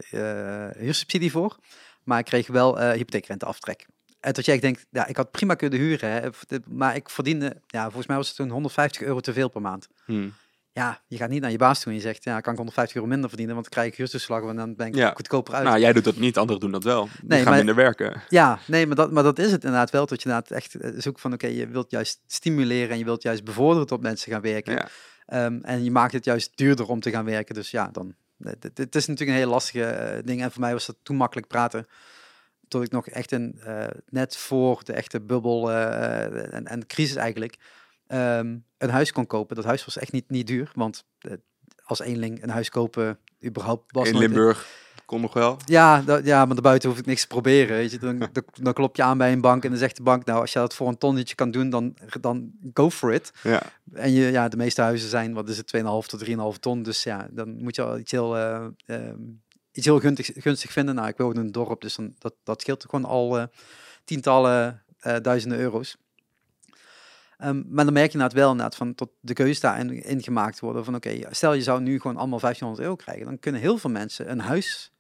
huursubsidie 0.77 1.31
voor, 1.31 1.59
maar 2.05 2.19
ik 2.19 2.25
kreeg 2.25 2.47
wel 2.47 2.79
hypotheekrenteaftrek. 2.79 3.87
En 4.21 4.33
je 4.35 4.53
echt 4.53 4.61
denkt, 4.61 4.87
ja, 4.91 5.07
ik 5.07 5.17
had 5.17 5.31
prima 5.31 5.55
kunnen 5.55 5.79
huren, 5.79 6.33
maar 6.67 6.97
ik 6.97 7.11
verdiende, 7.11 7.61
ja, 7.67 7.85
volgens 7.85 8.07
mij 8.07 8.17
was 8.17 8.27
het 8.27 8.37
toen 8.37 8.51
150 8.51 9.03
euro 9.03 9.21
te 9.21 9.33
veel 9.33 9.49
per 9.49 9.61
maand. 9.61 9.89
Hm. 10.05 10.29
Ja, 10.75 11.03
je 11.07 11.17
gaat 11.17 11.29
niet 11.29 11.41
naar 11.41 11.51
je 11.51 11.57
baas 11.59 11.81
toe 11.81 11.93
en 11.93 11.99
je 11.99 12.05
zegt, 12.05 12.25
ja, 12.25 12.41
kan 12.41 12.51
ik 12.53 12.59
150 12.59 12.97
euro 12.97 13.09
minder 13.09 13.29
verdienen, 13.29 13.55
want 13.55 13.67
dan 13.67 13.75
krijg 13.79 13.93
ik 13.93 13.99
huurtoeslag 13.99 14.43
en 14.49 14.57
dan 14.57 14.75
ben 14.77 14.87
ik 14.87 14.95
Ja. 14.95 15.13
goedkoper 15.15 15.55
uit. 15.55 15.65
Nou, 15.65 15.79
jij 15.79 15.93
doet 15.93 16.05
dat 16.05 16.17
niet, 16.17 16.39
anderen 16.39 16.61
doen 16.61 16.71
dat 16.71 16.85
wel. 16.85 17.05
Die 17.05 17.13
Nee, 17.27 17.39
gaan 17.39 17.49
maar- 17.49 17.57
minder 17.57 17.75
werken. 17.75 18.23
Ja, 18.29 18.59
nee, 18.67 18.87
maar 18.87 18.97
dat, 18.97 19.13
maar 19.13 19.23
dat 19.23 19.39
is 19.39 19.53
het 19.53 19.65
inderdaad 19.65 19.91
wel. 19.91 20.07
Dat 20.07 20.23
je 20.23 20.29
inderdaad 20.29 20.57
echt 20.57 20.75
eh, 20.75 20.91
zoekt 20.97 21.21
van, 21.21 21.33
oké, 21.33 21.47
je 21.47 21.67
wilt 21.69 21.91
juist 21.91 22.21
stimuleren 22.27 22.91
en 22.91 22.99
je 22.99 23.05
wilt 23.05 23.23
juist 23.23 23.45
bevorderen 23.45 23.87
tot 23.87 24.03
mensen 24.03 24.33
gaan 24.33 24.41
werken. 24.41 24.73
Ja. 24.73 24.89
Ehm, 25.27 25.59
en 25.63 25.85
je 25.85 25.91
maakt 25.91 26.13
het 26.13 26.25
juist 26.25 26.57
duurder 26.57 26.87
om 26.89 27.01
te 27.01 27.11
gaan 27.11 27.25
werken. 27.25 27.55
Dus 27.55 27.71
ja, 27.71 27.89
dan, 27.93 28.15
het, 28.43 28.71
het 28.75 28.95
is 28.95 29.07
natuurlijk 29.07 29.39
een 29.39 29.45
heel 29.45 29.53
lastige 29.53 29.85
eh, 29.85 30.23
ding. 30.25 30.43
En 30.43 30.51
voor 30.53 30.61
mij 30.61 30.73
was 30.73 30.87
dat 30.87 30.97
toen 31.03 31.17
makkelijk 31.17 31.47
praten. 31.49 31.87
Tot 32.69 32.83
ik 32.85 32.91
nog 32.91 33.09
echt 33.09 33.33
een, 33.33 33.61
eh, 33.65 33.87
net 34.09 34.37
voor 34.37 34.81
de 34.85 34.93
echte 34.93 35.21
bubbel 35.21 35.71
eh, 35.71 36.55
en, 36.55 36.67
en 36.67 36.87
crisis 36.87 37.17
eigenlijk, 37.17 37.57
ehm, 38.07 38.57
een 38.79 38.91
huis 38.91 39.13
kon 39.13 39.27
kopen. 39.27 39.57
Dat 39.57 39.65
huis 39.65 39.85
was 39.85 39.99
echt 39.99 40.13
niet, 40.13 40.31
niet 40.31 40.47
duur, 40.47 40.71
want 40.75 41.05
eh, 41.19 41.33
als 41.85 42.01
eenling 42.01 42.43
een 42.43 42.51
huis 42.51 42.69
kopen 42.69 43.19
überhaupt 43.43 43.93
was 43.93 44.09
In 44.09 44.19
Limburg 44.19 44.83
kon 45.07 45.21
nog 45.21 45.33
wel. 45.33 45.57
ja, 45.65 46.03
dat, 46.03 46.25
ja, 46.25 46.45
maar 46.45 46.55
daarbuiten 46.55 46.89
hoef 46.89 46.99
ik 46.99 47.07
niks 47.07 47.21
te 47.21 47.27
proberen. 47.27 47.77
Weet 47.77 47.91
je. 47.91 47.99
Dan, 47.99 48.19
dan, 48.33 48.45
dan 48.53 48.73
klop 48.73 48.97
je 48.97 49.03
aan 49.03 49.19
bij 49.19 49.33
een 49.33 49.41
bank 49.41 49.65
en 49.65 49.71
dan 49.71 49.79
zegt 49.79 49.97
de 49.97 50.03
bank, 50.03 50.25
nou, 50.25 50.41
als 50.41 50.53
je 50.53 50.59
dat 50.59 50.75
voor 50.75 50.89
een 50.89 50.99
tonnetje 50.99 51.35
kan 51.35 51.51
doen, 51.51 51.71
dan, 51.71 51.97
dan 52.21 52.53
go 52.73 52.91
for 52.91 53.13
it. 53.13 53.33
Ja. 53.43 53.63
En 53.93 54.13
je, 54.13 54.31
ja, 54.31 54.49
de 54.49 54.57
meeste 54.57 54.81
huizen 54.81 55.09
zijn, 55.09 55.35
wat 55.35 55.49
is 55.49 55.57
het, 55.57 55.77
2,5 55.77 55.83
tot 55.83 56.25
3,5 56.55 56.61
ton. 56.61 56.83
Dus 56.83 57.03
ja, 57.03 57.29
dan 57.31 57.63
moet 57.63 57.77
je 57.77 57.83
al 57.83 57.99
iets 57.99 58.13
heel, 58.13 58.37
eh, 58.37 58.67
ehm, 58.87 59.21
iets 59.73 59.87
heel 59.87 60.01
gunstig, 60.01 60.31
gunstig 60.35 60.73
vinden. 60.73 60.95
Nou, 60.95 61.09
ik 61.09 61.17
woon 61.17 61.35
in 61.35 61.41
een 61.41 61.53
dorp, 61.53 61.81
dus 61.81 61.97
dan, 61.97 62.15
dat, 62.19 62.35
dat 62.43 62.61
scheelt 62.61 62.85
gewoon 62.85 63.05
al 63.05 63.39
eh, 63.39 63.45
tientallen 64.05 64.83
duizenden 65.23 65.59
euro's. 65.59 65.97
Ehm, 67.39 67.63
maar 67.69 67.85
dan 67.85 67.93
merk 67.95 68.07
je 68.07 68.13
inderdaad 68.13 68.39
wel 68.39 68.51
inderdaad 68.51 68.77
van 68.77 68.95
tot 68.95 69.11
de 69.21 69.33
keuze 69.33 69.61
daarin 69.61 70.03
in 70.03 70.23
gemaakt 70.23 70.61
worden 70.61 70.85
van 70.85 70.95
oké, 70.95 71.21
stel 71.31 71.53
je 71.53 71.63
zou 71.63 71.81
nu 71.81 72.01
gewoon 72.01 72.17
allemaal 72.17 72.41
1500 72.41 72.83
euro 72.83 72.97
krijgen, 72.97 73.25
dan 73.25 73.39
kunnen 73.39 73.61
heel 73.61 73.79
veel 73.79 73.91
mensen 73.91 74.31
een 74.31 74.41
huis 74.41 74.93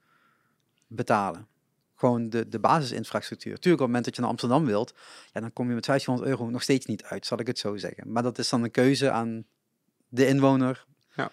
betalen. 0.87 1.47
Gewoon 1.95 2.29
de, 2.31 2.49
de 2.49 2.59
basisinfrastructuur. 2.59 3.59
Tuurlijk, 3.59 3.73
op 3.73 3.79
het 3.79 3.87
moment 3.87 4.05
dat 4.05 4.15
je 4.15 4.21
naar 4.21 4.31
Amsterdam 4.31 4.65
wilt, 4.65 4.95
ja, 5.33 5.41
dan 5.41 5.53
kom 5.53 5.69
je 5.69 5.75
met 5.75 5.87
1500 5.87 6.39
euro 6.39 6.51
nog 6.51 6.63
steeds 6.63 6.87
niet 6.87 7.05
uit, 7.05 7.27
zal 7.27 7.41
ik 7.41 7.47
het 7.47 7.59
zo 7.59 7.77
zeggen. 7.77 8.13
Maar 8.13 8.23
dat 8.23 8.39
is 8.39 8.49
dan 8.49 8.63
een 8.63 8.71
keuze 8.71 9.11
aan 9.11 9.45
de 10.09 10.27
inwoner 10.27 10.87
Ja. 11.15 11.31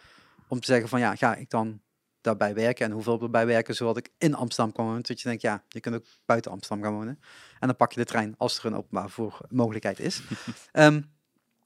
om 0.47 0.60
te 0.60 0.66
zeggen 0.66 0.89
van 0.89 0.99
ja, 0.99 1.16
ga 1.16 1.36
ik 1.36 1.49
dan 1.49 1.82
daarbij 2.22 2.53
werken 2.53 2.86
en 2.86 2.91
hoeveel 2.91 3.22
erbij 3.22 3.45
werken, 3.45 3.76
zodat 3.76 3.97
ik 3.97 4.09
in 4.17 4.36
Amsterdam 4.36 4.74
kan 4.74 4.86
wonen. 4.86 5.01
Dat 5.01 5.22
je 5.22 5.28
denkt, 5.28 5.41
ja, 5.41 5.63
je 5.67 5.80
kunt 5.80 5.95
ook 5.95 6.05
buiten 6.26 6.51
Amsterdam 6.51 6.84
gaan 6.84 6.93
wonen. 6.93 7.19
En 7.59 7.67
dan 7.67 7.76
pak 7.76 7.91
je 7.91 7.99
de 7.99 8.05
trein 8.05 8.36
als 8.38 8.57
er 8.57 8.65
een 8.65 8.76
openbaar 8.76 9.11
mogelijkheid 9.49 9.99
is. 9.99 10.22
Ehm, 10.72 11.01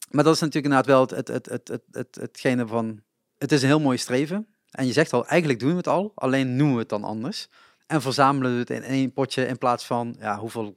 maar 0.10 0.24
dat 0.24 0.34
is 0.34 0.40
natuurlijk 0.40 0.74
inderdaad 0.74 0.86
wel 0.86 1.02
het, 1.02 1.12
het, 1.12 1.28
het, 1.28 1.48
het, 1.48 1.68
het, 1.68 1.82
het, 1.92 2.16
hetgene 2.16 2.68
van, 2.68 3.02
het 3.38 3.52
is 3.52 3.62
een 3.62 3.68
heel 3.68 3.80
mooi 3.80 3.98
streven. 3.98 4.48
En 4.72 4.86
je 4.86 4.94
zegt 4.94 5.14
al, 5.14 5.28
eigenlijk 5.28 5.60
doen 5.60 5.70
we 5.70 5.78
het 5.78 5.88
al, 5.88 6.12
alleen 6.16 6.56
noemen 6.56 6.76
we 6.76 6.80
het 6.80 6.90
dan 6.90 7.04
anders. 7.04 7.50
En 7.88 8.02
verzamelen 8.02 8.54
we 8.54 8.60
het 8.60 8.70
in 8.70 8.84
één 8.84 9.14
potje 9.14 9.48
in 9.48 9.58
plaats 9.58 9.86
van, 9.86 10.16
ja, 10.20 10.38
hoeveel 10.38 10.76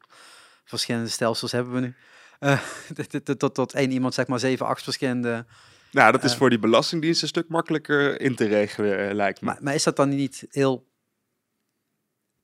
verschillende 0.64 1.08
stelsels 1.08 1.52
hebben 1.52 1.72
we 1.72 1.80
nu? 1.80 1.94
Tot- 2.94 3.24
tot, 3.24 3.38
tot, 3.38 3.54
tot 3.54 3.74
één 3.74 3.90
iemand, 3.90 4.14
zeg 4.14 4.26
maar, 4.26 4.38
zeven, 4.38 4.66
acht 4.66 4.82
verschillende. 4.82 5.46
Nou, 5.92 6.12
dat 6.12 6.24
is 6.24 6.32
Eh. 6.32 6.38
voor 6.38 6.50
die 6.50 6.58
belastingdienst 6.58 7.22
een 7.22 7.28
stuk 7.28 7.48
makkelijker 7.48 8.20
in 8.20 8.34
te 8.34 8.46
regelen, 8.46 9.08
eh, 9.08 9.14
lijkt 9.14 9.40
me. 9.40 9.46
Maar, 9.46 9.58
maar 9.60 9.74
is 9.74 9.82
dat 9.82 9.96
dan 9.96 10.08
niet 10.08 10.46
heel... 10.50 10.86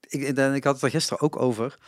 Ik, 0.09 0.22
ik, 0.22 0.38
ik 0.38 0.64
had 0.64 0.74
het 0.74 0.82
er 0.82 0.90
gisteren 0.90 1.20
ook 1.20 1.36
over. 1.36 1.78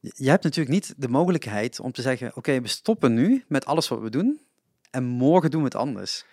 Je 0.00 0.12
je 0.16 0.28
hebt 0.30 0.44
natuurlijk 0.44 0.74
niet 0.74 0.94
de 0.96 1.08
mogelijkheid 1.08 1.80
om 1.80 1.92
te 1.92 2.02
zeggen, 2.02 2.36
oké, 2.36 2.60
we 2.60 2.68
stoppen 2.68 3.14
nu 3.14 3.44
met 3.48 3.64
alles 3.64 3.88
wat 3.88 4.00
we 4.00 4.10
doen 4.10 4.40
en 4.90 5.04
morgen 5.04 5.50
doen 5.50 5.60
we 5.60 5.66
het 5.66 5.74
anders. 5.74 6.24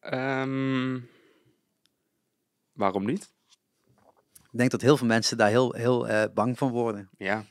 Ehm, 0.00 1.00
waarom 2.72 3.04
niet? 3.04 3.32
Ik 4.34 4.60
denk 4.60 4.70
dat 4.70 4.80
heel 4.80 4.96
veel 4.96 5.06
mensen 5.06 5.36
daar 5.36 5.48
heel, 5.48 5.72
heel 5.72 6.08
eh, 6.08 6.24
bang 6.34 6.58
van 6.58 6.70
worden. 6.70 7.08
Ja. 7.18 7.44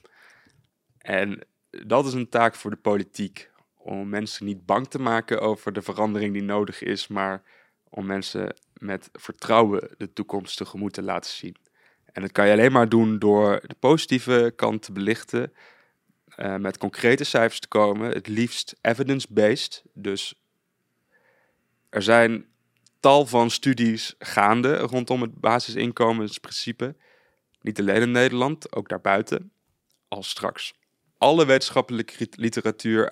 En 0.97 1.47
dat 1.69 2.05
is 2.05 2.13
een 2.13 2.29
taak 2.29 2.55
voor 2.55 2.71
de 2.71 2.77
politiek. 2.77 3.51
Om 3.85 4.09
mensen 4.09 4.45
niet 4.45 4.65
bang 4.65 4.87
te 4.87 4.99
maken 4.99 5.41
over 5.41 5.73
de 5.73 5.81
verandering 5.81 6.33
die 6.33 6.43
nodig 6.43 6.81
is, 6.81 7.07
maar 7.07 7.43
om 7.89 8.05
mensen 8.05 8.55
met 8.77 9.09
vertrouwen 9.13 9.89
de 9.97 10.13
toekomst 10.13 10.57
tegemoet 10.57 10.93
te 10.93 11.01
laten 11.01 11.31
zien. 11.31 11.55
En 12.05 12.21
dat 12.21 12.31
kan 12.31 12.45
je 12.45 12.51
alleen 12.51 12.71
maar 12.71 12.89
doen 12.89 13.19
door 13.19 13.61
de 13.67 13.75
positieve 13.79 14.53
kant 14.55 14.81
te 14.81 14.91
belichten, 14.91 15.53
eh, 16.35 16.55
met 16.55 16.77
concrete 16.77 17.23
cijfers 17.23 17.59
te 17.59 17.67
komen, 17.67 18.11
het 18.11 18.27
liefst 18.27 18.75
evidence-based. 18.81 19.83
Dus 19.93 20.35
er 21.89 22.01
zijn 22.01 22.45
tal 22.99 23.25
van 23.25 23.49
studies 23.49 24.15
gaande 24.19 24.77
rondom 24.77 25.21
het 25.21 25.39
basisinkomensprincipe. 25.39 26.95
Niet 27.61 27.79
alleen 27.79 28.01
in 28.01 28.11
Nederland, 28.11 28.75
ook 28.75 28.89
daarbuiten. 28.89 29.51
Als 30.07 30.29
straks 30.29 30.73
alle 31.23 31.45
wetenschappelijke 31.45 32.27
literatuur 32.35 33.11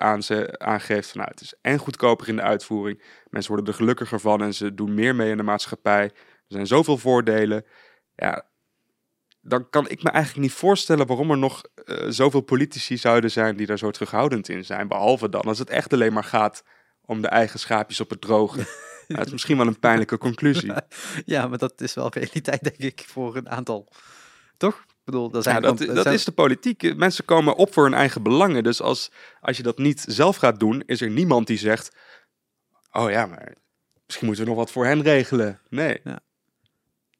aangeeft 0.57 1.09
van 1.09 1.19
nou, 1.19 1.31
het 1.31 1.41
is 1.41 1.53
en 1.61 1.77
goedkoper 1.77 2.27
in 2.27 2.35
de 2.35 2.41
uitvoering. 2.41 3.03
Mensen 3.29 3.51
worden 3.53 3.73
er 3.73 3.79
gelukkiger 3.79 4.19
van 4.19 4.41
en 4.41 4.53
ze 4.53 4.73
doen 4.73 4.93
meer 4.93 5.15
mee 5.15 5.31
in 5.31 5.37
de 5.37 5.43
maatschappij. 5.43 6.03
Er 6.03 6.11
zijn 6.47 6.67
zoveel 6.67 6.97
voordelen. 6.97 7.65
Ja, 8.15 8.45
dan 9.41 9.69
kan 9.69 9.89
ik 9.89 10.03
me 10.03 10.09
eigenlijk 10.09 10.45
niet 10.45 10.57
voorstellen 10.57 11.07
waarom 11.07 11.31
er 11.31 11.37
nog 11.37 11.61
eh, 11.85 12.05
zoveel 12.09 12.41
politici 12.41 12.97
zouden 12.97 13.31
zijn 13.31 13.55
die 13.55 13.65
daar 13.65 13.77
zo 13.77 13.91
terughoudend 13.91 14.49
in 14.49 14.65
zijn. 14.65 14.87
Behalve 14.87 15.29
dan 15.29 15.41
als 15.41 15.59
het 15.59 15.69
echt 15.69 15.93
alleen 15.93 16.13
maar 16.13 16.23
gaat 16.23 16.63
om 17.01 17.21
de 17.21 17.27
eigen 17.27 17.59
schaapjes 17.59 17.99
op 17.99 18.09
het 18.09 18.21
droge. 18.21 18.65
Nou, 19.07 19.23
het 19.23 19.27
is 19.27 19.35
misschien 19.35 19.57
wel 19.57 19.67
een 19.67 19.79
pijnlijke 19.79 20.17
conclusie. 20.17 20.71
Ja, 21.25 21.47
maar 21.47 21.57
dat 21.57 21.81
is 21.81 21.93
wel 21.93 22.09
realiteit, 22.09 22.63
denk 22.63 22.77
ik, 22.77 23.05
voor 23.07 23.35
een 23.35 23.49
aantal. 23.49 23.91
Toch? 24.57 24.85
Bedoel, 25.03 25.29
dat, 25.29 25.43
zijn 25.43 25.55
Ja, 25.55 25.71
dat, 25.93 26.05
is 26.05 26.25
de 26.25 26.31
politiek. 26.31 26.95
Mensen 26.95 27.25
komen 27.25 27.55
op 27.55 27.73
voor 27.73 27.83
hun 27.83 27.93
eigen 27.93 28.23
belangen. 28.23 28.63
Dus 28.63 28.81
als, 28.81 29.11
als 29.41 29.57
je 29.57 29.63
dat 29.63 29.77
niet 29.77 30.05
zelf 30.07 30.35
gaat 30.35 30.59
doen, 30.59 30.83
is 30.85 31.01
er 31.01 31.09
niemand 31.09 31.47
die 31.47 31.57
zegt: 31.57 31.95
Oh 32.91 33.09
ja, 33.09 33.25
maar 33.25 33.55
misschien 34.05 34.27
moeten 34.27 34.43
we 34.43 34.49
nog 34.49 34.59
wat 34.59 34.71
voor 34.71 34.85
hen 34.85 35.01
regelen. 35.01 35.59
Nee. 35.69 36.01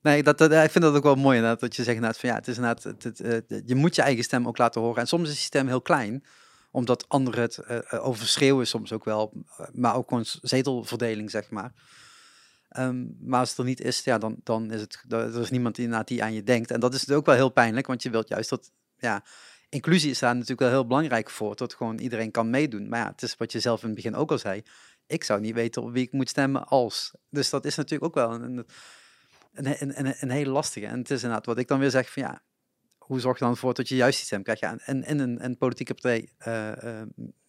Nee, 0.01 0.23
dat, 0.23 0.37
dat, 0.37 0.51
ik 0.51 0.71
vind 0.71 0.83
dat 0.83 0.95
ook 0.95 1.03
wel 1.03 1.15
mooi 1.15 1.35
inderdaad, 1.35 1.59
dat 1.59 1.75
je 1.75 1.83
zegt 1.83 1.95
inderdaad 1.95 2.19
van 2.19 2.29
ja, 2.29 2.35
het 2.35 2.47
is 2.47 2.55
inderdaad, 2.55 2.83
het, 2.83 3.03
het, 3.03 3.19
eh, 3.19 3.59
je 3.65 3.75
moet 3.75 3.95
je 3.95 4.01
eigen 4.01 4.23
stem 4.23 4.47
ook 4.47 4.57
laten 4.57 4.81
horen. 4.81 5.01
En 5.01 5.07
soms 5.07 5.29
is 5.29 5.35
die 5.35 5.43
stem 5.43 5.67
heel 5.67 5.81
klein, 5.81 6.23
omdat 6.71 7.09
anderen 7.09 7.41
het 7.41 7.57
eh, 7.57 7.77
eh, 7.77 8.05
overschreeuwen 8.05 8.67
soms 8.67 8.93
ook 8.93 9.05
wel, 9.05 9.33
eh, 9.57 9.65
maar 9.73 9.95
ook 9.95 10.07
gewoon 10.07 10.25
zetelverdeling, 10.41 11.31
zeg 11.31 11.49
maar. 11.49 11.71
Ehm, 12.71 13.05
maar 13.19 13.39
als 13.39 13.49
het 13.49 13.57
er 13.57 13.63
niet 13.65 13.81
is, 13.81 14.03
ja, 14.03 14.17
dan, 14.17 14.35
dan 14.43 14.71
is 14.71 14.81
het, 14.81 15.03
er 15.09 15.41
is 15.41 15.49
niemand 15.49 15.77
inderdaad 15.77 16.07
die 16.07 16.23
aan 16.23 16.33
je 16.33 16.43
denkt. 16.43 16.71
En 16.71 16.79
dat 16.79 16.93
is 16.93 17.09
ook 17.09 17.25
wel 17.25 17.35
heel 17.35 17.49
pijnlijk, 17.49 17.87
want 17.87 18.03
je 18.03 18.09
wilt 18.09 18.27
juist 18.27 18.49
dat, 18.49 18.71
ja, 18.97 19.23
inclusie 19.69 20.09
is 20.09 20.19
daar 20.19 20.33
natuurlijk 20.33 20.59
wel 20.59 20.69
heel 20.69 20.87
belangrijk 20.87 21.29
voor, 21.29 21.55
dat 21.55 21.73
gewoon 21.73 21.99
iedereen 21.99 22.31
kan 22.31 22.49
meedoen. 22.49 22.89
Maar 22.89 22.99
ja, 22.99 23.11
het 23.11 23.21
is 23.21 23.35
wat 23.37 23.51
je 23.51 23.59
zelf 23.59 23.81
in 23.81 23.85
het 23.85 23.95
begin 23.95 24.15
ook 24.15 24.31
al 24.31 24.37
zei, 24.37 24.63
ik 25.07 25.23
zou 25.23 25.39
niet 25.39 25.53
weten 25.53 25.81
op 25.81 25.91
wie 25.91 26.03
ik 26.03 26.11
moet 26.11 26.29
stemmen 26.29 26.67
als. 26.67 27.11
Dus 27.29 27.49
dat 27.49 27.65
is 27.65 27.75
natuurlijk 27.75 28.03
ook 28.03 28.15
wel 28.15 28.33
een, 28.33 28.65
een, 29.53 29.99
een, 29.99 30.15
een, 30.19 30.29
hele 30.29 30.51
lastige. 30.51 30.85
En 30.85 30.99
het 30.99 31.11
is 31.11 31.21
inderdaad 31.21 31.45
wat 31.45 31.57
ik 31.57 31.67
dan 31.67 31.79
weer 31.79 31.89
zeg 31.89 32.11
van 32.11 32.23
ja, 32.23 32.41
hoe 32.97 33.19
zorg 33.19 33.39
je 33.39 33.45
dan 33.45 33.57
voor 33.57 33.73
dat 33.73 33.87
je 33.87 33.95
juist 33.95 34.17
die 34.17 34.25
stem 34.25 34.43
krijgt? 34.43 34.61
Ja, 34.61 34.77
en 34.77 35.03
in 35.03 35.19
een, 35.19 35.43
een 35.43 35.57
politieke 35.57 35.93
partij 35.93 36.29
uh, 36.47 37.01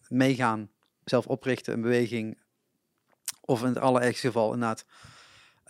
meegaan, 0.07 0.69
zelf 1.03 1.27
oprichten, 1.27 1.73
een 1.73 1.81
beweging, 1.81 2.37
of 3.41 3.61
in 3.61 3.67
het 3.67 3.79
allerergste 3.79 4.27
geval 4.27 4.53
inderdaad 4.53 4.85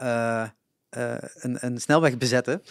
uh, 0.02 0.48
een, 0.90 1.66
een 1.66 1.82
snelweg 1.82 2.18
bezetten, 2.18 2.64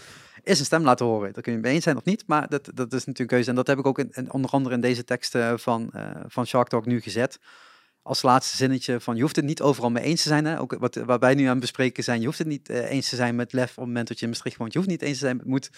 is 0.42 0.58
een 0.58 0.64
stem 0.64 0.82
laten 0.82 1.06
horen. 1.06 1.32
Daar 1.32 1.42
kun 1.42 1.52
je 1.52 1.58
het 1.58 1.66
mee 1.66 1.74
eens 1.74 1.84
zijn 1.84 1.96
of 1.96 2.04
niet, 2.04 2.26
maar 2.26 2.48
dat, 2.48 2.64
dat 2.64 2.92
is 2.92 3.04
natuurlijk 3.04 3.20
een 3.20 3.26
keuze. 3.26 3.50
En 3.50 3.56
dat 3.56 3.66
heb 3.66 3.78
ik 3.78 3.86
ook 3.86 3.98
in, 3.98 4.32
onder 4.32 4.50
andere 4.50 4.74
in 4.74 4.80
deze 4.80 5.04
teksten 5.04 5.60
van, 5.60 5.92
van 6.26 6.46
Shark 6.46 6.68
Talk 6.68 6.86
nu 6.86 7.00
gezet 7.00 7.38
als 8.02 8.22
laatste 8.22 8.56
zinnetje 8.56 9.00
van 9.00 9.16
je 9.16 9.22
hoeft 9.22 9.36
het 9.36 9.44
niet 9.44 9.60
overal 9.60 9.90
mee 9.90 10.04
eens 10.04 10.22
te 10.22 10.28
zijn. 10.28 10.44
Hè? 10.44 10.60
Ook 10.60 10.76
wat, 10.78 10.94
waar 10.94 11.18
wij 11.18 11.34
nu 11.34 11.42
aan 11.42 11.50
het 11.50 11.60
bespreken 11.60 12.04
zijn. 12.04 12.20
Je 12.20 12.26
hoeft 12.26 12.38
het 12.38 12.46
niet 12.46 12.68
eens 12.68 13.08
te 13.08 13.16
zijn 13.16 13.34
met 13.34 13.52
lef 13.52 13.70
op 13.70 13.76
het 13.76 13.86
moment 13.86 14.08
dat 14.08 14.18
je 14.18 14.22
in 14.22 14.30
Maastricht 14.30 14.56
woont. 14.56 14.72
Je 14.72 14.78
hoeft 14.78 14.90
niet 14.90 15.02
eens 15.02 15.18
te 15.18 15.24
zijn 15.24 15.36
met 15.36 15.46
moed. 15.46 15.70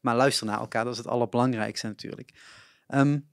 Maar 0.00 0.16
luister 0.16 0.46
naar 0.46 0.58
elkaar. 0.58 0.84
Dat 0.84 0.92
is 0.92 0.98
het 0.98 1.08
allerbelangrijkste 1.08 1.86
natuurlijk. 1.86 2.30
Um, 2.88 3.28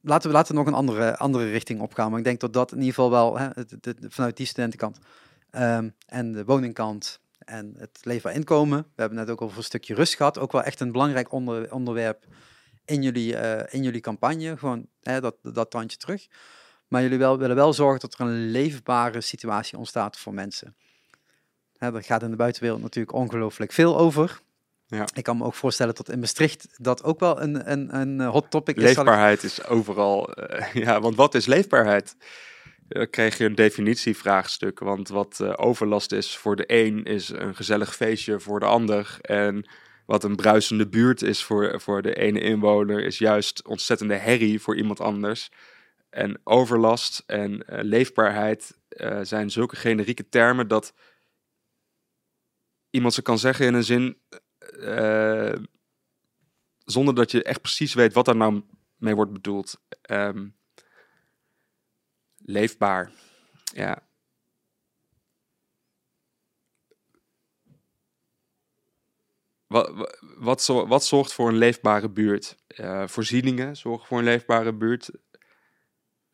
laten, 0.00 0.28
we, 0.28 0.36
laten 0.36 0.52
we 0.52 0.58
nog 0.58 0.68
een 0.68 0.74
andere, 0.74 1.16
andere 1.16 1.50
richting 1.50 1.80
opgaan. 1.80 2.10
Maar 2.10 2.18
ik 2.18 2.24
denk 2.24 2.40
dat 2.40 2.52
dat 2.52 2.72
in 2.72 2.78
ieder 2.78 2.94
geval 2.94 3.10
wel 3.10 3.38
hè, 3.38 3.48
vanuit 4.08 4.36
die 4.36 4.46
studentenkant 4.46 4.98
um, 5.56 5.94
en 6.06 6.32
de 6.32 6.44
woningkant 6.44 7.20
en 7.38 7.74
het 7.78 7.98
leefbaar 8.02 8.34
inkomen. 8.34 8.78
We 8.78 9.00
hebben 9.00 9.18
net 9.18 9.30
ook 9.30 9.42
over 9.42 9.56
een 9.56 9.64
stukje 9.64 9.94
rust 9.94 10.14
gehad. 10.14 10.38
Ook 10.38 10.52
wel 10.52 10.62
echt 10.62 10.80
een 10.80 10.92
belangrijk 10.92 11.32
onder, 11.32 11.72
onderwerp 11.72 12.24
in 12.84 13.02
jullie, 13.02 13.32
uh, 13.32 13.60
in 13.68 13.82
jullie 13.82 14.00
campagne. 14.00 14.56
Gewoon 14.56 14.86
hè, 15.02 15.20
dat, 15.20 15.36
dat 15.42 15.70
tandje 15.70 15.96
terug. 15.96 16.26
Maar 16.88 17.02
jullie 17.02 17.18
wel, 17.18 17.38
willen 17.38 17.56
wel 17.56 17.72
zorgen 17.72 18.00
dat 18.00 18.14
er 18.14 18.20
een 18.20 18.50
leefbare 18.50 19.20
situatie 19.20 19.78
ontstaat 19.78 20.18
voor 20.18 20.34
mensen. 20.34 20.76
Hè, 21.76 21.92
daar 21.92 22.02
gaat 22.02 22.22
in 22.22 22.30
de 22.30 22.36
buitenwereld 22.36 22.82
natuurlijk 22.82 23.16
ongelooflijk 23.16 23.72
veel 23.72 23.98
over. 23.98 24.40
Ja. 24.86 25.06
Ik 25.14 25.22
kan 25.22 25.36
me 25.36 25.44
ook 25.44 25.54
voorstellen 25.54 25.94
dat 25.94 26.08
in 26.08 26.18
Maastricht 26.18 26.68
dat 26.76 27.02
ook 27.02 27.20
wel 27.20 27.40
een, 27.40 27.70
een, 27.72 27.96
een 27.96 28.20
hot 28.20 28.50
topic 28.50 28.76
is. 28.76 28.82
Leefbaarheid 28.82 29.42
is 29.42 29.64
overal. 29.64 30.30
Uh, 30.50 30.74
ja, 30.84 31.00
want 31.00 31.16
wat 31.16 31.34
is 31.34 31.46
leefbaarheid? 31.46 32.16
Dan 32.88 33.10
krijg 33.10 33.38
je 33.38 33.44
een 33.44 33.54
definitievraagstuk. 33.54 34.78
Want 34.78 35.08
wat 35.08 35.38
uh, 35.42 35.52
overlast 35.56 36.12
is 36.12 36.36
voor 36.36 36.56
de 36.56 36.64
een, 36.66 37.04
is 37.04 37.28
een 37.28 37.54
gezellig 37.54 37.96
feestje 37.96 38.40
voor 38.40 38.60
de 38.60 38.66
ander. 38.66 39.18
En 39.20 39.68
wat 40.06 40.24
een 40.24 40.36
bruisende 40.36 40.88
buurt 40.88 41.22
is 41.22 41.42
voor, 41.42 41.80
voor 41.80 42.02
de 42.02 42.14
ene 42.14 42.40
inwoner, 42.40 43.04
is 43.04 43.18
juist 43.18 43.66
ontzettende 43.66 44.14
herrie 44.14 44.60
voor 44.60 44.76
iemand 44.76 45.00
anders. 45.00 45.50
En 46.10 46.40
overlast 46.44 47.22
en 47.26 47.52
uh, 47.52 47.78
leefbaarheid 47.82 48.78
zijn 49.22 49.50
zulke 49.50 49.76
generieke 49.76 50.28
termen 50.28 50.68
dat 50.68 50.94
iemand 52.90 53.14
ze 53.14 53.22
kan 53.22 53.38
zeggen 53.38 53.66
in 53.66 53.74
een 53.74 53.84
zin 53.84 54.18
zonder 56.84 57.14
dat 57.14 57.30
je 57.30 57.42
echt 57.42 57.60
precies 57.60 57.94
weet 57.94 58.12
wat 58.12 58.24
daar 58.24 58.36
nou 58.36 58.62
mee 58.96 59.14
wordt 59.14 59.32
bedoeld. 59.32 59.80
Um, 60.10 60.55
leefbaar, 62.46 63.12
ja. 63.74 64.04
Wat, 69.66 70.10
wat, 70.20 70.66
wat, 70.66 71.04
zorgt 71.04 71.32
voor 71.32 71.48
een 71.48 71.56
leefbare 71.56 72.10
buurt? 72.10 72.56
Uh, 72.68 73.06
voorzieningen 73.06 73.76
zorgen 73.76 74.06
voor 74.06 74.18
een 74.18 74.24
leefbare 74.24 74.74
buurt 74.74 75.10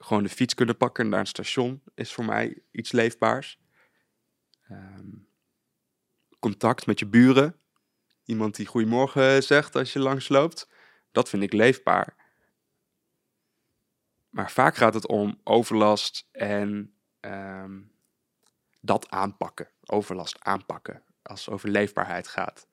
gewoon 0.05 0.23
de 0.23 0.29
fiets 0.29 0.55
kunnen 0.55 0.77
pakken 0.77 1.09
naar 1.09 1.21
een 1.21 1.27
station 1.27 1.83
is 1.95 2.13
voor 2.13 2.25
mij 2.25 2.63
iets 2.71 2.93
leefbaars. 2.93 3.61
Um, 4.71 5.29
contact 6.39 6.87
met 6.87 6.99
je 6.99 7.07
buren. 7.07 7.57
Iemand 8.25 8.57
die 8.57 8.67
goedemorgen 8.67 9.43
zegt 9.43 9.77
als 9.77 9.93
je 9.93 9.99
langs 9.99 10.29
loopt. 10.29 10.69
Dat 11.13 11.29
vind 11.29 11.43
ik 11.43 11.53
leefbaar. 11.53 12.22
Maar 14.33 14.51
vaak 14.51 14.77
gaat 14.77 14.95
het 14.95 15.07
om 15.07 15.41
overlast 15.45 16.29
en 16.31 16.95
um, 17.21 17.93
dat 18.81 19.11
aanpakken. 19.11 19.69
Overlast 19.87 20.37
aanpakken 20.39 21.03
als 21.23 21.45
het 21.45 21.55
over 21.55 21.69
leefbaarheid 21.69 22.29
gaat. 22.29 22.67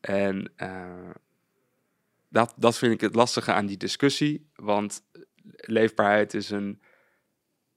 En 0.00 0.52
uh, 0.56 1.10
dat, 2.28 2.54
dat 2.56 2.78
vind 2.78 2.92
ik 2.92 3.00
het 3.00 3.14
lastige 3.14 3.52
aan 3.52 3.66
die 3.66 3.76
discussie. 3.76 4.50
Want 4.54 5.02
leefbaarheid 5.56 6.34
is, 6.34 6.50
een, 6.50 6.82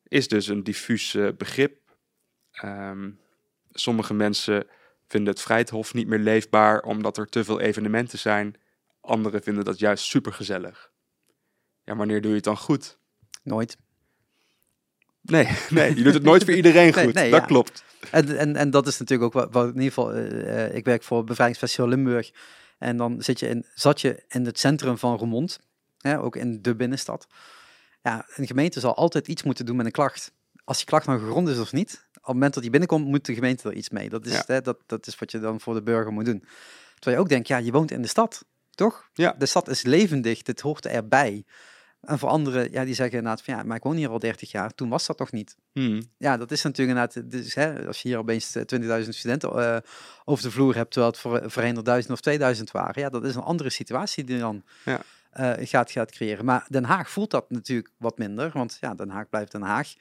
is 0.03 0.27
dus 0.27 0.47
een 0.47 0.63
diffuus 0.63 1.17
begrip. 1.37 1.97
Um, 2.63 3.19
sommige 3.71 4.13
mensen 4.13 4.67
vinden 5.07 5.33
het 5.33 5.41
Vrijthof 5.41 5.93
niet 5.93 6.07
meer 6.07 6.19
leefbaar 6.19 6.81
omdat 6.81 7.17
er 7.17 7.29
te 7.29 7.43
veel 7.43 7.59
evenementen 7.59 8.19
zijn. 8.19 8.55
Anderen 9.01 9.43
vinden 9.43 9.65
dat 9.65 9.79
juist 9.79 10.03
supergezellig. 10.03 10.91
Ja, 11.89 11.95
wanneer 11.95 12.21
doe 12.21 12.29
je 12.29 12.35
het 12.35 12.45
dan 12.45 12.57
goed? 12.57 12.97
Nooit. 13.43 13.77
Nee, 15.21 15.47
nee, 15.69 15.95
je 15.95 16.03
doet 16.03 16.13
het 16.13 16.23
nooit 16.23 16.43
voor 16.43 16.53
iedereen 16.53 16.93
goed. 17.03 17.13
Nee, 17.13 17.31
dat 17.31 17.45
klopt. 17.45 17.83
En, 18.11 18.37
en, 18.37 18.55
en 18.55 18.69
dat 18.69 18.87
is 18.87 18.97
natuurlijk 18.99 19.35
ook 19.35 19.41
wat, 19.41 19.53
wat 19.53 19.63
in 19.67 19.81
ieder 19.81 19.93
geval, 19.93 20.17
uh, 20.17 20.75
ik 20.75 20.85
werk 20.85 21.03
voor 21.03 21.23
Bevrijdingsfestival 21.23 21.87
Limburg. 21.87 22.31
En 22.77 22.97
dan 22.97 23.21
zit 23.21 23.39
je 23.39 23.47
in, 23.47 23.65
zat 23.73 24.01
je 24.01 24.23
in 24.27 24.45
het 24.45 24.59
centrum 24.59 24.97
van 24.97 25.17
Roermond, 25.17 25.59
hè, 25.97 26.21
ook 26.21 26.35
in 26.35 26.61
de 26.61 26.75
binnenstad. 26.75 27.27
Ja, 28.01 28.25
een 28.35 28.47
gemeente 28.47 28.79
zal 28.79 28.95
altijd 28.95 29.27
iets 29.27 29.43
moeten 29.43 29.65
doen 29.65 29.75
met 29.75 29.85
een 29.85 29.91
klacht. 29.91 30.31
Als 30.63 30.77
die 30.77 30.85
klacht 30.85 31.05
nou 31.05 31.19
gegrond 31.19 31.47
is 31.47 31.59
of 31.59 31.71
niet, 31.71 32.07
op 32.11 32.13
het 32.13 32.33
moment 32.33 32.53
dat 32.53 32.61
die 32.61 32.71
binnenkomt, 32.71 33.05
moet 33.05 33.25
de 33.25 33.33
gemeente 33.33 33.69
er 33.69 33.75
iets 33.75 33.89
mee. 33.89 34.09
Dat 34.09 34.25
is, 34.25 34.43
hè, 34.45 34.61
dat, 34.61 34.77
dat 34.85 35.07
is 35.07 35.19
wat 35.19 35.31
je 35.31 35.39
dan 35.39 35.59
voor 35.59 35.73
de 35.73 35.83
burger 35.83 36.13
moet 36.13 36.25
doen. 36.25 36.43
Terwijl 36.93 37.15
je 37.15 37.21
ook 37.21 37.29
denkt, 37.29 37.47
ja, 37.47 37.57
je 37.57 37.71
woont 37.71 37.91
in 37.91 38.01
de 38.01 38.07
stad, 38.07 38.45
toch? 38.69 39.09
Ja. 39.13 39.35
De 39.37 39.45
stad 39.45 39.67
is 39.67 39.81
levendig, 39.81 40.41
dit 40.41 40.61
hoort 40.61 40.85
erbij. 40.85 41.45
En 42.01 42.19
voor 42.19 42.29
anderen, 42.29 42.71
ja, 42.71 42.85
die 42.85 42.93
zeggen 42.93 43.17
inderdaad 43.17 43.43
van 43.43 43.53
ja, 43.53 43.63
maar 43.63 43.77
ik 43.77 43.83
woon 43.83 43.95
hier 43.95 44.09
al 44.09 44.19
30 44.19 44.51
jaar, 44.51 44.73
toen 44.73 44.89
was 44.89 45.05
dat 45.05 45.17
toch 45.17 45.31
niet? 45.31 45.55
Hmm. 45.71 46.01
Ja, 46.17 46.37
dat 46.37 46.51
is 46.51 46.63
natuurlijk 46.63 46.97
inderdaad, 46.97 47.31
dus, 47.31 47.55
hè, 47.55 47.87
als 47.87 48.01
je 48.01 48.07
hier 48.07 48.17
opeens 48.17 48.57
20.000 48.57 49.09
studenten 49.09 49.59
uh, 49.59 49.77
over 50.25 50.43
de 50.43 50.51
vloer 50.51 50.75
hebt, 50.75 50.91
terwijl 50.91 51.11
het 51.11 51.21
voor, 51.21 51.51
voor 51.51 51.63
100.000 52.03 52.11
of 52.11 52.21
2000 52.21 52.71
waren, 52.71 53.01
ja, 53.01 53.09
dat 53.09 53.25
is 53.25 53.35
een 53.35 53.41
andere 53.41 53.69
situatie 53.69 54.23
die 54.23 54.39
dan 54.39 54.63
ja 54.85 55.01
uh, 55.33 55.53
gaat, 55.57 55.91
gaat 55.91 56.11
creëren. 56.11 56.45
Maar 56.45 56.65
Den 56.69 56.83
Haag 56.83 57.09
voelt 57.09 57.31
dat 57.31 57.49
natuurlijk 57.49 57.91
wat 57.97 58.17
minder, 58.17 58.51
want 58.53 58.77
ja, 58.81 58.95
Den 58.95 59.09
Haag 59.09 59.29
blijft 59.29 59.51
Den 59.51 59.61
Haag. 59.61 59.93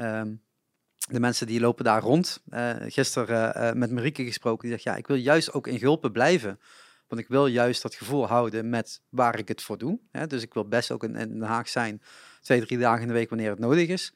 Um, 0.00 0.42
de 1.10 1.20
mensen 1.20 1.46
die 1.46 1.60
lopen 1.60 1.84
daar 1.84 2.02
rond. 2.02 2.42
Uh, 2.48 2.70
gisteren 2.80 3.78
met 3.78 3.90
Marieke 3.90 4.24
gesproken, 4.24 4.68
die 4.68 4.70
zegt 4.70 4.82
ja, 4.82 4.96
ik 4.96 5.06
wil 5.06 5.16
juist 5.16 5.52
ook 5.52 5.66
in 5.66 5.78
Gulpen 5.78 6.12
blijven. 6.12 6.60
Want 7.14 7.26
ik 7.26 7.32
wil 7.32 7.46
juist 7.46 7.82
dat 7.82 7.94
gevoel 7.94 8.26
houden 8.26 8.68
met 8.68 9.00
waar 9.08 9.38
ik 9.38 9.48
het 9.48 9.62
voor 9.62 9.78
doe. 9.78 9.98
Hè? 10.10 10.26
Dus 10.26 10.42
ik 10.42 10.54
wil 10.54 10.68
best 10.68 10.90
ook 10.90 11.04
in, 11.04 11.16
in, 11.16 11.28
Den 11.28 11.42
Haag 11.42 11.68
zijn, 11.68 12.02
twee, 12.40 12.60
drie 12.60 12.78
dagen 12.78 13.02
in 13.02 13.08
de 13.08 13.14
week 13.14 13.28
wanneer 13.28 13.50
het 13.50 13.58
nodig 13.58 13.88
is. 13.88 14.14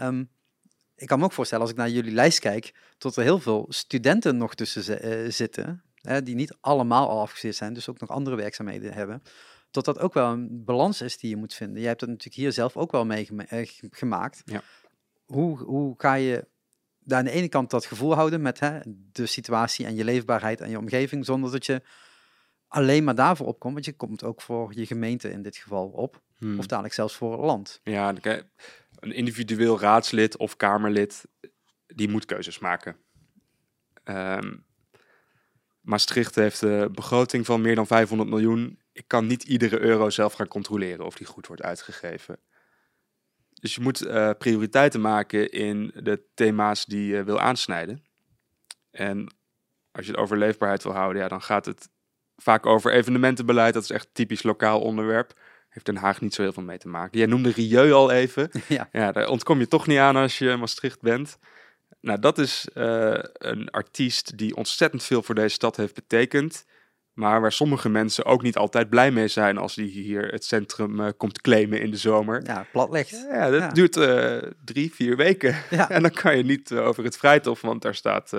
Um, 0.00 0.28
ik 0.96 1.06
kan 1.06 1.18
me 1.18 1.24
ook 1.24 1.32
voorstellen, 1.32 1.64
als 1.64 1.72
ik 1.72 1.78
naar 1.78 1.90
jullie 1.90 2.12
lijst 2.12 2.38
kijk, 2.38 2.74
dat 2.98 3.16
er 3.16 3.22
heel 3.22 3.40
veel 3.40 3.66
studenten 3.68 4.36
nog 4.36 4.54
tussen 4.54 5.32
zitten. 5.32 5.82
Hè, 5.94 6.22
die 6.22 6.34
niet 6.34 6.56
allemaal 6.60 7.08
al 7.08 7.20
afgestudeerd 7.20 7.56
zijn, 7.56 7.72
dus 7.72 7.88
ook 7.88 8.00
nog 8.00 8.10
andere 8.10 8.36
werkzaamheden 8.36 8.92
hebben 8.92 9.22
dat 9.70 9.84
dat 9.84 9.98
ook 9.98 10.14
wel 10.14 10.32
een 10.32 10.64
balans 10.64 11.00
is 11.00 11.18
die 11.18 11.30
je 11.30 11.36
moet 11.36 11.54
vinden. 11.54 11.78
Jij 11.78 11.88
hebt 11.88 12.00
dat 12.00 12.08
natuurlijk 12.08 12.36
hier 12.36 12.52
zelf 12.52 12.76
ook 12.76 12.92
wel 12.92 13.04
meegemaakt. 13.04 14.42
Ja. 14.44 14.62
Hoe, 15.24 15.58
hoe 15.58 15.94
ga 15.96 16.14
je 16.14 16.46
daar 16.98 17.18
aan 17.18 17.24
de 17.24 17.30
ene 17.30 17.48
kant 17.48 17.70
dat 17.70 17.86
gevoel 17.86 18.14
houden 18.14 18.42
met 18.42 18.60
hè, 18.60 18.78
de 19.12 19.26
situatie 19.26 19.86
en 19.86 19.94
je 19.94 20.04
leefbaarheid 20.04 20.60
en 20.60 20.70
je 20.70 20.78
omgeving, 20.78 21.24
zonder 21.24 21.50
dat 21.50 21.66
je 21.66 21.82
alleen 22.68 23.04
maar 23.04 23.14
daarvoor 23.14 23.46
opkomt, 23.46 23.72
want 23.72 23.84
je 23.84 23.96
komt 23.96 24.24
ook 24.24 24.40
voor 24.40 24.72
je 24.74 24.86
gemeente 24.86 25.30
in 25.30 25.42
dit 25.42 25.56
geval 25.56 25.88
op, 25.88 26.22
hmm. 26.36 26.58
of 26.58 26.66
dadelijk 26.66 26.94
zelfs 26.94 27.16
voor 27.16 27.32
het 27.32 27.40
land. 27.40 27.80
Ja, 27.82 28.14
een 28.94 29.12
individueel 29.12 29.80
raadslid 29.80 30.36
of 30.36 30.56
kamerlid, 30.56 31.24
die 31.86 32.08
moet 32.08 32.24
keuzes 32.24 32.58
maken. 32.58 32.96
Um, 34.04 34.66
Maastricht 35.80 36.34
heeft 36.34 36.60
een 36.60 36.92
begroting 36.92 37.46
van 37.46 37.60
meer 37.60 37.74
dan 37.74 37.86
500 37.86 38.30
miljoen 38.30 38.78
ik 38.98 39.04
kan 39.08 39.26
niet 39.26 39.42
iedere 39.42 39.80
euro 39.80 40.10
zelf 40.10 40.32
gaan 40.32 40.48
controleren 40.48 41.06
of 41.06 41.14
die 41.14 41.26
goed 41.26 41.46
wordt 41.46 41.62
uitgegeven. 41.62 42.38
Dus 43.60 43.74
je 43.74 43.80
moet 43.80 44.02
uh, 44.02 44.30
prioriteiten 44.38 45.00
maken 45.00 45.50
in 45.50 45.90
de 45.94 46.22
thema's 46.34 46.84
die 46.84 47.06
je 47.06 47.24
wil 47.24 47.40
aansnijden. 47.40 48.04
En 48.90 49.36
als 49.90 50.06
je 50.06 50.10
het 50.10 50.20
over 50.20 50.38
leefbaarheid 50.38 50.82
wil 50.82 50.92
houden, 50.92 51.22
ja, 51.22 51.28
dan 51.28 51.42
gaat 51.42 51.64
het 51.64 51.88
vaak 52.42 52.66
over 52.66 52.92
evenementenbeleid. 52.92 53.74
Dat 53.74 53.82
is 53.82 53.90
echt 53.90 54.08
typisch 54.12 54.42
lokaal 54.42 54.80
onderwerp. 54.80 55.32
Heeft 55.68 55.86
Den 55.86 55.96
Haag 55.96 56.20
niet 56.20 56.34
zo 56.34 56.42
heel 56.42 56.52
veel 56.52 56.62
mee 56.62 56.78
te 56.78 56.88
maken. 56.88 57.18
Jij 57.18 57.26
noemde 57.26 57.50
Rieu 57.50 57.92
al 57.92 58.10
even. 58.10 58.50
Ja. 58.68 58.88
ja, 58.92 59.12
daar 59.12 59.28
ontkom 59.28 59.58
je 59.58 59.68
toch 59.68 59.86
niet 59.86 59.98
aan 59.98 60.16
als 60.16 60.38
je 60.38 60.56
Maastricht 60.56 61.00
bent. 61.00 61.38
Nou, 62.00 62.18
dat 62.20 62.38
is 62.38 62.68
uh, 62.74 63.18
een 63.32 63.70
artiest 63.70 64.38
die 64.38 64.56
ontzettend 64.56 65.02
veel 65.02 65.22
voor 65.22 65.34
deze 65.34 65.54
stad 65.54 65.76
heeft 65.76 65.94
betekend. 65.94 66.64
Maar 67.12 67.40
waar 67.40 67.52
sommige 67.52 67.88
mensen 67.88 68.24
ook 68.24 68.42
niet 68.42 68.56
altijd 68.56 68.88
blij 68.88 69.10
mee 69.10 69.28
zijn 69.28 69.58
als 69.58 69.74
die 69.74 69.88
hier 69.88 70.26
het 70.26 70.44
centrum 70.44 71.00
uh, 71.00 71.08
komt 71.16 71.40
claimen 71.40 71.80
in 71.80 71.90
de 71.90 71.96
zomer. 71.96 72.42
Ja, 72.44 72.66
platlicht. 72.72 73.10
Ja, 73.30 73.50
dat 73.50 73.74
duurt 73.74 73.96
uh, 73.96 74.36
drie, 74.64 74.94
vier 74.94 75.16
weken. 75.16 75.56
Ja. 75.70 75.90
en 75.90 76.02
dan 76.02 76.10
kan 76.10 76.36
je 76.36 76.44
niet 76.44 76.72
over 76.72 77.04
het 77.04 77.16
Vrijthof, 77.16 77.60
want 77.60 77.82
daar 77.82 77.94
staat 77.94 78.32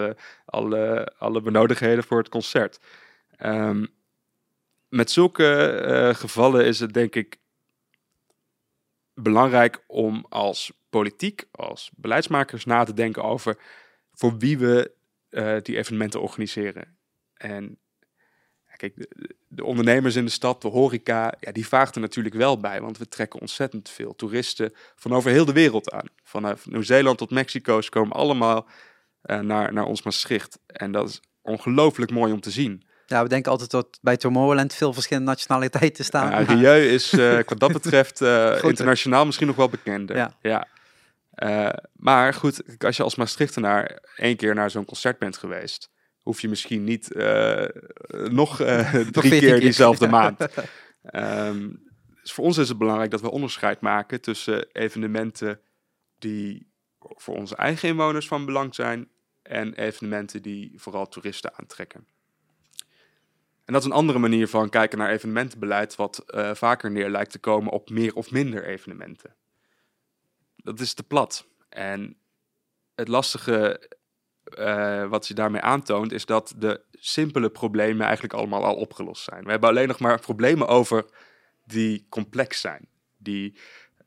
alle, 0.45 1.13
alle 1.17 1.41
benodigdheden 1.41 2.03
voor 2.03 2.17
het 2.17 2.29
concert. 2.29 2.79
Um, 3.45 3.87
met 4.89 5.11
zulke 5.11 5.65
eh, 5.65 6.15
gevallen 6.15 6.65
is 6.65 6.79
het 6.79 6.93
denk 6.93 7.15
ik 7.15 7.37
belangrijk 9.13 9.83
om 9.87 10.25
als 10.29 10.71
politiek, 10.89 11.45
als 11.51 11.91
beleidsmakers 11.95 12.65
na 12.65 12.83
te 12.83 12.93
denken 12.93 13.23
over 13.23 13.57
voor 14.13 14.37
wie 14.37 14.57
we 14.57 14.91
eh, 15.29 15.57
die 15.61 15.77
evenementen 15.77 16.21
organiseren. 16.21 16.97
En 17.33 17.79
kijk, 18.77 18.95
de, 18.95 19.35
de 19.47 19.63
ondernemers 19.63 20.15
in 20.15 20.25
de 20.25 20.31
stad, 20.31 20.61
de 20.61 20.67
horeca, 20.67 21.33
ja, 21.39 21.51
die 21.51 21.67
vaagt 21.67 21.95
er 21.95 22.01
natuurlijk 22.01 22.35
wel 22.35 22.59
bij, 22.59 22.81
want 22.81 22.97
we 22.97 23.07
trekken 23.07 23.39
ontzettend 23.39 23.89
veel 23.89 24.15
toeristen 24.15 24.73
van 24.95 25.13
over 25.13 25.31
heel 25.31 25.45
de 25.45 25.53
wereld 25.53 25.91
aan. 25.91 26.07
Vanaf 26.23 26.67
Nieuw-Zeeland 26.67 27.17
tot 27.17 27.29
Mexico, 27.29 27.81
ze 27.81 27.89
komen 27.89 28.15
allemaal 28.15 28.67
eh, 29.21 29.39
naar, 29.39 29.73
naar 29.73 29.85
ons 29.85 30.03
Maastricht. 30.03 30.59
En 30.65 30.91
dat 30.91 31.09
is 31.09 31.21
ongelooflijk 31.41 32.11
mooi 32.11 32.33
om 32.33 32.39
te 32.39 32.51
zien. 32.51 32.83
Ja, 33.09 33.23
we 33.23 33.29
denken 33.29 33.51
altijd 33.51 33.71
dat 33.71 33.99
bij 34.01 34.17
Tomorrowland 34.17 34.73
veel 34.73 34.93
verschillende 34.93 35.29
nationaliteiten 35.29 36.05
staan. 36.05 36.29
Ja, 36.29 36.53
Rieu 36.53 36.87
is 36.87 37.13
uh, 37.13 37.39
wat 37.47 37.59
dat 37.59 37.71
betreft 37.71 38.21
eh, 38.21 38.63
internationaal 38.63 39.25
misschien 39.25 39.47
nog 39.47 39.55
wel 39.55 39.69
bekender. 39.69 40.15
Ja. 40.15 40.37
Ja. 40.41 40.67
Eh, 41.31 41.83
maar 41.93 42.33
goed, 42.33 42.83
als 42.83 42.97
je 42.97 43.03
als 43.03 43.15
Maastrichtenaar 43.15 43.99
één 44.15 44.35
keer 44.35 44.55
naar 44.55 44.69
zo'n 44.69 44.85
concert 44.85 45.19
bent 45.19 45.37
geweest, 45.37 45.89
hoef 46.21 46.41
je 46.41 46.49
misschien 46.49 46.83
niet 46.83 47.09
nog 48.11 48.55
drie 48.55 49.03
14 49.03 49.21
keer 49.21 49.39
keer. 49.39 49.59
diezelfde 49.59 50.07
maand. 50.17 50.47
Ehm, 51.01 51.69
dus 52.21 52.31
voor 52.31 52.45
ons 52.45 52.57
is 52.57 52.69
het 52.69 52.77
belangrijk 52.77 53.11
dat 53.11 53.21
we 53.21 53.31
onderscheid 53.31 53.81
maken 53.81 54.21
tussen 54.21 54.67
evenementen 54.71 55.59
die 56.19 56.71
voor 56.99 57.35
onze 57.35 57.55
eigen 57.55 57.89
inwoners 57.89 58.27
van 58.27 58.45
belang 58.45 58.75
zijn 58.75 59.09
en 59.41 59.73
evenementen 59.73 60.41
die 60.41 60.73
vooral 60.75 61.07
toeristen 61.07 61.51
aantrekken. 61.55 62.07
En 63.69 63.75
dat 63.75 63.83
is 63.83 63.89
een 63.89 63.97
andere 63.97 64.19
manier 64.19 64.47
van 64.47 64.69
kijken 64.69 64.97
naar 64.97 65.09
evenementenbeleid, 65.09 65.95
wat 65.95 66.17
eh, 66.17 66.53
vaker 66.53 66.91
neer 66.91 67.09
lijkt 67.09 67.31
te 67.31 67.39
komen 67.39 67.71
op 67.71 67.89
meer 67.89 68.15
of 68.15 68.31
minder 68.31 68.65
evenementen. 68.65 69.35
Dat 70.55 70.79
is 70.79 70.93
te 70.93 71.03
plat. 71.03 71.47
En 71.69 72.17
het 72.95 73.07
lastige 73.07 73.89
eh, 74.43 75.07
wat 75.07 75.27
je 75.27 75.33
daarmee 75.33 75.61
aantoont, 75.61 76.11
is 76.11 76.25
dat 76.25 76.53
de 76.57 76.81
simpele 76.91 77.49
problemen 77.49 78.05
eigenlijk 78.05 78.33
allemaal 78.33 78.65
al 78.65 78.75
opgelost 78.75 79.23
zijn. 79.23 79.43
We 79.43 79.51
hebben 79.51 79.69
alleen 79.69 79.87
nog 79.87 79.99
maar 79.99 80.19
problemen 80.19 80.67
over 80.67 81.05
die 81.65 82.05
complex 82.09 82.61
zijn, 82.61 82.87
die, 83.17 83.57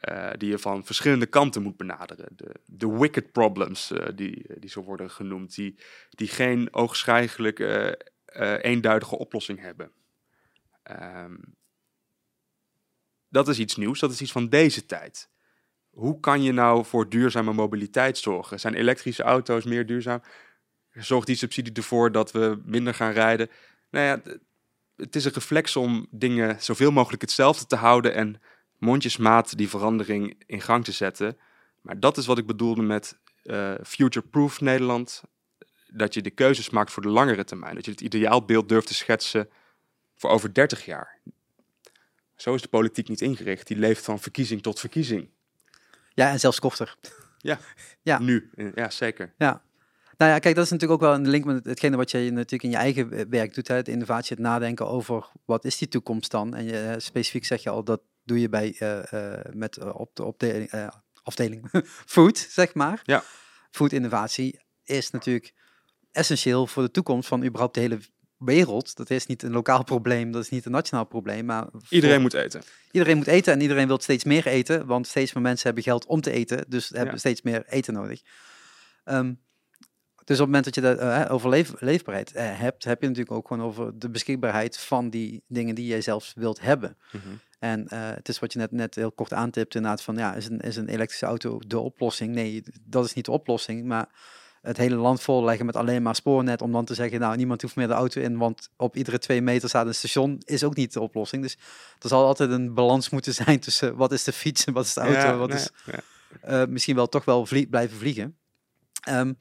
eh, 0.01 0.31
die 0.37 0.49
je 0.49 0.59
van 0.59 0.85
verschillende 0.85 1.27
kanten 1.27 1.63
moet 1.63 1.77
benaderen. 1.77 2.29
De, 2.37 2.55
de 2.67 2.99
wicked 2.99 3.33
problems, 3.33 3.93
die, 4.15 4.45
die 4.59 4.71
zo 4.71 4.83
worden 4.83 5.11
genoemd, 5.11 5.55
die, 5.55 5.79
die 6.11 6.29
geen 6.29 6.75
oogschijnlijk 6.75 7.59
eh, 8.33 8.71
eenduidige 8.71 9.19
oplossing 9.19 9.61
hebben. 9.61 9.93
Ehm, 10.83 11.37
dat 13.29 13.49
is 13.49 13.59
iets 13.59 13.77
nieuws, 13.77 14.01
dat 14.01 14.11
is 14.11 14.21
iets 14.21 14.33
van 14.33 14.49
deze 14.49 14.87
tijd. 14.87 15.31
Hoe 15.91 16.21
kan 16.21 16.43
je 16.43 16.53
nou 16.53 16.85
voor 16.85 17.09
duurzame 17.09 17.53
mobiliteit 17.53 18.19
zorgen? 18.19 18.61
Zijn 18.61 18.75
elektrische 18.75 19.23
auto's 19.23 19.65
meer 19.65 19.87
duurzaam? 19.87 20.23
Zorgt 20.93 21.27
die 21.27 21.37
subsidie 21.37 21.73
ervoor 21.73 22.13
dat 22.13 22.33
we 22.33 22.61
minder 22.65 22.95
gaan 22.95 23.13
rijden? 23.13 23.51
Nou 23.91 24.07
ja, 24.07 24.39
het 24.97 25.17
is 25.17 25.25
een 25.25 25.33
reflex 25.33 25.77
om 25.77 26.07
dingen 26.11 26.63
zoveel 26.63 26.91
mogelijk 26.91 27.23
hetzelfde 27.23 27.67
te 27.67 27.77
houden 27.77 28.15
en 28.15 28.41
mondjesmaat 28.79 29.57
die 29.57 29.69
verandering 29.69 30.43
in 30.47 30.61
gang 30.61 30.85
te 30.85 30.93
zetten. 30.93 31.39
Maar 31.81 32.01
dat 32.01 32.17
is 32.17 32.27
wat 32.27 32.39
ik 32.39 32.47
bedoelde 32.47 32.83
met 32.83 33.19
eh, 33.43 33.75
future-proof 33.85 34.61
Nederland. 34.61 35.23
Dat 35.93 36.15
je 36.15 36.23
de 36.23 36.31
keuzes 36.31 36.71
maakt 36.71 36.93
voor 36.93 37.03
de 37.03 37.09
langere 37.09 37.45
termijn. 37.45 37.75
Dat 37.75 37.85
je 37.85 37.91
het 37.91 38.01
ideaalbeeld 38.01 38.69
durft 38.69 38.87
te 38.87 38.95
schetsen 38.95 39.49
voor 40.15 40.31
over 40.31 40.55
30 40.55 40.85
jaar. 40.85 41.19
Zo 42.37 42.55
is 42.55 42.63
de 42.63 42.69
politiek 42.69 43.09
niet 43.09 43.21
ingericht. 43.21 43.67
Die 43.67 43.77
leeft 43.77 44.05
van 44.05 44.21
verkiezing 44.21 44.63
tot 44.63 44.81
verkiezing. 44.81 45.29
Ja, 46.15 46.31
en 46.31 46.41
zelfs 46.41 46.59
kofter. 46.59 46.97
Ja. 48.03 48.19
Nu, 48.19 48.51
eh, 48.55 48.67
ja 48.75 48.91
zeker. 48.91 49.35
Ja. 49.39 49.63
Nou 50.23 50.35
ja, 50.35 50.39
kijk, 50.39 50.55
dat 50.55 50.65
is 50.65 50.71
natuurlijk 50.71 51.03
ook 51.03 51.09
wel 51.09 51.19
een 51.19 51.29
link 51.29 51.45
met 51.45 51.65
hetgene 51.65 51.97
wat 51.97 52.11
je 52.11 52.19
natuurlijk 52.19 52.63
in 52.63 52.71
je 52.71 52.77
eigen 52.77 53.31
werk 53.31 53.55
doet. 53.55 53.69
Hè? 53.69 53.75
Het 53.75 53.89
innovatie, 53.89 54.37
het 54.37 54.45
nadenken 54.45 54.87
over 54.87 55.27
wat 55.45 55.65
is 55.65 55.79
die 55.79 55.89
toekomst 55.89 56.31
dan. 56.31 56.55
En 56.55 56.65
je, 56.65 56.79
eh, 56.79 56.95
specifiek 56.99 57.45
zeg 57.45 57.63
je 57.63 57.71
al, 57.71 57.85
dat 57.85 58.01
doe 58.25 58.41
je 58.41 58.49
bij, 58.49 58.77
eh, 58.79 59.13
eh, 59.13 59.45
met, 59.55 59.93
op 59.93 60.11
de 60.17 60.25
opdeling, 60.25 60.91
afdeling 61.23 61.69
food, 62.15 62.39
zeg 62.39 62.75
maar. 62.75 63.01
Ja. 63.05 63.23
Food 63.71 63.93
innovatie 63.93 64.61
is 64.85 65.11
natuurlijk 65.11 65.55
essentieel 66.13 66.67
voor 66.67 66.83
de 66.83 66.91
toekomst 66.91 67.29
van 67.29 67.45
überhaupt 67.45 67.75
de 67.75 67.81
hele 67.81 67.99
wereld. 68.37 68.97
Dat 68.97 69.11
is 69.11 69.27
niet 69.27 69.43
een 69.43 69.53
lokaal 69.53 69.85
probleem, 69.85 70.33
dat 70.33 70.43
is 70.43 70.49
niet 70.49 70.65
een 70.65 70.73
nationaal 70.73 71.05
probleem. 71.07 71.45
Maar 71.45 71.67
voor- 71.73 71.81
Iedereen 71.89 72.21
moet 72.21 72.35
eten. 72.35 72.63
iedereen 72.91 73.17
moet 73.17 73.27
eten 73.27 73.53
en 73.53 73.61
iedereen 73.61 73.87
wil 73.87 74.01
steeds 74.01 74.25
meer 74.25 74.47
eten, 74.47 74.87
want 74.87 75.07
steeds 75.07 75.33
meer 75.33 75.43
mensen 75.43 75.67
hebben 75.67 75.85
geld 75.85 76.07
om 76.07 76.21
te 76.21 76.31
eten, 76.31 76.65
dus 76.69 76.89
hebben 76.89 77.19
steeds 77.19 77.43
meer 77.43 77.65
eten 77.67 77.95
nodig. 77.95 78.21
Ehm, 79.05 79.33
dus 80.25 80.41
op 80.41 80.47
het 80.47 80.55
moment 80.55 80.65
dat 80.65 80.75
je 80.75 80.81
dat 80.81 80.99
eh, 80.99 81.25
over 81.29 81.49
leef- 81.51 81.81
leefbaarheid 81.81 82.33
eh, 82.33 82.59
hebt, 82.59 82.85
heb 82.85 83.01
je 83.03 83.09
natuurlijk 83.09 83.37
ook 83.37 83.47
gewoon 83.47 83.67
over 83.67 83.99
de 83.99 84.11
beschikbaarheid 84.11 84.79
van 84.79 85.11
die 85.11 85.43
dingen 85.49 85.75
die 85.75 85.87
jij 85.87 86.01
zelfs 86.01 86.33
wilt 86.37 86.61
hebben. 86.61 86.97
En 87.59 87.89
eh, 87.89 88.11
het 88.15 88.29
is 88.29 88.39
wat 88.39 88.53
je 88.53 88.59
net, 88.59 88.71
net 88.73 88.95
heel 88.95 89.13
kort 89.13 89.33
aantipt, 89.33 89.75
inderdaad, 89.75 90.03
van 90.03 90.17
ja, 90.17 90.35
is 90.35 90.49
een, 90.49 90.61
is 90.61 90.77
een 90.77 90.89
elektrische 90.89 91.27
auto 91.27 91.59
de 91.67 91.79
oplossing? 91.79 92.35
Nee, 92.35 92.63
dat 92.83 93.05
is 93.05 93.13
niet 93.15 93.25
de 93.25 93.31
oplossing, 93.31 93.85
maar 93.85 94.09
het 94.63 94.77
hele 94.77 94.95
land 94.97 95.23
volleggen 95.23 95.67
met 95.67 95.77
alleen 95.77 96.03
maar 96.03 96.15
spoornet, 96.15 96.63
om 96.63 96.73
dan 96.73 96.85
te 96.85 96.95
zeggen, 96.95 97.21
nou, 97.21 97.37
niemand 97.37 97.63
hoeft 97.63 97.77
meer 97.77 97.87
de 97.87 97.93
auto 97.93 98.21
in, 98.21 98.39
want 98.39 98.69
op 98.77 98.97
iedere 98.97 99.19
twee 99.19 99.43
meter 99.43 99.69
staat 99.69 99.87
een 99.87 99.95
station, 99.95 100.41
is 100.45 100.65
ook 100.65 100.77
niet 100.77 100.93
de 100.93 101.01
oplossing. 101.01 101.43
Dus 101.43 101.59
er 101.99 102.09
zal 102.09 102.25
altijd 102.27 102.51
een 102.51 102.75
balans 102.75 103.11
moeten 103.11 103.35
zijn 103.35 103.61
tussen 103.61 103.97
wat 103.97 104.13
is 104.13 104.25
de 104.25 104.33
fiets 104.33 104.65
en 104.65 104.73
wat 104.73 104.85
is 104.85 104.95
de 104.95 105.01
auto, 105.01 105.19
Ja, 105.19 105.37
wat 105.37 105.49
nee, 105.49 105.59
is 105.59 105.71
ja. 105.85 106.01
eh, 106.41 106.69
misschien 106.69 106.95
wel 106.95 107.09
toch 107.09 107.25
wel 107.25 107.47
vlie- 107.47 107.67
blijven 107.69 107.97
vliegen. 107.99 108.37
Ehm, 109.03 109.33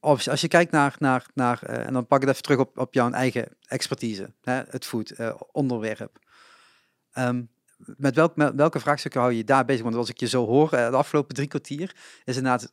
als, 0.00 0.28
als 0.28 0.40
je 0.40 0.48
kijkt 0.48 0.70
naar, 0.72 0.96
naar, 0.98 1.26
naar 1.34 1.62
eh, 1.62 1.86
en 1.86 1.92
dan 1.92 2.06
pak 2.06 2.22
ik 2.22 2.28
het 2.28 2.30
even 2.30 2.42
terug 2.42 2.58
op, 2.58 2.78
op 2.78 2.94
jouw 2.94 3.10
eigen 3.10 3.48
expertise, 3.66 4.32
hè, 4.42 4.62
het 4.68 4.86
food 4.86 5.10
eh, 5.10 5.34
onderwerp. 5.52 6.18
Ehm, 7.12 7.42
met, 7.76 8.14
welk, 8.14 8.36
met 8.36 8.54
welke 8.54 8.80
vraagstukken 8.80 9.20
hou 9.20 9.32
je 9.32 9.38
je 9.38 9.44
daar 9.44 9.64
bezig? 9.64 9.82
Want 9.82 9.94
als 9.94 10.08
ik 10.08 10.20
je 10.20 10.28
zo 10.28 10.46
hoor, 10.46 10.70
de 10.70 10.90
afgelopen 10.90 11.34
drie 11.34 11.48
kwartier, 11.48 11.96
is 12.24 12.36
inderdaad 12.36 12.72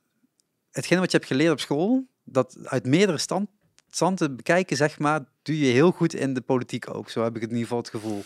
hetgene 0.71 0.99
wat 0.99 1.11
je 1.11 1.17
hebt 1.17 1.29
geleerd 1.29 1.51
op 1.51 1.59
school, 1.59 2.07
dat 2.23 2.57
uit 2.63 2.85
meerdere 2.85 3.17
stand, 3.17 3.49
standen 3.89 4.35
bekijken, 4.35 4.77
zeg 4.77 4.99
maar, 4.99 5.25
doe 5.41 5.59
je 5.59 5.71
heel 5.71 5.91
goed 5.91 6.13
in 6.13 6.33
de 6.33 6.41
politiek 6.41 6.95
ook. 6.95 7.09
Zo 7.09 7.23
heb 7.23 7.35
ik 7.35 7.41
het 7.41 7.51
in 7.51 7.57
ieder 7.57 7.67
geval 7.67 7.77
het 7.77 7.89
gevoel. 7.89 8.23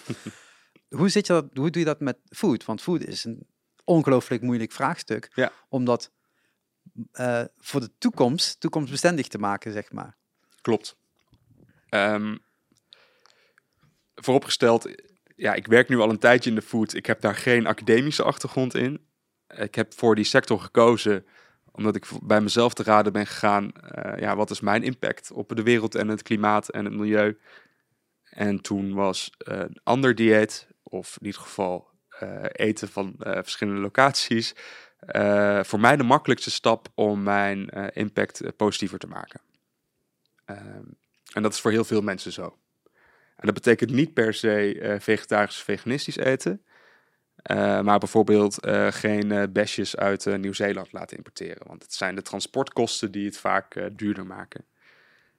hoe, 1.00 1.10
zit 1.10 1.28
je 1.28 1.34
dat, 1.34 1.46
hoe 1.54 1.70
doe 1.70 1.82
je 1.82 1.88
dat 1.88 2.00
met 2.00 2.18
food? 2.30 2.66
Want 2.66 2.82
food 2.82 3.04
is 3.04 3.24
een 3.24 3.48
ongelooflijk 3.84 4.42
moeilijk 4.42 4.72
vraagstuk. 4.72 5.32
Ja. 5.36 5.52
Om 5.70 5.86
dat 5.86 6.12
eh, 7.12 7.44
voor 7.58 7.80
de 7.80 7.92
toekomst, 7.98 8.60
toekomstbestendig 8.60 9.28
te 9.28 9.38
maken, 9.38 9.72
zeg 9.72 9.92
maar. 9.92 10.18
Klopt. 10.62 10.96
Ehm, 11.90 12.38
vooropgesteld, 14.16 14.90
ja, 15.36 15.54
ik 15.54 15.68
werk 15.68 15.90
nu 15.90 16.00
al 16.00 16.10
een 16.10 16.20
tijdje 16.20 16.50
in 16.50 16.56
de 16.56 16.62
food. 16.62 16.94
Ik 16.94 17.06
heb 17.06 17.22
daar 17.22 17.36
geen 17.36 17.68
academische 17.68 18.24
achtergrond 18.24 18.76
in. 18.76 19.08
Ik 19.48 19.76
heb 19.76 19.94
voor 19.94 20.16
die 20.16 20.24
sector 20.24 20.60
gekozen 20.60 21.26
omdat 21.74 21.96
ik 21.96 22.06
bij 22.24 22.42
mezelf 22.42 22.74
te 22.74 22.84
raden 22.84 23.14
ben 23.14 23.28
gegaan. 23.28 23.72
eh, 23.72 24.20
ja, 24.20 24.36
wat 24.36 24.50
is 24.50 24.60
mijn 24.60 24.84
impact 24.84 25.32
op 25.32 25.56
de 25.56 25.64
wereld 25.64 25.96
en 25.96 26.08
het 26.08 26.22
klimaat 26.22 26.70
en 26.70 26.86
het 26.86 26.94
milieu? 26.94 27.38
En 28.24 28.62
toen 28.62 28.94
was 28.94 29.32
eh, 29.38 29.60
een 29.60 29.80
ander 29.84 30.16
dieet, 30.16 30.68
of 30.84 31.18
in 31.20 31.26
ieder 31.26 31.42
geval 31.42 31.90
eh, 32.10 32.44
eten 32.52 32.88
van 32.88 33.16
verschillende 33.18 33.82
locaties, 33.82 34.56
voor 35.62 35.80
mij 35.80 35.98
de 35.98 36.04
makkelijkste 36.04 36.52
stap 36.52 36.88
om 36.96 37.24
mijn 37.24 37.68
impact 37.94 38.56
positiever 38.56 39.00
te 39.00 39.08
maken. 39.08 39.42
Ehm, 40.46 40.84
en 41.34 41.42
dat 41.42 41.54
is 41.54 41.60
voor 41.60 41.72
heel 41.72 41.84
veel 41.84 42.02
mensen 42.02 42.32
zo. 42.32 42.58
En 43.36 43.46
dat 43.46 43.54
betekent 43.54 43.92
niet 43.92 44.14
per 44.14 44.34
se 44.34 44.96
vegetarisch 45.00 45.58
of 45.58 45.64
veganistisch 45.64 46.18
eten. 46.18 46.64
Eh, 47.44 47.82
maar 47.82 48.00
bijvoorbeeld 48.00 48.60
eh, 48.60 48.88
geen 48.92 49.32
eh, 49.32 49.44
besjes 49.50 49.96
uit 49.96 50.26
Nieuw-Zeeland 50.38 50.92
laten 50.92 51.18
importeren. 51.18 51.68
Want 51.68 51.84
het 51.84 51.94
zijn 51.94 52.16
de 52.16 52.22
transportkosten 52.22 53.12
die 53.12 53.26
het 53.26 53.38
vaak 53.38 53.90
duurder 53.98 54.26
maken. 54.26 54.66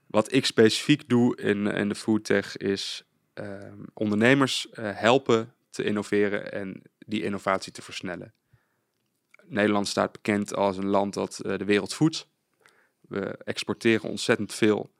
Wat 0.07 0.33
ik 0.33 0.45
specifiek 0.45 1.09
doe 1.09 1.37
in, 1.37 1.67
in 1.67 1.89
de 1.89 1.95
foodtech 1.95 2.57
is 2.57 3.05
ehm, 3.35 3.79
ondernemers 3.95 4.69
helpen 4.81 5.55
te 5.71 5.85
innoveren 5.85 6.53
en 6.53 6.83
die 7.07 7.23
innovatie 7.23 7.73
te 7.73 7.83
versnellen. 7.83 8.33
Nederland 9.45 9.89
staat 9.89 10.13
bekend 10.13 10.55
als 10.55 10.77
een 10.77 10.87
land 10.87 11.15
dat 11.15 11.39
de 11.43 11.65
wereld 11.65 11.95
voedt. 11.95 12.29
We 13.01 13.39
exporteren 13.45 14.11
ontzettend 14.11 14.55
veel. 14.55 14.91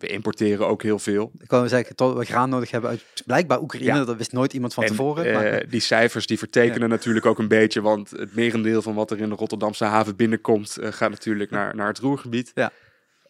We 0.00 0.06
importeren 0.06 0.66
ook 0.66 0.82
heel 0.82 0.98
veel. 0.98 1.32
Ik 1.38 1.50
wou 1.50 1.68
zeggen, 1.68 1.96
tot 1.96 2.18
we 2.18 2.24
graan 2.24 2.48
nodig 2.48 2.70
hebben 2.70 2.90
uit 2.90 3.04
blijkbaar 3.26 3.60
Oekraïne. 3.60 3.94
Ja. 3.94 4.04
Dat 4.04 4.16
wist 4.16 4.32
nooit 4.32 4.52
iemand 4.52 4.74
van 4.74 4.82
En, 4.82 4.88
tevoren. 4.90 5.52
eh, 5.60 5.70
die 5.70 5.80
cijfers 5.80 6.26
die 6.26 6.38
vertekenen 6.38 6.88
natuurlijk 6.88 7.26
ook 7.26 7.38
een 7.38 7.48
beetje, 7.48 7.80
want 7.80 8.10
het 8.10 8.34
merendeel 8.34 8.82
van 8.82 8.94
wat 8.94 9.10
er 9.10 9.18
in 9.18 9.28
de 9.28 9.34
Rotterdamse 9.34 9.84
haven 9.84 10.16
binnenkomt, 10.16 10.76
eh, 10.76 10.92
gaat 10.92 11.10
natuurlijk 11.10 11.50
naar, 11.50 11.76
naar 11.76 11.86
het 11.86 11.98
Roergebied. 11.98 12.52
Ja. 12.54 12.72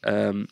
Ehm, 0.00 0.44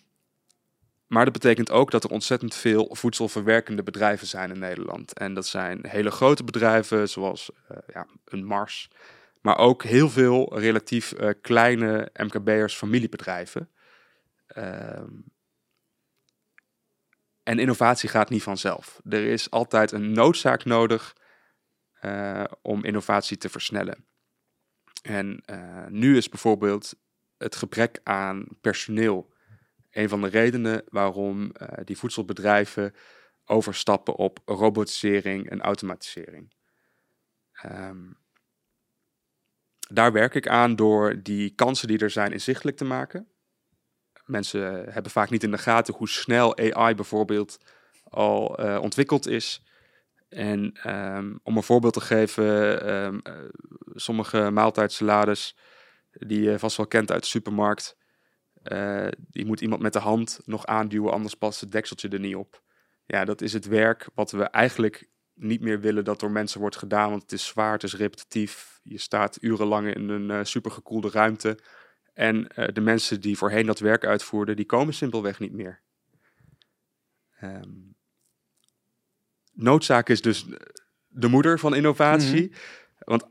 maar 1.06 1.24
dat 1.24 1.32
betekent 1.32 1.70
ook 1.70 1.90
dat 1.90 2.04
er 2.04 2.10
ontzettend 2.10 2.54
veel 2.54 2.88
voedselverwerkende 2.90 3.82
bedrijven 3.82 4.26
zijn 4.26 4.50
in 4.50 4.58
Nederland. 4.58 5.12
En 5.12 5.34
dat 5.34 5.46
zijn 5.46 5.86
hele 5.88 6.10
grote 6.10 6.44
bedrijven, 6.44 7.08
zoals 7.08 7.50
uh, 7.70 7.76
ja, 7.92 8.06
een 8.24 8.44
Mars. 8.44 8.90
Maar 9.40 9.58
ook 9.58 9.82
heel 9.82 10.10
veel 10.10 10.58
relatief 10.58 11.14
uh, 11.20 11.28
kleine 11.40 12.10
MKB'ers, 12.12 12.74
familiebedrijven. 12.74 13.68
Ehm, 14.46 15.04
en 17.48 17.58
innovatie 17.58 18.08
gaat 18.08 18.30
niet 18.30 18.42
vanzelf. 18.42 19.00
Er 19.08 19.26
is 19.26 19.50
altijd 19.50 19.92
een 19.92 20.12
noodzaak 20.12 20.64
nodig 20.64 21.16
uh, 22.02 22.44
om 22.62 22.84
innovatie 22.84 23.36
te 23.36 23.48
versnellen. 23.48 24.06
En 25.02 25.42
nu 25.88 26.16
is 26.16 26.28
bijvoorbeeld 26.28 26.94
het 27.38 27.56
gebrek 27.56 28.00
aan 28.02 28.46
personeel 28.60 29.32
een 29.90 30.08
van 30.08 30.20
de 30.20 30.28
redenen 30.28 30.84
waarom 30.88 31.42
uh, 31.42 31.68
die 31.84 31.98
voedselbedrijven 31.98 32.94
overstappen 33.44 34.14
op 34.14 34.38
robotisering 34.44 35.50
en 35.50 35.60
automatisering. 35.60 36.54
Um, 37.64 38.16
daar 39.88 40.12
werk 40.12 40.34
ik 40.34 40.48
aan 40.48 40.76
door 40.76 41.22
die 41.22 41.54
kansen 41.54 41.88
die 41.88 41.98
er 41.98 42.10
zijn 42.10 42.32
inzichtelijk 42.32 42.76
te 42.76 42.84
maken. 42.84 43.28
Mensen 44.28 44.92
hebben 44.92 45.12
vaak 45.12 45.30
niet 45.30 45.42
in 45.42 45.50
de 45.50 45.58
gaten 45.58 45.94
hoe 45.94 46.08
snel 46.08 46.58
AI 46.58 46.94
bijvoorbeeld 46.94 47.58
al 48.04 48.64
uh, 48.64 48.78
ontwikkeld 48.80 49.26
is. 49.26 49.62
En 50.28 50.90
um, 51.16 51.40
om 51.42 51.56
een 51.56 51.62
voorbeeld 51.62 51.92
te 51.92 52.00
geven, 52.00 52.44
um, 52.94 53.20
uh, 53.28 53.34
sommige 53.94 54.50
maaltijdsalades 54.50 55.56
die 56.10 56.40
je 56.40 56.58
vast 56.58 56.76
wel 56.76 56.86
kent 56.86 57.10
uit 57.12 57.22
de 57.22 57.28
supermarkt, 57.28 57.96
uh, 58.62 59.08
die 59.18 59.46
moet 59.46 59.60
iemand 59.60 59.82
met 59.82 59.92
de 59.92 59.98
hand 59.98 60.40
nog 60.44 60.66
aanduwen, 60.66 61.12
anders 61.12 61.34
past 61.34 61.60
het 61.60 61.72
dekseltje 61.72 62.08
er 62.08 62.20
niet 62.20 62.36
op. 62.36 62.62
Ja, 63.06 63.24
dat 63.24 63.40
is 63.40 63.52
het 63.52 63.66
werk 63.66 64.08
wat 64.14 64.30
we 64.30 64.42
eigenlijk 64.44 65.08
niet 65.34 65.60
meer 65.60 65.80
willen 65.80 66.04
dat 66.04 66.20
door 66.20 66.30
mensen 66.30 66.60
wordt 66.60 66.76
gedaan, 66.76 67.10
want 67.10 67.22
het 67.22 67.32
is 67.32 67.46
zwaar, 67.46 67.72
het 67.72 67.82
is 67.82 67.96
repetitief. 67.96 68.80
Je 68.82 68.98
staat 68.98 69.38
urenlang 69.40 69.94
in 69.94 70.08
een 70.08 70.46
supergekoelde 70.46 71.10
ruimte. 71.10 71.58
En 72.18 72.46
uh, 72.56 72.66
de 72.72 72.80
mensen 72.80 73.20
die 73.20 73.36
voorheen 73.36 73.66
dat 73.66 73.78
werk 73.78 74.04
uitvoerden, 74.04 74.56
die 74.56 74.66
komen 74.66 74.94
simpelweg 74.94 75.38
niet 75.38 75.52
meer. 75.52 75.80
Um, 77.42 77.94
noodzaak 79.52 80.08
is 80.08 80.20
dus 80.20 80.46
de 81.08 81.28
moeder 81.28 81.58
van 81.58 81.74
innovatie. 81.74 82.42
Mm 82.42 82.52
-hmm. 82.52 82.58
Want 82.98 83.26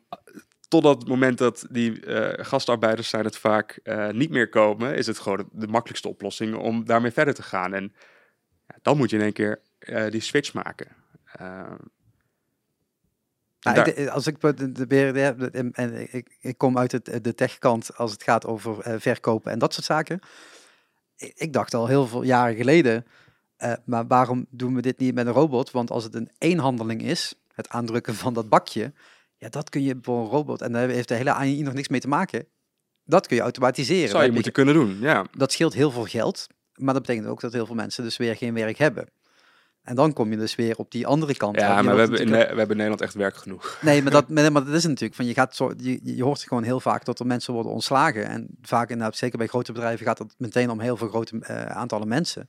Totdat 0.68 0.98
het 0.98 1.08
moment 1.08 1.38
dat 1.38 1.68
die 1.70 2.06
uh, 2.06 2.30
gastarbeiders 2.34 3.10
zijn 3.10 3.26
het 3.26 3.38
vaak 3.38 3.80
uh, 3.84 4.10
niet 4.10 4.30
meer 4.30 4.50
komen, 4.50 4.96
is 4.96 5.08
het 5.08 5.20
gewoon 5.20 5.50
de 5.52 5.68
makkelijkste 5.68 6.08
oplossing 6.08 6.56
om 6.56 6.86
daarmee 6.86 7.12
verder 7.12 7.34
te 7.34 7.44
gaan. 7.44 7.74
En 7.74 7.94
ja, 8.68 8.76
dan 8.82 8.98
moet 8.98 9.10
je 9.10 9.16
in 9.16 9.22
één 9.22 9.34
keer 9.34 9.62
die 10.10 10.22
switch 10.22 10.54
maken. 10.54 10.88
Nou, 13.60 13.90
ik, 13.90 14.10
als 14.10 14.28
ik 14.28 14.42
de, 14.42 14.72
de, 14.72 14.88
de, 14.88 15.70
en 15.72 16.14
ik, 16.14 16.38
ik 16.40 16.58
kom 16.58 16.78
uit 16.78 16.92
het, 16.92 17.24
de 17.24 17.36
techkant 17.36 17.98
als 17.98 18.12
het 18.12 18.24
gaat 18.24 18.46
over 18.46 19.02
verkopen 19.02 19.52
en 19.52 19.60
dat 19.60 19.74
soort 19.74 19.86
zaken. 19.86 20.20
Ik, 21.16 21.32
ik 21.36 21.54
dacht 21.54 21.74
al 21.74 21.88
heel 21.88 22.08
veel 22.08 22.24
jaren 22.24 22.56
geleden, 22.56 23.06
maar 23.86 24.08
waarom 24.08 24.46
doen 24.50 24.76
we 24.76 24.82
dit 24.82 25.00
niet 25.00 25.14
met 25.14 25.28
een 25.28 25.34
robot? 25.34 25.72
Want 25.72 25.92
als 25.92 26.04
het 26.04 26.16
een 26.16 26.30
eenhandeling 26.38 27.02
is, 27.02 27.34
het 27.54 27.70
aandrukken 27.70 28.16
van 28.16 28.34
dat 28.34 28.50
bakje, 28.50 28.94
ja, 29.38 29.50
dat 29.50 29.70
kun 29.70 29.82
je 29.82 29.98
voor 30.02 30.20
een 30.20 30.30
robot, 30.30 30.62
en 30.62 30.72
daar 30.72 30.90
heeft 30.90 31.08
de 31.08 31.16
hele 31.16 31.34
AI 31.34 31.62
nog 31.62 31.74
niks 31.74 31.88
mee 31.88 32.00
te 32.00 32.08
maken. 32.08 32.48
Dat 33.04 33.28
kun 33.28 33.36
je 33.36 33.42
automatiseren. 33.42 34.10
Zou 34.10 34.24
je 34.24 34.32
moeten 34.32 34.52
kunnen 34.52 34.74
doen, 34.74 35.00
ja. 35.00 35.26
Dat 35.32 35.52
scheelt 35.52 35.74
heel 35.74 35.92
veel 35.92 36.06
geld, 36.06 36.48
maar 36.76 36.94
dat 36.94 37.06
betekent 37.06 37.28
ook 37.28 37.42
dat 37.42 37.54
heel 37.54 37.66
veel 37.66 37.76
mensen 37.76 38.04
dus 38.04 38.18
weer 38.18 38.36
geen 38.36 38.54
werk 38.54 38.78
hebben. 38.78 39.08
En 39.88 39.96
dan 39.96 40.14
kom 40.14 40.32
je 40.32 40.38
dus 40.38 40.56
weer 40.56 40.78
op 40.78 40.92
die 40.92 41.08
andere 41.08 41.36
kant. 41.36 41.60
Ja, 41.60 41.82
maar 41.82 41.94
we 41.94 42.00
hebben, 42.00 42.20
in, 42.20 42.30
we 42.30 42.38
hebben 42.38 42.70
in 42.70 42.76
Nederland 42.76 43.02
echt 43.02 43.14
werk 43.14 43.38
genoeg. 43.38 43.78
Nee, 43.82 44.02
maar 44.02 44.12
dat, 44.12 44.30
maar 44.30 44.54
dat 44.54 44.68
is 44.68 44.84
natuurlijk 44.84 45.16
van 45.16 45.26
je 45.26 45.34
gaat 45.34 45.56
zo, 45.56 45.74
je, 45.78 46.00
je 46.04 46.24
hoort 46.24 46.42
gewoon 46.42 46.64
heel 46.64 46.80
vaak 46.80 47.06
dat 47.06 47.20
er 47.20 47.26
mensen 47.26 47.54
worden 47.54 47.72
ontslagen. 47.72 48.28
En 48.28 48.48
vaak 48.62 48.90
inderdaad, 48.90 49.18
zeker 49.18 49.38
bij 49.38 49.48
grote 49.48 49.72
bedrijven, 49.72 50.06
gaat 50.06 50.20
het 50.20 50.34
meteen 50.38 50.70
om 50.70 50.80
heel 50.80 50.98
veel 50.98 51.08
grote 51.08 51.36
uh, 51.36 51.66
aantallen 51.66 52.08
mensen. 52.08 52.48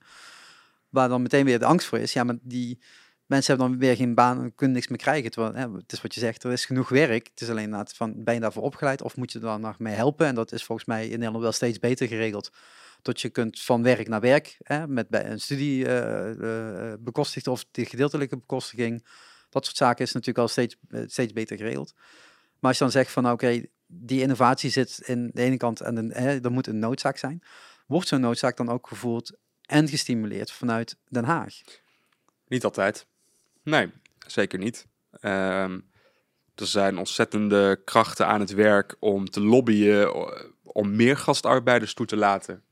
Waar 0.88 1.08
dan 1.08 1.22
meteen 1.22 1.44
weer 1.44 1.58
de 1.58 1.64
angst 1.64 1.86
voor 1.86 1.98
is. 1.98 2.12
Ja, 2.12 2.24
maar 2.24 2.36
die, 2.42 2.78
mensen 3.28 3.56
hebben 3.56 3.70
dan 3.70 3.80
weer 3.86 3.96
geen 3.96 4.14
baan, 4.14 4.52
kunnen 4.54 4.76
niks 4.76 4.88
meer 4.88 4.98
krijgen. 4.98 5.30
Terwijl, 5.30 5.54
hè, 5.54 5.76
het 5.76 5.92
is 5.92 6.02
wat 6.02 6.14
je 6.14 6.20
zegt, 6.20 6.44
er 6.44 6.52
is 6.52 6.64
genoeg 6.64 6.88
werk. 6.88 7.28
Het 7.30 7.40
is 7.40 7.50
alleen 7.50 7.84
van, 7.94 8.12
ben 8.16 8.34
je 8.34 8.40
daarvoor 8.40 8.62
opgeleid 8.62 9.02
of 9.02 9.16
moet 9.16 9.32
je 9.32 9.38
er 9.38 9.44
dan 9.44 9.60
nog 9.60 9.78
mee 9.78 9.94
helpen? 9.94 10.26
En 10.26 10.34
dat 10.34 10.52
is 10.52 10.64
volgens 10.64 10.88
mij 10.88 11.04
in 11.04 11.18
Nederland 11.18 11.42
wel 11.42 11.52
steeds 11.52 11.78
beter 11.78 12.08
geregeld. 12.08 12.50
Dat 13.02 13.20
je 13.20 13.28
kunt 13.28 13.60
van 13.60 13.82
werk 13.82 14.08
naar 14.08 14.20
werk, 14.20 14.56
hè, 14.62 14.88
met 14.88 15.08
bij 15.08 15.30
een 15.30 15.40
studie 15.40 15.84
uh, 15.84 16.30
uh, 16.30 16.92
bekostigd 16.98 17.46
of 17.46 17.64
de 17.70 17.84
gedeeltelijke 17.84 18.36
bekostiging. 18.36 19.06
Dat 19.50 19.64
soort 19.64 19.76
zaken 19.76 20.04
is 20.04 20.12
natuurlijk 20.12 20.38
al 20.38 20.48
steeds, 20.48 20.76
steeds 21.06 21.32
beter 21.32 21.56
geregeld. 21.56 21.94
Maar 22.58 22.70
als 22.70 22.78
je 22.78 22.84
dan 22.84 22.92
zegt 22.92 23.10
van, 23.10 23.30
oké, 23.30 23.62
die 23.86 24.20
innovatie 24.20 24.70
zit 24.70 25.00
in 25.04 25.30
de 25.34 25.42
ene 25.42 25.56
kant 25.56 25.80
en 25.80 26.14
er 26.14 26.52
moet 26.52 26.66
een 26.66 26.78
noodzaak 26.78 27.16
zijn. 27.16 27.42
Wordt 27.86 28.08
zo'n 28.08 28.20
noodzaak 28.20 28.56
dan 28.56 28.68
ook 28.68 28.86
gevoeld 28.86 29.36
en 29.62 29.88
gestimuleerd 29.88 30.50
vanuit 30.50 30.96
Den 31.08 31.24
Haag? 31.24 31.60
Niet 32.46 32.64
altijd. 32.64 33.06
Nee, 33.62 33.92
zeker 34.26 34.58
niet. 34.58 34.86
Um, 35.20 35.90
er 36.54 36.66
zijn 36.66 36.98
ontzettende 36.98 37.80
krachten 37.84 38.26
aan 38.26 38.40
het 38.40 38.50
werk 38.50 38.96
om 38.98 39.30
te 39.30 39.40
lobbyen 39.40 40.12
om 40.62 40.96
meer 40.96 41.16
gastarbeiders 41.16 41.94
toe 41.94 42.06
te 42.06 42.16
laten. 42.16 42.62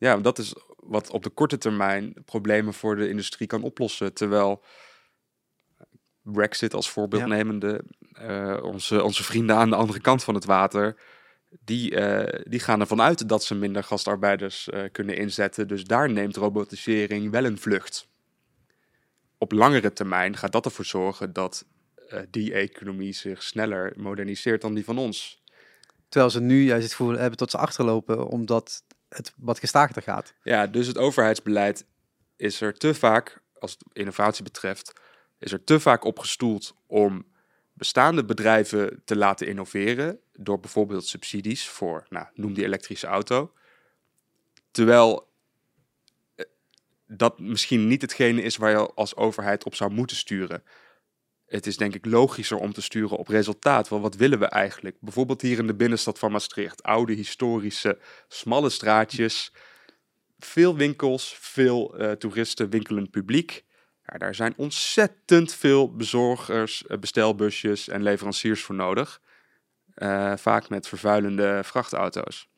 Ja, 0.00 0.16
dat 0.16 0.38
is 0.38 0.54
wat 0.76 1.10
op 1.10 1.22
de 1.22 1.30
korte 1.30 1.58
termijn 1.58 2.14
problemen 2.24 2.74
voor 2.74 2.96
de 2.96 3.08
industrie 3.08 3.46
kan 3.46 3.62
oplossen. 3.62 4.14
Terwijl 4.14 4.62
Brexit 6.22 6.74
als 6.74 6.90
voorbeeld 6.90 7.22
ja. 7.22 7.28
nemende, 7.28 7.84
uh, 8.20 8.58
onze, 8.62 9.02
onze 9.02 9.24
vrienden 9.24 9.56
aan 9.56 9.70
de 9.70 9.76
andere 9.76 10.00
kant 10.00 10.24
van 10.24 10.34
het 10.34 10.44
water, 10.44 10.96
die, 11.64 11.90
uh, 11.90 12.40
die 12.44 12.60
gaan 12.60 12.80
ervan 12.80 13.00
uit 13.00 13.28
dat 13.28 13.44
ze 13.44 13.54
minder 13.54 13.84
gastarbeiders 13.84 14.68
uh, 14.68 14.82
kunnen 14.92 15.16
inzetten. 15.16 15.68
Dus 15.68 15.84
daar 15.84 16.10
neemt 16.10 16.36
robotisering 16.36 17.30
wel 17.30 17.44
een 17.44 17.58
vlucht 17.58 18.08
op 19.38 19.52
langere 19.52 19.92
termijn 19.92 20.36
gaat 20.36 20.52
dat 20.52 20.64
ervoor 20.64 20.84
zorgen 20.84 21.32
dat 21.32 21.64
die 22.30 22.52
economie 22.52 23.12
zich 23.12 23.42
sneller 23.42 23.92
moderniseert 23.96 24.60
dan 24.60 24.74
die 24.74 24.84
van 24.84 24.98
ons. 24.98 25.42
Terwijl 26.08 26.30
ze 26.32 26.40
nu 26.40 26.62
juist 26.62 26.82
het 26.82 26.94
gevoel 26.94 27.16
hebben 27.16 27.38
tot 27.38 27.50
ze 27.50 27.58
achterlopen, 27.58 28.26
omdat 28.26 28.84
het 29.10 29.32
wat 29.36 29.58
gestaagder 29.58 30.02
gaat. 30.02 30.34
Ja, 30.42 30.66
dus 30.66 30.86
het 30.86 30.98
overheidsbeleid 30.98 31.86
is 32.36 32.60
er 32.60 32.74
te 32.74 32.94
vaak, 32.94 33.42
als 33.58 33.72
het 33.72 33.84
innovatie 33.92 34.44
betreft, 34.44 34.92
is 35.38 35.52
er 35.52 35.64
te 35.64 35.80
vaak 35.80 36.04
opgestoeld 36.04 36.74
om 36.86 37.26
bestaande 37.72 38.24
bedrijven 38.24 39.02
te 39.04 39.16
laten 39.16 39.46
innoveren 39.46 40.20
door 40.32 40.60
bijvoorbeeld 40.60 41.06
subsidies 41.06 41.68
voor, 41.68 42.06
nou, 42.08 42.26
noem 42.34 42.54
die 42.54 42.64
elektrische 42.64 43.06
auto. 43.06 43.52
Terwijl 44.70 45.28
dat 47.06 47.38
misschien 47.38 47.86
niet 47.86 48.02
hetgene 48.02 48.42
is 48.42 48.56
waar 48.56 48.70
je 48.70 48.94
als 48.94 49.16
overheid 49.16 49.64
op 49.64 49.74
zou 49.74 49.90
moeten 49.90 50.16
sturen. 50.16 50.62
Het 51.50 51.66
is 51.66 51.76
denk 51.76 51.94
ik 51.94 52.06
logischer 52.06 52.56
om 52.56 52.72
te 52.72 52.82
sturen 52.82 53.16
op 53.16 53.28
resultaat. 53.28 53.88
Wat 53.88 54.16
willen 54.16 54.38
we 54.38 54.46
eigenlijk? 54.46 54.96
Bijvoorbeeld 55.00 55.42
hier 55.42 55.58
in 55.58 55.66
de 55.66 55.74
binnenstad 55.74 56.18
van 56.18 56.32
Maastricht. 56.32 56.82
Oude, 56.82 57.12
historische, 57.12 57.98
smalle 58.28 58.70
straatjes. 58.70 59.52
Veel 60.38 60.76
winkels, 60.76 61.36
veel 61.40 62.00
uh, 62.00 62.12
toeristen, 62.12 62.70
winkelend 62.70 63.10
publiek. 63.10 63.64
Ja, 64.04 64.18
daar 64.18 64.34
zijn 64.34 64.52
ontzettend 64.56 65.54
veel 65.54 65.96
bezorgers, 65.96 66.84
uh, 66.86 66.98
bestelbusjes 66.98 67.88
en 67.88 68.02
leveranciers 68.02 68.62
voor 68.62 68.74
nodig. 68.74 69.20
Uh, 69.94 70.36
vaak 70.36 70.68
met 70.68 70.88
vervuilende 70.88 71.60
vrachtauto's. 71.64 72.48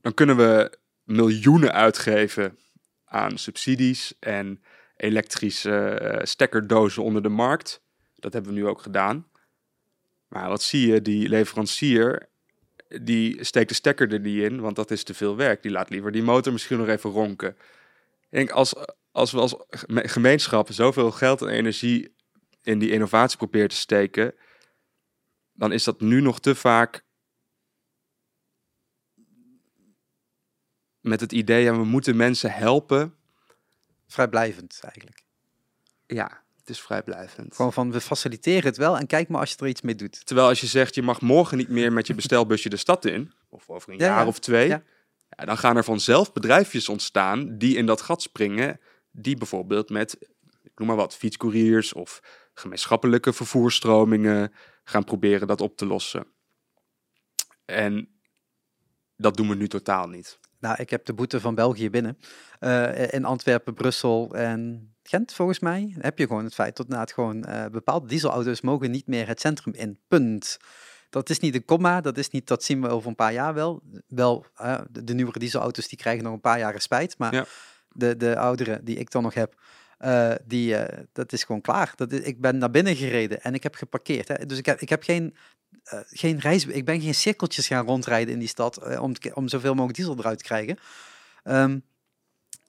Dan 0.00 0.14
kunnen 0.14 0.36
we 0.36 0.78
miljoenen 1.04 1.72
uitgeven 1.72 2.58
aan 3.04 3.38
subsidies 3.38 4.18
en 4.18 4.62
elektrische 4.98 6.00
uh, 6.02 6.24
stekkerdozen 6.24 7.02
onder 7.02 7.22
de 7.22 7.28
markt. 7.28 7.82
Dat 8.14 8.32
hebben 8.32 8.52
we 8.52 8.58
nu 8.58 8.66
ook 8.66 8.82
gedaan. 8.82 9.26
Maar 10.28 10.48
wat 10.48 10.62
zie 10.62 10.86
je, 10.86 11.02
die 11.02 11.28
leverancier, 11.28 12.28
die 13.02 13.44
steekt 13.44 13.68
de 13.68 13.74
stekker 13.74 14.12
er 14.12 14.20
niet 14.20 14.42
in, 14.42 14.60
want 14.60 14.76
dat 14.76 14.90
is 14.90 15.02
te 15.02 15.14
veel 15.14 15.36
werk. 15.36 15.62
Die 15.62 15.70
laat 15.70 15.90
liever 15.90 16.12
die 16.12 16.22
motor 16.22 16.52
misschien 16.52 16.78
nog 16.78 16.88
even 16.88 17.10
ronken. 17.10 17.56
Ik 18.20 18.36
denk, 18.36 18.50
als, 18.50 18.74
als 19.12 19.32
we 19.32 19.38
als 19.38 19.56
gemeenschap 19.88 20.72
zoveel 20.72 21.10
geld 21.10 21.42
en 21.42 21.48
energie 21.48 22.14
in 22.62 22.78
die 22.78 22.90
innovatie 22.90 23.38
proberen 23.38 23.68
te 23.68 23.76
steken, 23.76 24.34
dan 25.52 25.72
is 25.72 25.84
dat 25.84 26.00
nu 26.00 26.20
nog 26.20 26.40
te 26.40 26.54
vaak 26.54 27.06
met 31.00 31.20
het 31.20 31.32
idee, 31.32 31.62
ja, 31.62 31.76
we 31.76 31.84
moeten 31.84 32.16
mensen 32.16 32.52
helpen. 32.52 33.17
Vrijblijvend 34.08 34.78
eigenlijk. 34.82 35.22
Ja, 36.06 36.42
het 36.58 36.68
is 36.68 36.80
vrijblijvend. 36.80 37.54
Gewoon 37.54 37.72
van, 37.72 37.92
we 37.92 38.00
faciliteren 38.00 38.64
het 38.64 38.76
wel 38.76 38.98
en 38.98 39.06
kijk 39.06 39.28
maar 39.28 39.40
als 39.40 39.50
je 39.50 39.56
er 39.56 39.66
iets 39.66 39.80
mee 39.80 39.94
doet. 39.94 40.26
Terwijl 40.26 40.48
als 40.48 40.60
je 40.60 40.66
zegt, 40.66 40.94
je 40.94 41.02
mag 41.02 41.20
morgen 41.20 41.56
niet 41.56 41.68
meer 41.68 41.92
met 41.92 42.06
je 42.06 42.14
bestelbusje 42.14 42.68
de 42.68 42.76
stad 42.76 43.04
in, 43.04 43.32
of 43.48 43.68
over 43.68 43.92
een 43.92 43.98
ja, 43.98 44.06
jaar 44.06 44.20
ja. 44.20 44.26
of 44.26 44.38
twee, 44.38 44.68
ja. 44.68 44.82
Ja, 45.36 45.44
dan 45.44 45.58
gaan 45.58 45.76
er 45.76 45.84
vanzelf 45.84 46.32
bedrijfjes 46.32 46.88
ontstaan 46.88 47.58
die 47.58 47.76
in 47.76 47.86
dat 47.86 48.00
gat 48.00 48.22
springen, 48.22 48.80
die 49.10 49.36
bijvoorbeeld 49.36 49.90
met, 49.90 50.18
ik 50.62 50.72
noem 50.74 50.86
maar 50.88 50.96
wat, 50.96 51.16
fietscouriers 51.16 51.92
of 51.92 52.20
gemeenschappelijke 52.54 53.32
vervoerstromingen 53.32 54.52
gaan 54.84 55.04
proberen 55.04 55.46
dat 55.46 55.60
op 55.60 55.76
te 55.76 55.86
lossen. 55.86 56.26
En 57.64 58.20
dat 59.16 59.36
doen 59.36 59.48
we 59.48 59.54
nu 59.54 59.68
totaal 59.68 60.08
niet. 60.08 60.38
Nou, 60.60 60.76
ik 60.78 60.90
heb 60.90 61.04
de 61.04 61.14
boete 61.14 61.40
van 61.40 61.54
België 61.54 61.90
binnen. 61.90 62.18
Eh, 62.58 63.12
in 63.12 63.24
Antwerpen, 63.24 63.74
Brussel 63.74 64.34
en 64.34 64.88
Gent, 65.02 65.32
volgens 65.32 65.58
mij, 65.58 65.94
heb 65.98 66.18
je 66.18 66.26
gewoon 66.26 66.44
het 66.44 66.54
feit 66.54 66.76
dat 66.76 66.86
het 66.88 67.12
gewoon 67.12 67.44
uh, 67.48 67.66
bepaalde 67.66 68.06
dieselauto's 68.06 68.60
mogen 68.60 68.90
niet 68.90 69.06
meer 69.06 69.26
het 69.26 69.40
centrum 69.40 69.74
in. 69.74 69.98
Punt. 70.08 70.58
Dat 71.10 71.30
is 71.30 71.38
niet 71.38 71.54
een 71.54 71.64
komma, 71.64 72.00
dat 72.00 72.18
is 72.18 72.30
niet, 72.30 72.46
dat 72.46 72.64
zien 72.64 72.82
we 72.82 72.88
over 72.88 73.08
een 73.08 73.14
paar 73.14 73.32
jaar 73.32 73.54
wel. 73.54 73.82
Wel, 74.06 74.46
uh, 74.62 74.80
de, 74.90 75.04
de 75.04 75.14
nieuwere 75.14 75.38
dieselauto's 75.38 75.88
die 75.88 75.98
krijgen 75.98 76.24
nog 76.24 76.32
een 76.32 76.40
paar 76.40 76.58
jaar 76.58 76.72
respijt, 76.72 77.18
maar 77.18 77.48
de, 77.88 78.16
de 78.16 78.38
oudere 78.38 78.80
die 78.82 78.96
ik 78.96 79.10
dan 79.10 79.22
nog 79.22 79.34
heb, 79.34 79.54
uh, 79.98 80.34
die, 80.44 80.76
dat 81.12 81.32
is 81.32 81.44
gewoon 81.44 81.60
klaar. 81.60 81.92
Dat 81.96 82.12
is, 82.12 82.20
ik 82.20 82.40
ben 82.40 82.58
naar 82.58 82.70
binnen 82.70 82.96
gereden 82.96 83.42
en 83.42 83.54
ik 83.54 83.62
heb 83.62 83.74
geparkeerd. 83.74 84.28
Hè. 84.28 84.46
Dus 84.46 84.58
ik 84.58 84.66
heb, 84.66 84.80
ik 84.80 84.88
heb 84.88 85.02
geen 85.02 85.36
uh, 85.92 86.00
geen 86.06 86.38
reis, 86.38 86.66
ik 86.66 86.84
ben 86.84 87.00
geen 87.00 87.14
cirkeltjes 87.14 87.66
gaan 87.66 87.86
rondrijden 87.86 88.32
in 88.32 88.38
die 88.38 88.48
stad 88.48 88.98
om, 88.98 89.12
om 89.34 89.48
zoveel 89.48 89.74
mogelijk 89.74 89.96
diesel 89.96 90.18
eruit 90.18 90.38
te 90.38 90.44
krijgen. 90.44 90.78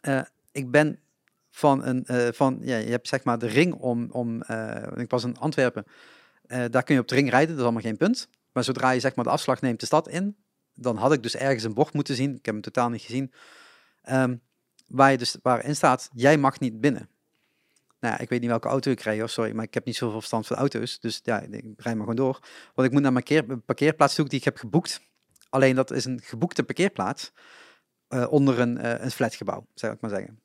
Uh, 0.01 0.21
ik 0.51 0.71
ben 0.71 0.99
van 1.51 1.86
een, 1.86 2.34
van, 2.34 2.59
ja, 2.61 2.77
je 2.77 2.89
hebt 2.89 3.07
zeg 3.07 3.23
maar 3.23 3.39
de 3.39 3.47
ring 3.47 3.73
om, 3.73 4.11
om 4.11 4.43
ik 4.95 5.09
was 5.09 5.23
in 5.23 5.38
Antwerpen, 5.38 5.86
daar 6.47 6.84
kun 6.84 6.95
je 6.95 7.01
op 7.01 7.07
de 7.07 7.15
ring 7.15 7.30
rijden, 7.30 7.49
dat 7.49 7.57
is 7.57 7.63
allemaal 7.63 7.82
geen 7.82 7.97
punt. 7.97 8.30
Maar 8.51 8.63
zodra 8.63 8.91
je 8.91 8.99
zeg 8.99 9.15
maar 9.15 9.25
de 9.25 9.32
afslag 9.32 9.61
neemt 9.61 9.80
de 9.80 9.86
stad 9.86 10.07
in, 10.07 10.38
dan 10.73 10.97
had 10.97 11.13
ik 11.13 11.23
dus 11.23 11.36
ergens 11.36 11.63
een 11.63 11.73
bocht 11.73 11.93
moeten 11.93 12.15
zien, 12.15 12.30
ik 12.30 12.45
heb 12.45 12.53
hem 12.53 12.63
totaal 12.63 12.89
niet 12.89 13.01
gezien, 13.01 13.32
um, 14.11 14.41
waar 14.88 15.11
je 15.11 15.17
dus, 15.17 15.38
waarin 15.41 15.75
staat, 15.75 16.09
jij 16.13 16.38
mag 16.38 16.59
niet 16.59 16.82
binnen. 16.82 17.09
Nou, 18.00 18.22
ik 18.22 18.30
weet 18.30 18.39
niet 18.39 18.50
welke 18.50 18.68
auto 18.68 18.91
ik 18.91 19.24
of 19.24 19.30
sorry, 19.30 19.52
maar 19.52 19.66
ik 19.66 19.74
heb 19.74 19.86
niet 19.86 19.95
zoveel 19.95 20.18
verstand 20.18 20.47
van 20.47 20.58
auto's. 20.58 21.00
Dus 21.00 21.20
ja, 21.24 21.39
ik 21.41 21.66
rij 21.78 21.93
maar 21.93 22.02
gewoon 22.02 22.16
door. 22.16 22.39
Want 22.74 22.88
ik 22.88 22.93
moet 22.93 23.02
naar 23.02 23.14
mijn 23.14 23.24
keer, 23.24 23.58
parkeerplaats 23.58 24.14
zoeken 24.14 24.32
die 24.32 24.39
ik 24.39 24.45
heb 24.45 24.58
geboekt. 24.58 25.02
Alleen 25.50 25.76
dat 25.76 25.91
is 25.91 26.06
een 26.06 26.22
geboekte 26.24 26.64
parkeerplaats 26.64 27.32
uh, 28.10 28.32
onder 28.32 28.60
een, 28.60 28.78
uh, 28.78 29.04
een 29.04 29.12
flatgebouw, 29.12 29.68
zou 29.74 29.93
ik 29.93 30.02
maar 30.02 30.10
zeggen. 30.10 30.39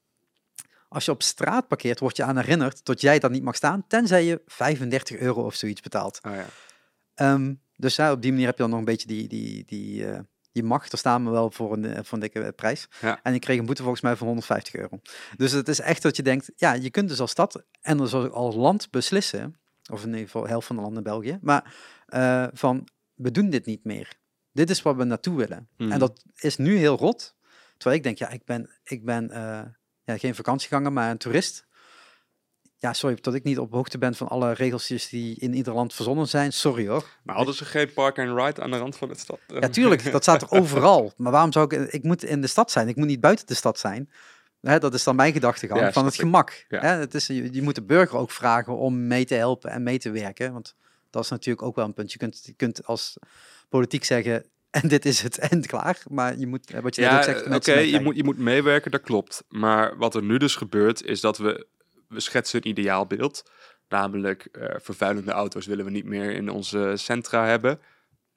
Als 0.88 1.04
je 1.04 1.10
op 1.10 1.22
straat 1.22 1.68
parkeert, 1.68 2.00
word 2.00 2.16
je 2.16 2.22
aan 2.22 2.36
herinnerd 2.36 2.84
dat 2.84 3.00
jij 3.00 3.18
daar 3.18 3.30
niet 3.30 3.42
mag 3.42 3.56
staan, 3.56 3.86
tenzij 3.86 4.24
je 4.24 4.42
35 4.46 5.16
euro 5.16 5.44
of 5.44 5.54
zoiets 5.54 5.80
betaalt. 5.80 6.20
Oh, 6.22 6.32
ja. 6.34 7.32
um, 7.32 7.60
dus 7.76 7.96
ja, 7.96 8.12
op 8.12 8.22
die 8.22 8.30
manier 8.30 8.46
heb 8.46 8.56
je 8.56 8.62
dan 8.62 8.70
nog 8.70 8.78
een 8.78 8.84
beetje 8.84 9.06
die, 9.06 9.28
die, 9.28 9.64
die, 9.64 10.02
uh, 10.06 10.18
je 10.54 10.62
mag, 10.62 10.88
er 10.88 10.98
staan 10.98 11.24
we 11.24 11.30
wel 11.30 11.50
voor 11.50 11.72
een, 11.72 12.04
voor 12.04 12.12
een 12.12 12.20
dikke 12.20 12.52
prijs. 12.52 12.88
Ja. 13.00 13.20
En 13.22 13.34
ik 13.34 13.40
kreeg 13.40 13.58
een 13.58 13.66
boete 13.66 13.82
volgens 13.82 14.02
mij 14.02 14.16
van 14.16 14.26
150 14.26 14.74
euro. 14.74 15.00
Dus 15.36 15.52
het 15.52 15.68
is 15.68 15.80
echt 15.80 16.02
dat 16.02 16.16
je 16.16 16.22
denkt, 16.22 16.50
ja, 16.56 16.72
je 16.72 16.90
kunt 16.90 17.08
dus 17.08 17.20
als 17.20 17.30
stad 17.30 17.64
en 17.80 17.96
dus 17.96 18.14
als 18.14 18.54
land 18.54 18.90
beslissen, 18.90 19.58
of 19.92 20.02
in 20.02 20.08
ieder 20.08 20.24
geval 20.24 20.46
helft 20.46 20.66
van 20.66 20.76
de 20.76 20.82
landen 20.82 21.02
België, 21.02 21.38
maar 21.42 21.74
uh, 22.08 22.46
van, 22.52 22.88
we 23.14 23.30
doen 23.30 23.50
dit 23.50 23.66
niet 23.66 23.84
meer. 23.84 24.12
Dit 24.52 24.70
is 24.70 24.82
waar 24.82 24.96
we 24.96 25.04
naartoe 25.04 25.36
willen. 25.36 25.68
Mhm. 25.76 25.92
En 25.92 25.98
dat 25.98 26.24
is 26.34 26.56
nu 26.56 26.76
heel 26.76 26.96
rot. 26.96 27.36
Terwijl 27.76 27.96
ik 27.96 28.02
denk, 28.02 28.18
ja, 28.18 28.28
ik 28.28 28.44
ben, 28.44 28.70
ik 28.84 29.04
ben 29.04 29.30
uh, 29.30 29.62
ja, 30.04 30.18
geen 30.18 30.34
vakantieganger, 30.34 30.92
maar 30.92 31.10
een 31.10 31.18
toerist. 31.18 31.66
Ja, 32.84 32.92
sorry 32.92 33.18
dat 33.20 33.34
ik 33.34 33.42
niet 33.42 33.58
op 33.58 33.72
hoogte 33.72 33.98
ben 33.98 34.14
van 34.14 34.28
alle 34.28 34.52
regeltjes 34.52 35.08
die 35.08 35.36
in 35.38 35.54
ieder 35.54 35.74
land 35.74 35.94
verzonnen 35.94 36.28
zijn. 36.28 36.52
Sorry 36.52 36.88
hoor. 36.88 37.04
Maar 37.22 37.36
hadden 37.36 37.54
ze 37.54 37.64
geen 37.64 37.92
park 37.92 38.18
and 38.18 38.38
ride 38.38 38.62
aan 38.62 38.70
de 38.70 38.78
rand 38.78 38.96
van 38.96 39.08
het 39.08 39.18
stad? 39.18 39.38
Ja, 39.46 39.68
tuurlijk. 39.68 40.12
Dat 40.12 40.22
staat 40.22 40.42
er 40.42 40.50
overal. 40.60 41.12
Maar 41.16 41.32
waarom 41.32 41.52
zou 41.52 41.74
ik... 41.74 41.92
Ik 41.92 42.02
moet 42.02 42.24
in 42.24 42.40
de 42.40 42.46
stad 42.46 42.70
zijn. 42.70 42.88
Ik 42.88 42.96
moet 42.96 43.06
niet 43.06 43.20
buiten 43.20 43.46
de 43.46 43.54
stad 43.54 43.78
zijn. 43.78 44.10
Dat 44.60 44.94
is 44.94 45.04
dan 45.04 45.16
mijn 45.16 45.32
gedachtegang 45.32 45.80
Ja, 45.80 45.92
van 45.92 46.04
het 46.04 46.14
gemak. 46.14 46.64
Ja. 46.68 46.98
Het 46.98 47.14
is, 47.14 47.26
je, 47.26 47.52
je 47.52 47.62
moet 47.62 47.74
de 47.74 47.82
burger 47.82 48.18
ook 48.18 48.30
vragen 48.30 48.76
om 48.76 49.06
mee 49.06 49.24
te 49.24 49.34
helpen 49.34 49.70
en 49.70 49.82
mee 49.82 49.98
te 49.98 50.10
werken. 50.10 50.52
Want 50.52 50.74
dat 51.10 51.24
is 51.24 51.30
natuurlijk 51.30 51.66
ook 51.66 51.76
wel 51.76 51.84
een 51.84 51.94
punt. 51.94 52.12
Je 52.12 52.18
kunt, 52.18 52.42
je 52.44 52.52
kunt 52.52 52.86
als 52.86 53.16
politiek 53.68 54.04
zeggen... 54.04 54.44
En 54.74 54.88
dit 54.88 55.04
is 55.04 55.20
het 55.20 55.38
en 55.38 55.66
klaar. 55.66 56.02
Maar 56.10 56.38
je 56.38 56.46
moet, 56.46 56.70
wat 56.82 56.94
je 56.94 57.00
net 57.00 57.10
Ja, 57.10 57.18
ook 57.18 57.24
zegt... 57.24 57.54
oké, 57.54 57.78
je, 57.78 58.00
moet, 58.00 58.16
je 58.16 58.24
moet 58.24 58.38
meewerken, 58.38 58.90
dat 58.90 59.00
klopt. 59.00 59.44
Maar 59.48 59.96
wat 59.96 60.14
er 60.14 60.22
nu 60.22 60.36
dus 60.36 60.56
gebeurt, 60.56 61.04
is 61.04 61.20
dat 61.20 61.38
we, 61.38 61.66
we 62.08 62.20
schetsen 62.20 62.60
een 62.62 62.68
ideaalbeeld. 62.68 63.50
Namelijk, 63.88 64.44
eh, 64.44 64.74
vervuilende 64.78 65.32
auto's 65.32 65.66
willen 65.66 65.84
we 65.84 65.90
niet 65.90 66.04
meer 66.04 66.30
in 66.30 66.48
onze 66.48 66.92
centra 66.96 67.46
hebben. 67.46 67.80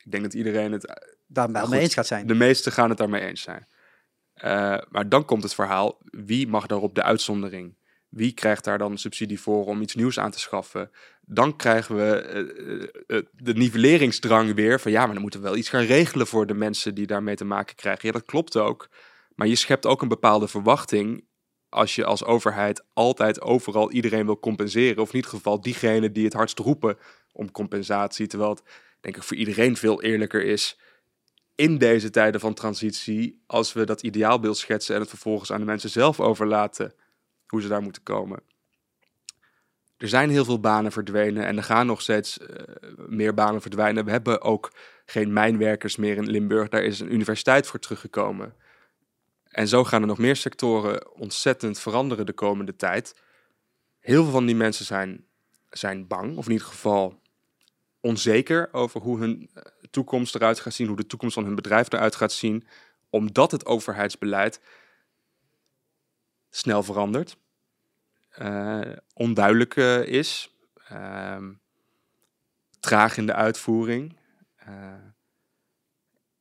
Ik 0.03 0.11
denk 0.11 0.23
dat 0.23 0.33
iedereen 0.33 0.71
het... 0.71 1.15
Daar 1.27 1.51
wel 1.51 1.61
Goed, 1.61 1.71
mee 1.71 1.81
eens 1.81 1.93
gaat 1.93 2.07
zijn. 2.07 2.27
De 2.27 2.33
meesten 2.33 2.71
gaan 2.71 2.89
het 2.89 2.97
daarmee 2.97 3.21
eens 3.21 3.41
zijn. 3.41 3.67
Eh, 4.33 4.77
maar 4.89 5.09
dan 5.09 5.25
komt 5.25 5.43
het 5.43 5.53
verhaal, 5.53 5.97
wie 6.03 6.47
mag 6.47 6.65
daarop 6.65 6.95
de 6.95 7.03
uitzondering? 7.03 7.77
Wie 8.09 8.33
krijgt 8.33 8.63
daar 8.63 8.77
dan 8.77 8.97
subsidie 8.97 9.39
voor 9.39 9.65
om 9.65 9.81
iets 9.81 9.95
nieuws 9.95 10.19
aan 10.19 10.31
te 10.31 10.39
schaffen? 10.39 10.91
Dan 11.21 11.55
krijgen 11.55 11.95
we 11.95 12.15
eh, 12.15 13.17
eh, 13.17 13.23
de 13.31 13.53
nivelleringsdrang 13.53 14.53
weer 14.53 14.79
van 14.79 14.91
ja, 14.91 15.05
maar 15.05 15.13
dan 15.13 15.21
moeten 15.21 15.41
we 15.41 15.47
wel 15.47 15.57
iets 15.57 15.69
gaan 15.69 15.83
regelen 15.83 16.27
voor 16.27 16.47
de 16.47 16.53
mensen 16.53 16.95
die 16.95 17.07
daarmee 17.07 17.35
te 17.35 17.45
maken 17.45 17.75
krijgen. 17.75 18.07
Ja, 18.07 18.13
dat 18.13 18.25
klopt 18.25 18.57
ook. 18.57 18.89
Maar 19.35 19.47
je 19.47 19.55
schept 19.55 19.85
ook 19.85 20.01
een 20.01 20.07
bepaalde 20.07 20.47
verwachting 20.47 21.25
als 21.69 21.95
je 21.95 22.05
als 22.05 22.23
overheid 22.23 22.83
altijd 22.93 23.41
overal 23.41 23.91
iedereen 23.91 24.25
wil 24.25 24.39
compenseren. 24.39 25.01
Of 25.01 25.09
in 25.09 25.15
ieder 25.15 25.29
geval 25.29 25.61
diegenen 25.61 26.13
die 26.13 26.25
het 26.25 26.33
hardst 26.33 26.59
roepen 26.59 26.97
om 27.31 27.51
compensatie. 27.51 28.27
Terwijl 28.27 28.49
het 28.49 28.63
denk 29.01 29.15
ik 29.15 29.23
voor 29.23 29.37
iedereen 29.37 29.77
veel 29.77 30.01
eerlijker 30.01 30.43
is 30.43 30.79
in 31.55 31.77
deze 31.77 32.09
tijden 32.09 32.39
van 32.39 32.53
transitie 32.53 33.43
als 33.47 33.73
we 33.73 33.85
dat 33.85 34.01
ideaalbeeld 34.03 34.57
schetsen 34.57 34.95
en 34.95 35.01
het 35.01 35.09
vervolgens 35.09 35.51
aan 35.51 35.59
de 35.59 35.65
mensen 35.65 35.89
zelf 35.89 36.19
overlaten 36.19 36.93
hoe 37.47 37.61
ze 37.61 37.67
daar 37.67 37.81
moeten 37.81 38.03
komen. 38.03 38.39
Er 39.97 40.07
zijn 40.07 40.29
heel 40.29 40.45
veel 40.45 40.59
banen 40.59 40.91
verdwenen 40.91 41.45
en 41.45 41.57
er 41.57 41.63
gaan 41.63 41.85
nog 41.85 42.01
steeds 42.01 42.39
eh, 42.39 42.63
meer 43.07 43.33
banen 43.33 43.61
verdwijnen. 43.61 44.05
We 44.05 44.11
hebben 44.11 44.41
ook 44.41 44.71
geen 45.05 45.33
mijnwerkers 45.33 45.95
meer 45.95 46.17
in 46.17 46.29
Limburg. 46.29 46.69
Daar 46.69 46.83
is 46.83 46.99
een 46.99 47.13
universiteit 47.13 47.67
voor 47.67 47.79
teruggekomen. 47.79 48.53
En 49.49 49.67
zo 49.67 49.83
gaan 49.83 50.01
er 50.01 50.07
nog 50.07 50.17
meer 50.17 50.35
sectoren 50.35 51.15
ontzettend 51.15 51.79
veranderen 51.79 52.25
de 52.25 52.33
komende 52.33 52.75
tijd. 52.75 53.21
Heel 53.99 54.23
veel 54.23 54.31
van 54.31 54.45
die 54.45 54.55
mensen 54.55 54.85
zijn, 54.85 55.25
zijn 55.69 56.07
bang, 56.07 56.37
of 56.37 56.45
in 56.45 56.51
ieder 56.51 56.67
geval 56.67 57.21
onzeker 57.99 58.73
over 58.73 59.01
hoe 59.01 59.19
hun 59.19 59.49
eh, 59.53 59.63
toekomst 59.91 60.35
eruit 60.35 60.59
gaat 60.59 60.73
zien, 60.73 60.87
hoe 60.87 60.95
de 60.95 61.07
toekomst 61.07 61.33
van 61.33 61.45
hun 61.45 61.55
bedrijf 61.55 61.91
eruit 61.91 62.15
gaat 62.15 62.31
zien, 62.31 62.67
omdat 63.09 63.51
het 63.51 63.65
overheidsbeleid 63.65 64.61
snel 66.49 66.83
verandert, 66.83 67.37
eh, 68.29 68.81
onduidelijk 69.13 69.75
eh, 69.75 70.05
is, 70.05 70.55
ehm, 70.87 71.53
traag 72.79 73.17
in 73.17 73.25
de 73.25 73.33
uitvoering 73.33 74.15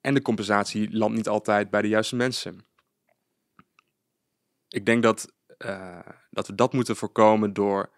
en 0.01 0.15
de 0.15 0.23
compensatie 0.23 0.97
landt 0.97 1.17
niet 1.17 1.29
altijd 1.29 1.71
bij 1.71 1.83
de 1.83 1.89
juiste 1.89 2.17
mensen. 2.17 2.66
Ik 4.77 4.87
denk 4.87 5.03
dat, 5.03 5.33
eh, 5.59 5.99
dat 6.31 6.47
we 6.47 6.55
dat 6.55 6.73
moeten 6.73 6.97
voorkomen 6.97 7.53
door 7.53 7.91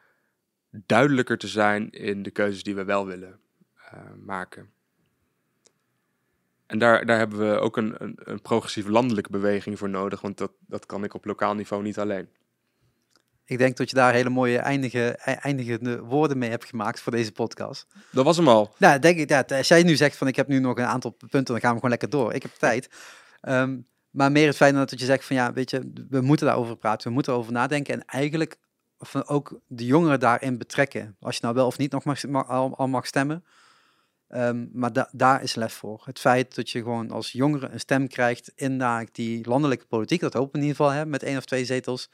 duidelijker 0.70 1.38
te 1.38 1.48
zijn 1.48 1.90
in 1.90 2.22
de 2.22 2.30
keuzes 2.30 2.62
die 2.62 2.74
we 2.74 2.84
wel 2.84 3.06
willen 3.06 3.40
eh, 3.74 3.98
maken. 4.24 4.70
En 6.66 6.78
daar, 6.78 7.06
daar 7.06 7.18
hebben 7.18 7.38
we 7.38 7.58
ook 7.58 7.76
een, 7.76 7.94
een, 8.02 8.18
een 8.18 8.42
progressieve 8.42 8.90
landelijke 8.90 9.30
beweging 9.30 9.78
voor 9.78 9.88
nodig, 9.88 10.20
want 10.20 10.38
dat, 10.38 10.52
dat 10.66 10.86
kan 10.86 11.04
ik 11.04 11.14
op 11.14 11.24
lokaal 11.24 11.54
niveau 11.54 11.82
niet 11.82 11.98
alleen. 11.98 12.28
Ik 13.44 13.58
denk 13.58 13.76
dat 13.76 13.90
je 13.90 13.96
daar 13.96 14.12
hele 14.12 14.30
mooie 14.30 14.58
eindige, 14.58 15.18
e- 15.24 15.32
eindigende 15.32 16.00
woorden 16.00 16.38
mee 16.38 16.50
hebt 16.50 16.64
gemaakt 16.64 17.00
voor 17.00 17.12
deze 17.12 17.32
podcast. 17.32 17.86
Dat 18.10 18.24
was 18.24 18.36
hem 18.36 18.48
al. 18.48 18.74
Nou, 18.76 18.98
denk 18.98 19.18
ik, 19.18 19.28
ja, 19.28 19.44
als 19.48 19.68
jij 19.68 19.82
nu 19.82 19.96
zegt 19.96 20.16
van 20.16 20.26
ik 20.26 20.36
heb 20.36 20.48
nu 20.48 20.58
nog 20.58 20.78
een 20.78 20.84
aantal 20.84 21.10
punten, 21.10 21.44
dan 21.44 21.60
gaan 21.60 21.70
we 21.70 21.76
gewoon 21.76 21.90
lekker 21.90 22.10
door. 22.10 22.32
Ik 22.32 22.42
heb 22.42 22.52
tijd. 22.52 22.90
Ehm, 23.40 23.76
maar 24.18 24.32
meer 24.32 24.46
het 24.46 24.56
feit 24.56 24.74
dat 24.74 25.00
je 25.00 25.04
zegt 25.04 25.24
van 25.24 25.36
ja, 25.36 25.52
weet 25.52 25.70
je, 25.70 25.92
we 26.10 26.20
moeten 26.20 26.46
daarover 26.46 26.76
praten, 26.76 27.08
we 27.08 27.14
moeten 27.14 27.32
erover 27.32 27.52
nadenken 27.52 27.94
en 27.94 28.04
eigenlijk 28.04 28.56
ook 29.26 29.60
de 29.66 29.84
jongeren 29.86 30.20
daarin 30.20 30.58
betrekken. 30.58 31.16
Als 31.20 31.34
je 31.34 31.40
nou 31.42 31.54
wel 31.54 31.66
of 31.66 31.78
niet 31.78 31.92
nog 31.92 32.04
mag, 32.04 32.48
al, 32.48 32.88
mag 32.88 33.06
stemmen. 33.06 33.44
Ehm, 34.28 34.66
maar 34.72 34.92
da- 34.92 35.08
daar 35.12 35.42
is 35.42 35.54
lef 35.54 35.72
voor. 35.72 36.02
Het 36.04 36.18
feit 36.18 36.54
dat 36.54 36.70
je 36.70 36.78
gewoon 36.78 37.10
als 37.10 37.32
jongere 37.32 37.68
een 37.68 37.80
stem 37.80 38.08
krijgt 38.08 38.52
in 38.54 39.06
die 39.12 39.48
landelijke 39.48 39.86
politiek, 39.86 40.20
dat 40.20 40.32
hopen 40.32 40.52
we 40.52 40.58
in 40.58 40.64
ieder 40.64 40.76
geval 40.76 40.92
hè, 40.92 41.06
met 41.06 41.22
één 41.22 41.36
of 41.36 41.44
twee 41.44 41.64
zetels, 41.64 42.10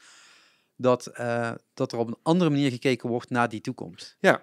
dat, 0.75 1.05
eh, 1.07 1.51
dat 1.73 1.91
er 1.91 1.97
op 1.97 2.07
een 2.07 2.19
andere 2.23 2.49
manier 2.49 2.71
gekeken 2.71 3.09
wordt 3.09 3.29
naar 3.29 3.49
die 3.49 3.61
toekomst. 3.61 4.17
Ja, 4.19 4.41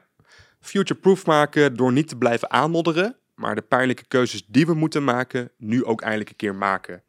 future-proof 0.61 1.27
maken 1.27 1.77
door 1.77 1.93
niet 1.93 2.09
te 2.09 2.17
blijven 2.17 2.51
aanmodderen, 2.51 3.17
maar 3.35 3.55
de 3.55 3.63
pijnlijke 3.63 4.07
keuzes 4.09 4.47
die 4.47 4.67
we 4.67 4.75
moeten 4.75 5.05
maken, 5.05 5.51
nu 5.57 5.85
ook 5.85 6.01
eindelijk 6.01 6.31
een 6.31 6.37
keer 6.37 6.55
maken. 6.55 7.03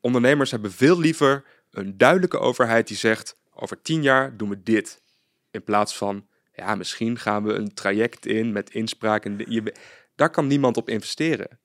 Ondernemers 0.00 0.50
hebben 0.50 0.72
veel 0.72 0.98
liever 0.98 1.44
een 1.70 1.96
duidelijke 1.96 2.38
overheid 2.38 2.88
die 2.88 2.96
zegt: 2.96 3.36
over 3.54 3.82
tien 3.82 4.02
jaar 4.02 4.36
doen 4.36 4.48
we 4.48 4.62
dit. 4.62 5.02
In 5.50 5.64
plaats 5.64 5.96
van, 5.96 6.26
ja, 6.52 6.74
misschien 6.74 7.18
gaan 7.18 7.44
we 7.44 7.52
een 7.52 7.74
traject 7.74 8.26
in 8.26 8.52
met 8.52 8.70
inspraak. 8.70 9.24
En 9.24 9.44
je, 9.46 9.74
daar 10.14 10.30
kan 10.30 10.46
niemand 10.46 10.76
op 10.76 10.88
investeren. 10.88 11.60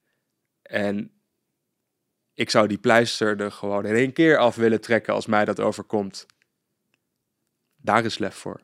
En 0.61 1.11
ik 2.33 2.49
zou 2.49 2.67
die 2.67 2.77
pleister 2.77 3.39
er 3.39 3.51
gewoon 3.51 3.85
in 3.85 3.95
één 3.95 4.13
keer 4.13 4.37
af 4.37 4.55
willen 4.55 4.81
trekken 4.81 5.13
als 5.13 5.25
mij 5.25 5.45
dat 5.45 5.59
overkomt. 5.59 6.25
Daar 7.75 8.05
is 8.05 8.17
lef 8.17 8.35
voor. 8.35 8.61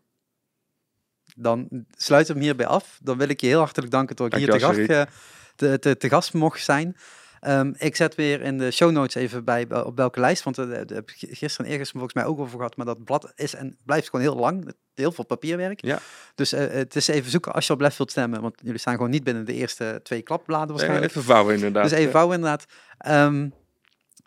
Dan 1.36 1.86
sluit 1.98 2.28
hem 2.28 2.40
hierbij 2.40 2.66
af. 2.66 3.00
Dan 3.04 3.18
wil 3.18 3.30
ik 3.30 3.42
je 3.42 3.48
heel 3.48 3.60
hartelijk 3.60 3.92
danken 3.92 4.16
dat 4.16 4.28
ik 4.28 4.40
hier 4.40 4.50
te 4.50 4.60
gast, 4.60 4.80
eh, 4.80 5.02
te, 5.56 5.80
te, 5.80 5.98
te 5.98 6.10
gast 6.10 6.34
mocht 6.34 6.64
zijn. 6.64 6.98
Ehm, 7.42 7.74
ik 7.78 7.96
zet 7.96 8.16
weer 8.16 8.42
in 8.42 8.58
de 8.58 8.72
show 8.72 8.92
notes 8.92 9.16
even 9.16 9.44
bij 9.44 9.84
op 9.84 9.98
welke 9.98 10.20
lijst, 10.20 10.44
want 10.44 10.58
eh, 10.58 10.68
daar 10.70 10.78
heb 10.78 11.10
ik 11.10 11.16
gisteren 11.18 11.66
en 11.66 11.72
eergisteren 11.72 12.02
volgens 12.02 12.14
mij 12.14 12.26
ook 12.26 12.40
over 12.40 12.58
gehad, 12.58 12.76
maar 12.76 12.86
dat 12.86 13.04
blad 13.04 13.32
is 13.36 13.56
en 13.56 13.78
blijft 13.86 14.10
gewoon 14.10 14.26
heel 14.26 14.36
lang, 14.36 14.74
heel 14.94 15.12
veel 15.12 15.26
papierwerk. 15.26 15.86
Ja. 15.86 16.00
Dus 16.36 16.54
eh, 16.54 16.68
het 16.68 16.96
is 16.96 17.08
even 17.08 17.32
zoeken 17.32 17.54
als 17.54 17.68
je 17.68 17.74
op 17.74 17.82
lef 17.82 17.98
wilt 17.98 18.12
stemmen, 18.12 18.42
want 18.42 18.56
jullie 18.64 18.80
staan 18.80 18.96
gewoon 18.96 19.10
niet 19.10 19.24
binnen 19.24 19.46
de 19.46 19.54
eerste 19.54 20.00
twee 20.04 20.22
klapbladen 20.22 20.68
Nee, 20.68 20.76
waarschijnlijk. 20.76 21.12
even 21.12 21.24
vouwen 21.24 21.54
inderdaad. 21.54 21.84
Dus 21.84 21.92
even 21.92 22.12
vouwen 22.12 22.36
inderdaad. 22.36 22.66
Ehm, 22.98 23.50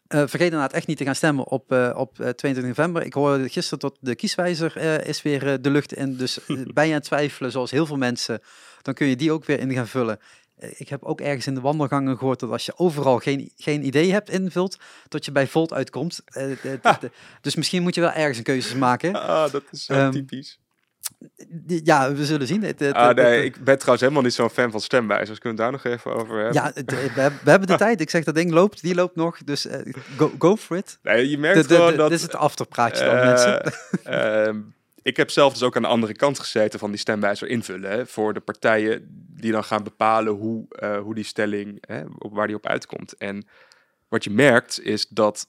eh, 0.06 0.18
vergeet 0.18 0.40
inderdaad 0.40 0.72
echt 0.72 0.86
niet 0.86 0.96
te 0.96 1.04
gaan 1.04 1.14
stemmen 1.14 1.46
op, 1.46 1.72
op 1.96 2.20
eh, 2.20 2.28
22 2.28 2.64
november. 2.64 3.02
Ik 3.02 3.14
hoorde 3.14 3.48
gisteren 3.48 3.78
dat 3.78 3.96
de 4.00 4.14
kieswijzer 4.14 4.76
is 5.06 5.22
weer 5.22 5.62
de 5.62 5.70
lucht 5.70 5.92
in. 5.92 6.16
Dus 6.16 6.38
je 6.46 6.72
aan 6.74 6.90
het 6.90 7.04
twijfelen, 7.04 7.50
zoals 7.50 7.70
heel 7.70 7.86
veel 7.86 7.96
mensen, 7.96 8.40
dan 8.82 8.94
kun 8.94 9.06
je 9.06 9.16
die 9.16 9.32
ook 9.32 9.44
weer 9.44 9.60
in 9.60 9.72
gaan 9.72 9.86
vullen. 9.86 10.18
Eh, 10.64 10.80
Ik 10.80 10.88
heb 10.88 11.02
ook 11.04 11.20
ergens 11.20 11.46
in 11.46 11.54
de 11.54 11.60
wandelgangen 11.60 12.18
gehoord 12.18 12.40
dat 12.40 12.50
als 12.50 12.66
je 12.66 12.72
overal 12.76 13.18
geen, 13.18 13.52
geen 13.56 13.86
idee 13.86 14.12
hebt 14.12 14.30
invult, 14.30 14.76
dat 15.08 15.24
je 15.24 15.32
bij 15.32 15.46
Volt 15.46 15.72
uitkomt. 15.72 16.20
Eh, 16.24 16.44
dus 17.40 17.54
misschien 17.54 17.82
moet 17.82 17.94
je 17.94 18.00
wel 18.00 18.12
ergens 18.12 18.38
een 18.38 18.44
keuzes 18.44 18.74
maken. 18.74 19.12
Ah, 19.34 19.52
dat 19.52 19.62
is 19.70 19.84
zo 19.84 19.92
Ehm, 19.92 20.10
typisch. 20.10 20.58
Ja, 21.66 22.12
we 22.12 22.24
zullen 22.26 22.46
zien. 22.46 22.62
Het- 22.62 22.80
het- 22.80 22.94
Ah, 22.94 23.06
het- 23.08 23.16
nee, 23.16 23.36
het- 23.36 23.44
ik 23.44 23.64
ben 23.64 23.74
trouwens 23.74 24.00
helemaal 24.00 24.22
niet 24.22 24.34
zo'n 24.34 24.50
fan 24.50 24.70
van 24.70 24.80
stemwijzers. 24.80 25.38
Kunnen 25.38 25.58
we 25.58 25.62
daar 25.64 25.72
nog 25.72 25.84
even 25.84 26.14
over 26.14 26.36
hebben? 26.36 26.52
ja, 26.62 26.72
we, 26.74 26.94
hebben- 27.20 27.40
we 27.44 27.50
hebben 27.50 27.68
de 27.68 27.76
tijd. 27.86 28.00
Ik 28.00 28.10
zeg 28.10 28.24
dat 28.24 28.34
ding 28.34 28.50
loopt, 28.50 28.82
die 28.82 28.94
loopt 28.94 29.16
nog. 29.16 29.38
Dus 29.44 29.66
eh, 29.66 29.92
go, 30.16 30.32
go 30.38 30.56
for 30.56 30.76
it. 30.76 30.98
Nee, 31.02 31.28
je 31.30 31.38
merkt 31.38 31.68
de- 31.68 31.76
dat... 31.76 31.96
dit 31.96 32.10
is 32.10 32.22
het 32.22 32.34
afterpraatje 32.34 33.04
dan, 33.04 33.14
mensen. 33.14 33.72
ehm, 34.04 34.60
ik 35.04 35.16
heb 35.16 35.30
zelf 35.30 35.52
dus 35.52 35.62
ook 35.62 35.76
aan 35.76 35.82
de 35.82 35.88
andere 35.88 36.14
kant 36.14 36.38
gezeten 36.38 36.78
van 36.78 36.90
die 36.90 37.00
stemwijzer 37.00 37.48
invullen. 37.48 37.90
Hè, 37.90 38.06
voor 38.06 38.34
de 38.34 38.40
partijen 38.40 39.06
die 39.40 39.52
dan 39.52 39.64
gaan 39.64 39.82
bepalen 39.82 40.32
hoe, 40.32 40.66
eh, 40.68 40.98
hoe 40.98 41.14
die 41.14 41.24
stelling, 41.24 41.84
hè, 41.86 42.02
op, 42.18 42.34
waar 42.34 42.46
die 42.46 42.56
op 42.56 42.66
uitkomt. 42.66 43.16
En 43.16 43.46
wat 44.08 44.24
je 44.24 44.30
merkt 44.30 44.80
is 44.80 45.08
dat 45.08 45.48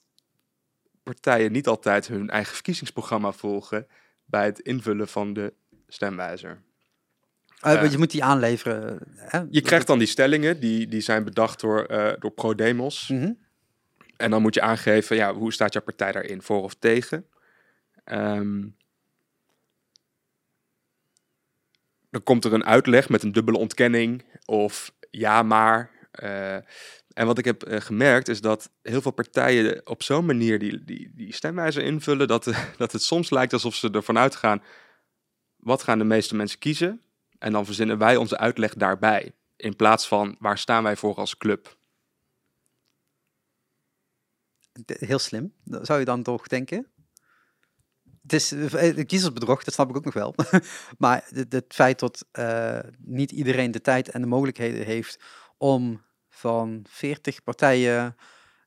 partijen 1.02 1.52
niet 1.52 1.66
altijd 1.66 2.08
hun 2.08 2.30
eigen 2.30 2.54
verkiezingsprogramma 2.54 3.32
volgen 3.32 3.86
bij 4.24 4.44
het 4.44 4.58
invullen 4.58 5.08
van 5.08 5.32
de 5.32 5.52
stemwijzer. 5.88 6.62
Eh, 7.60 7.90
je 7.90 7.98
moet 7.98 8.10
die 8.10 8.24
aanleveren. 8.24 8.98
Hè? 9.16 9.40
Je 9.50 9.60
krijgt 9.60 9.86
dan 9.86 9.98
die 9.98 10.08
stellingen, 10.08 10.60
die, 10.60 10.88
die 10.88 11.00
zijn 11.00 11.24
bedacht 11.24 11.60
door, 11.60 11.86
door 12.18 12.30
ProDemos. 12.30 13.08
Mhm. 13.08 13.32
En 14.16 14.30
dan 14.30 14.42
moet 14.42 14.54
je 14.54 14.60
aangeven, 14.60 15.16
ja, 15.16 15.34
hoe 15.34 15.52
staat 15.52 15.72
jouw 15.72 15.82
partij 15.82 16.12
daarin, 16.12 16.42
voor 16.42 16.62
of 16.62 16.74
tegen? 16.74 17.26
Ehm, 18.04 18.62
dan 22.16 22.24
komt 22.24 22.44
er 22.44 22.52
een 22.52 22.64
uitleg 22.64 23.08
met 23.08 23.22
een 23.22 23.32
dubbele 23.32 23.58
ontkenning 23.58 24.24
of 24.44 24.92
ja 25.10 25.42
maar. 25.42 25.90
Eh, 26.10 26.54
en 27.12 27.26
wat 27.26 27.38
ik 27.38 27.44
heb 27.44 27.62
eh, 27.62 27.80
gemerkt 27.80 28.28
is 28.28 28.40
dat 28.40 28.70
heel 28.82 29.02
veel 29.02 29.10
partijen 29.10 29.86
op 29.86 30.02
zo'n 30.02 30.26
manier 30.26 30.58
die, 30.58 30.84
die, 30.84 31.12
die 31.14 31.34
stemwijzer 31.34 31.82
invullen, 31.82 32.28
dat, 32.28 32.44
dat 32.76 32.92
het 32.92 33.02
soms 33.02 33.30
lijkt 33.30 33.52
alsof 33.52 33.74
ze 33.74 33.90
ervan 33.90 34.18
uitgaan, 34.18 34.62
wat 35.56 35.82
gaan 35.82 35.98
de 35.98 36.04
meeste 36.04 36.36
mensen 36.36 36.58
kiezen? 36.58 37.02
En 37.38 37.52
dan 37.52 37.64
verzinnen 37.64 37.98
wij 37.98 38.16
onze 38.16 38.38
uitleg 38.38 38.74
daarbij. 38.74 39.32
In 39.56 39.76
plaats 39.76 40.08
van, 40.08 40.36
waar 40.38 40.58
staan 40.58 40.82
wij 40.82 40.96
voor 40.96 41.14
als 41.14 41.36
club? 41.36 41.76
Heel 44.86 45.18
slim, 45.18 45.52
zou 45.64 45.98
je 45.98 46.04
dan 46.04 46.22
toch 46.22 46.46
denken? 46.46 46.86
Het 48.26 48.32
is 48.32 48.54
kiezersbedrog, 49.06 49.64
dat 49.64 49.74
snap 49.74 49.88
ik 49.90 49.96
ook 49.96 50.04
nog 50.04 50.14
wel. 50.14 50.34
maar 50.98 51.24
het, 51.48 51.64
feit 51.68 51.98
dat 51.98 52.24
eh, 52.32 52.78
niet 52.98 53.30
iedereen 53.30 53.70
de 53.70 53.80
tijd 53.80 54.08
en 54.08 54.20
de 54.20 54.26
mogelijkheden 54.26 54.84
heeft 54.84 55.22
om 55.56 56.02
van 56.28 56.84
40 56.88 57.42
partijen 57.42 58.16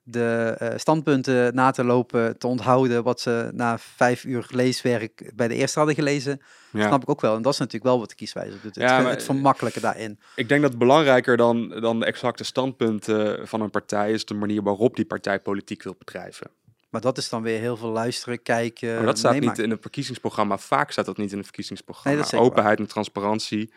de 0.03 0.55
eh, 0.57 0.77
standpunten 0.77 1.55
na 1.55 1.71
te 1.71 1.83
lopen, 1.83 2.37
te 2.37 2.47
onthouden 2.47 3.03
wat 3.03 3.21
ze 3.21 3.49
na 3.53 3.77
vijf 3.77 4.23
uur 4.23 4.45
leeswerk 4.49 5.31
bij 5.35 5.47
de 5.47 5.55
eerste 5.55 5.77
hadden 5.77 5.95
gelezen, 5.97 6.41
Ja. 6.71 6.87
snap 6.87 7.01
ik 7.01 7.09
ook 7.09 7.21
wel. 7.21 7.35
En 7.35 7.41
dat 7.41 7.53
is 7.53 7.59
natuurlijk 7.59 7.85
wel 7.85 7.99
wat 7.99 8.09
de 8.09 8.15
kieswijzer 8.15 8.59
doet. 8.61 8.75
Het, 8.75 8.83
Ja, 8.83 8.93
het, 8.95 9.03
maar- 9.03 9.11
het 9.11 9.23
vermakkelijke 9.23 9.79
daarin. 9.79 10.19
Ik 10.35 10.49
denk 10.49 10.61
dat 10.61 10.77
belangrijker 10.77 11.37
dan, 11.37 11.69
dan 11.69 11.99
de 11.99 12.05
exacte 12.05 12.43
standpunten 12.43 13.47
van 13.47 13.61
een 13.61 13.69
partij 13.69 14.11
is 14.11 14.25
de 14.25 14.33
manier 14.33 14.63
waarop 14.63 14.95
die 14.95 15.05
partij 15.05 15.39
politiek 15.39 15.83
wil 15.83 15.95
bedrijven. 15.97 16.51
Maar 16.89 17.01
dat 17.01 17.17
is 17.17 17.29
dan 17.29 17.41
weer 17.41 17.59
heel 17.59 17.77
veel 17.77 17.89
luisteren, 17.89 18.41
kijken. 18.41 18.95
Maar 18.95 19.05
dat 19.05 19.17
staat 19.17 19.39
niet 19.39 19.57
in 19.57 19.69
het 19.69 19.81
verkiezingsprogramma. 19.81 20.57
Vaak 20.57 20.91
staat 20.91 21.05
dat 21.05 21.17
niet 21.17 21.31
in 21.31 21.37
het 21.37 21.45
verkiezingsprogramma. 21.45 22.25
Nee, 22.31 22.41
Openheid 22.41 22.79
en 22.79 22.87
transparantie, 22.87 23.73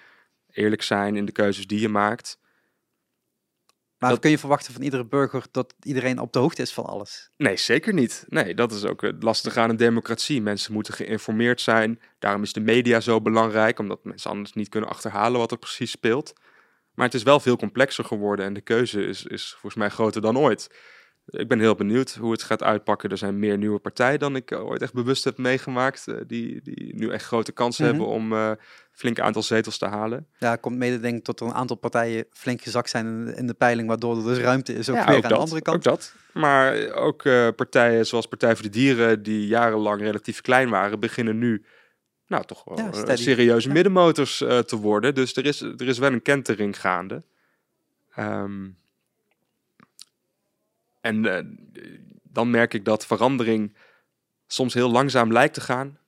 eerlijk 0.50 0.82
zijn 0.82 1.16
in 1.16 1.24
de 1.24 1.32
keuzes 1.32 1.66
die 1.66 1.80
je 1.80 1.88
maakt. 1.88 2.38
Maar 3.98 4.10
Dat- 4.10 4.20
kun 4.20 4.30
je 4.30 4.38
verwachten 4.38 4.72
van 4.72 4.82
iedere 4.82 5.06
burger 5.06 5.44
dat 5.50 5.74
iedereen 5.82 6.18
op 6.18 6.32
de 6.32 6.38
hoogte 6.38 6.62
is 6.62 6.72
van 6.72 6.84
alles? 6.84 7.30
Nee, 7.36 7.56
zeker 7.56 7.92
niet. 7.94 8.24
Nee, 8.28 8.54
dat 8.54 8.72
is 8.72 8.84
ook 8.84 9.00
het 9.02 9.22
lastige 9.22 9.60
aan 9.60 9.70
een 9.70 9.76
democratie. 9.76 10.42
Mensen 10.42 10.72
moeten 10.72 10.94
geïnformeerd 10.94 11.60
zijn. 11.60 12.00
Daarom 12.18 12.42
is 12.42 12.52
de 12.52 12.60
media 12.60 13.00
zo 13.00 13.20
belangrijk, 13.20 13.78
omdat 13.78 14.04
mensen 14.04 14.30
anders 14.30 14.52
niet 14.52 14.68
kunnen 14.68 14.90
achterhalen 14.90 15.40
wat 15.40 15.50
er 15.50 15.58
precies 15.58 15.90
speelt. 15.90 16.32
Maar 16.94 17.06
het 17.06 17.14
is 17.14 17.22
wel 17.22 17.40
veel 17.40 17.56
complexer 17.56 18.04
geworden 18.04 18.44
en 18.46 18.52
de 18.54 18.60
keuze 18.60 19.04
is, 19.06 19.24
is 19.24 19.50
volgens 19.50 19.74
mij 19.74 19.88
groter 19.88 20.20
dan 20.20 20.38
ooit. 20.38 20.70
Ik 21.26 21.48
ben 21.48 21.58
heel 21.58 21.74
benieuwd 21.74 22.14
hoe 22.14 22.32
het 22.32 22.42
gaat 22.42 22.62
uitpakken. 22.62 23.10
Er 23.10 23.18
zijn 23.18 23.38
meer 23.38 23.58
nieuwe 23.58 23.78
partijen 23.78 24.18
dan 24.18 24.36
ik 24.36 24.52
ooit 24.52 24.82
echt 24.82 24.92
bewust 24.92 25.24
heb 25.24 25.38
meegemaakt. 25.38 26.08
eh, 26.08 26.14
die, 26.26 26.60
die 26.62 26.94
nu 26.96 27.10
echt 27.10 27.24
grote 27.24 27.52
kansen 27.52 27.84
Mhm. 27.84 27.92
hebben 27.94 28.12
om 28.14 28.32
eh 28.32 28.50
flink 28.92 29.20
aantal 29.20 29.42
zetels 29.42 29.78
te 29.78 29.86
halen. 29.86 30.26
Ja, 30.38 30.56
komt 30.56 30.76
mede 30.76 31.00
denk 31.00 31.16
ik 31.18 31.24
tot 31.24 31.40
er 31.40 31.46
een 31.46 31.52
aantal 31.54 31.76
partijen 31.76 32.24
flink 32.32 32.62
gezakt 32.62 32.90
zijn 32.90 33.06
in 33.06 33.24
de, 33.24 33.34
in 33.34 33.46
de 33.46 33.54
peiling, 33.54 33.88
waardoor 33.88 34.16
er 34.16 34.24
dus 34.24 34.38
ruimte 34.38 34.74
is 34.74 34.88
ook 34.90 34.96
Ja, 34.96 35.06
weer 35.06 35.16
ook 35.16 35.22
aan 35.24 35.28
dat, 35.30 35.38
de 35.38 35.44
andere 35.44 35.62
kant. 35.62 35.76
Ook 35.76 35.82
dat. 35.82 36.14
Maar 36.32 36.92
ook 36.92 37.24
eh, 37.24 37.48
partijen 37.56 38.06
zoals 38.06 38.26
Partij 38.26 38.54
voor 38.54 38.64
de 38.64 38.70
Dieren, 38.70 39.22
die 39.22 39.46
jarenlang 39.46 40.00
relatief 40.00 40.40
klein 40.40 40.68
waren, 40.70 41.00
beginnen 41.00 41.38
nu 41.38 41.64
nou, 42.26 42.44
toch 42.44 42.64
wel 42.64 42.78
Ja, 42.78 42.90
eh, 42.92 43.16
serieuze 43.16 43.66
Ja. 43.68 43.74
middenmotors 43.74 44.40
eh, 44.40 44.58
te 44.58 44.76
worden. 44.76 45.14
Dus 45.14 45.36
er 45.36 45.46
is, 45.46 45.60
er 45.60 45.88
is 45.88 45.98
wel 45.98 46.12
een 46.12 46.22
kentering 46.22 46.80
gaande. 46.80 47.22
Ehm, 48.14 48.68
en 51.02 51.26
eh, 51.26 51.44
dan 52.22 52.50
merk 52.50 52.74
ik 52.74 52.84
dat 52.84 53.06
verandering 53.06 53.76
soms 54.46 54.74
heel 54.74 54.90
langzaam 54.90 55.32
lijkt 55.32 55.54
te 55.54 55.60
gaan, 55.60 55.98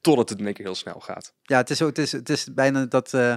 totdat 0.00 0.28
het 0.28 0.38
in 0.38 0.44
één 0.44 0.54
keer 0.54 0.64
heel 0.64 0.74
snel 0.74 1.00
gaat. 1.00 1.34
Ja, 1.42 1.56
het 1.56 1.70
is, 1.70 1.82
ook, 1.82 1.88
het 1.88 1.98
is, 1.98 2.12
het 2.12 2.28
is 2.28 2.54
bijna 2.54 2.86
dat 2.86 3.14
eh, 3.14 3.34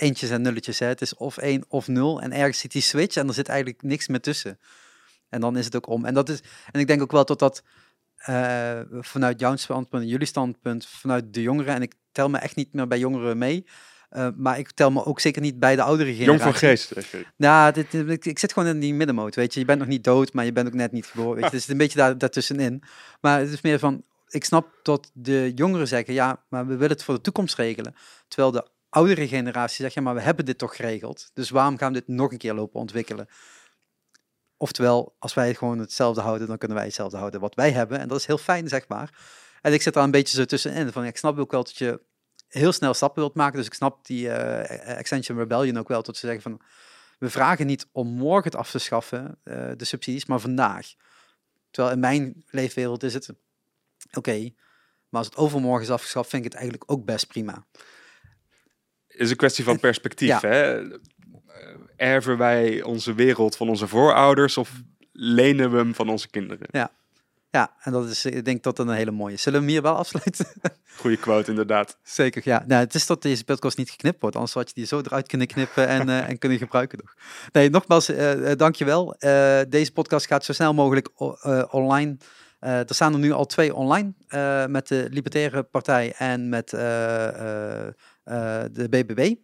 eentjes 0.00 0.30
en 0.30 0.42
nulletjes. 0.42 0.78
Hè. 0.78 0.86
Het 0.86 1.00
is 1.00 1.14
of 1.14 1.36
één 1.36 1.64
of 1.68 1.88
nul 1.88 2.20
en 2.20 2.32
ergens 2.32 2.58
zit 2.58 2.72
die 2.72 2.82
switch 2.82 3.16
en 3.16 3.28
er 3.28 3.34
zit 3.34 3.48
eigenlijk 3.48 3.82
niks 3.82 4.08
meer 4.08 4.20
tussen. 4.20 4.58
En 5.28 5.40
dan 5.40 5.56
is 5.56 5.64
het 5.64 5.76
ook 5.76 5.88
om. 5.88 6.04
En, 6.04 6.14
dat 6.14 6.28
is, 6.28 6.42
en 6.70 6.80
ik 6.80 6.86
denk 6.86 7.02
ook 7.02 7.12
wel 7.12 7.24
dat 7.24 7.38
dat 7.38 7.62
vanuit 9.00 9.40
jouw 9.40 9.56
standpunt 9.56 10.08
jullie 10.08 10.26
standpunt, 10.26 10.86
vanuit 10.86 11.34
de 11.34 11.42
jongeren, 11.42 11.74
en 11.74 11.82
ik 11.82 11.94
tel 12.12 12.28
me 12.28 12.38
echt 12.38 12.56
niet 12.56 12.72
meer 12.72 12.86
bij 12.86 12.98
jongeren 12.98 13.38
mee, 13.38 13.66
eh, 14.14 14.28
maar 14.36 14.58
ik 14.58 14.70
tel 14.70 14.90
me 14.90 15.04
ook 15.04 15.20
zeker 15.20 15.42
niet 15.42 15.58
bij 15.58 15.76
de 15.76 15.82
oudere 15.82 16.14
generatie. 16.14 16.38
Jong 16.38 16.42
van 16.42 16.68
geest. 16.68 16.90
zeg 16.92 17.10
je. 17.10 17.26
Nou, 17.36 17.72
dit, 17.72 17.94
ik, 17.94 18.24
ik 18.24 18.38
zit 18.38 18.52
gewoon 18.52 18.68
in 18.68 18.80
die 18.80 18.94
middenmoot, 18.94 19.34
weet 19.34 19.54
je. 19.54 19.60
Je 19.60 19.66
bent 19.66 19.78
nog 19.78 19.88
niet 19.88 20.04
dood, 20.04 20.32
maar 20.32 20.44
je 20.44 20.52
bent 20.52 20.66
ook 20.66 20.74
net 20.74 20.92
niet 20.92 21.06
geboren. 21.06 21.34
Weet 21.34 21.44
je. 21.44 21.50
Het 21.50 21.60
is 21.60 21.68
een 21.68 21.76
beetje 21.76 21.98
daar, 21.98 22.18
daartussenin. 22.18 22.82
Maar 23.20 23.38
het 23.38 23.52
is 23.52 23.60
meer 23.60 23.78
van, 23.78 24.04
ik 24.28 24.44
snap 24.44 24.68
dat 24.82 25.10
de 25.14 25.52
jongeren 25.54 25.88
zeggen, 25.88 26.14
ja, 26.14 26.44
maar 26.48 26.66
we 26.66 26.72
willen 26.72 26.96
het 26.96 27.04
voor 27.04 27.14
de 27.14 27.20
toekomst 27.20 27.54
regelen. 27.54 27.94
Terwijl 28.28 28.50
de 28.50 28.66
oudere 28.88 29.28
generatie 29.28 29.76
zegt, 29.76 29.94
ja, 29.94 30.00
maar 30.02 30.14
we 30.14 30.20
hebben 30.20 30.44
dit 30.44 30.58
toch 30.58 30.76
geregeld. 30.76 31.30
Dus 31.32 31.50
waarom 31.50 31.78
gaan 31.78 31.92
we 31.92 31.98
dit 31.98 32.08
nog 32.08 32.32
een 32.32 32.38
keer 32.38 32.54
lopen 32.54 32.80
ontwikkelen? 32.80 33.28
Oftewel, 34.56 35.16
als 35.18 35.34
wij 35.34 35.54
gewoon 35.54 35.78
hetzelfde 35.78 36.20
houden, 36.20 36.46
dan 36.46 36.58
kunnen 36.58 36.76
wij 36.76 36.86
hetzelfde 36.86 37.16
houden 37.16 37.40
wat 37.40 37.54
wij 37.54 37.70
hebben. 37.70 37.98
En 37.98 38.08
dat 38.08 38.18
is 38.18 38.26
heel 38.26 38.38
fijn, 38.38 38.68
zeg 38.68 38.88
maar. 38.88 39.10
En 39.60 39.72
ik 39.72 39.82
zit 39.82 39.94
daar 39.94 40.04
een 40.04 40.10
beetje 40.10 40.36
zo 40.36 40.44
tussenin. 40.44 40.92
Van, 40.92 41.04
ik 41.04 41.16
snap 41.16 41.38
ook 41.38 41.50
wel 41.50 41.64
dat 41.64 41.76
je 41.76 42.00
heel 42.54 42.72
snel 42.72 42.94
stappen 42.94 43.22
wilt 43.22 43.34
maken. 43.34 43.56
Dus 43.56 43.66
ik 43.66 43.74
snap 43.74 44.06
die 44.06 44.30
eh, 44.30 44.98
Extension 44.98 45.38
Rebellion 45.38 45.78
ook 45.78 45.88
wel. 45.88 46.02
Dat 46.02 46.16
ze 46.16 46.26
zeggen 46.26 46.42
van, 46.42 46.60
we 47.18 47.30
vragen 47.30 47.66
niet 47.66 47.86
om 47.92 48.08
morgen 48.08 48.44
het 48.50 48.56
af 48.56 48.70
te 48.70 48.78
schaffen, 48.78 49.38
eh, 49.42 49.70
de 49.76 49.84
subsidies, 49.84 50.26
maar 50.26 50.40
vandaag. 50.40 50.94
Terwijl 51.70 51.94
in 51.94 52.00
mijn 52.00 52.44
leefwereld 52.50 53.02
is 53.02 53.14
het, 53.14 53.32
oké, 54.12 54.50
maar 55.08 55.20
als 55.20 55.26
het 55.26 55.36
overmorgen 55.36 55.82
is 55.82 55.90
afgeschaft, 55.90 56.30
vind 56.30 56.44
ik 56.44 56.52
het 56.52 56.60
eigenlijk 56.60 56.92
ook 56.92 57.04
best 57.04 57.26
prima. 57.26 57.66
is 59.08 59.30
een 59.30 59.36
kwestie 59.36 59.64
van 59.64 59.80
perspectief. 59.80 60.28
Ja. 60.28 60.40
Hè? 60.40 60.82
Erven 61.96 62.38
wij 62.38 62.82
onze 62.82 63.14
wereld 63.14 63.56
van 63.56 63.68
onze 63.68 63.88
voorouders 63.88 64.56
of 64.56 64.82
lenen 65.12 65.70
we 65.70 65.76
hem 65.76 65.94
van 65.94 66.08
onze 66.08 66.30
kinderen? 66.30 66.66
Ja, 66.70 66.90
Ja, 67.54 67.74
en 67.80 67.92
dat 67.92 68.08
is, 68.08 68.24
ik 68.24 68.44
denk 68.44 68.62
dat 68.62 68.76
dat 68.76 68.86
een 68.86 68.94
hele 68.94 69.10
mooie. 69.10 69.36
Zullen 69.36 69.58
we 69.58 69.64
hem 69.64 69.74
hier 69.74 69.82
wel 69.82 69.96
afsluiten? 69.96 70.46
Goeie 71.00 71.16
quote, 71.16 71.50
inderdaad. 71.50 71.98
Zeker, 72.02 72.42
ja. 72.44 72.64
Nou, 72.66 72.80
het 72.80 72.94
is 72.94 73.06
dat 73.06 73.22
deze 73.22 73.44
podcast 73.44 73.76
niet 73.76 73.90
geknipt 73.90 74.20
wordt, 74.20 74.36
anders 74.36 74.54
had 74.54 74.68
je 74.68 74.74
die 74.74 74.86
zo 74.86 75.00
eruit 75.00 75.26
kunnen 75.26 75.46
knippen 75.46 75.88
en, 75.88 76.08
uh, 76.08 76.28
en 76.28 76.38
kunnen 76.38 76.58
gebruiken 76.58 76.98
nog. 76.98 77.14
Nee, 77.52 77.70
nogmaals, 77.70 78.10
uh, 78.10 78.52
dankjewel. 78.56 79.14
Uh, 79.18 79.60
deze 79.68 79.92
podcast 79.92 80.26
gaat 80.26 80.44
zo 80.44 80.52
snel 80.52 80.74
mogelijk 80.74 81.10
online. 81.74 82.16
er 82.58 82.94
staan 82.94 83.12
er 83.12 83.18
nu 83.18 83.32
al 83.32 83.46
twee 83.46 83.74
online, 83.74 84.12
met 84.68 84.88
de 84.88 85.06
Libertaire 85.10 85.62
Partij 85.62 86.14
en 86.18 86.48
met 86.48 86.70
de 86.70 87.94
BBB. 88.90 89.34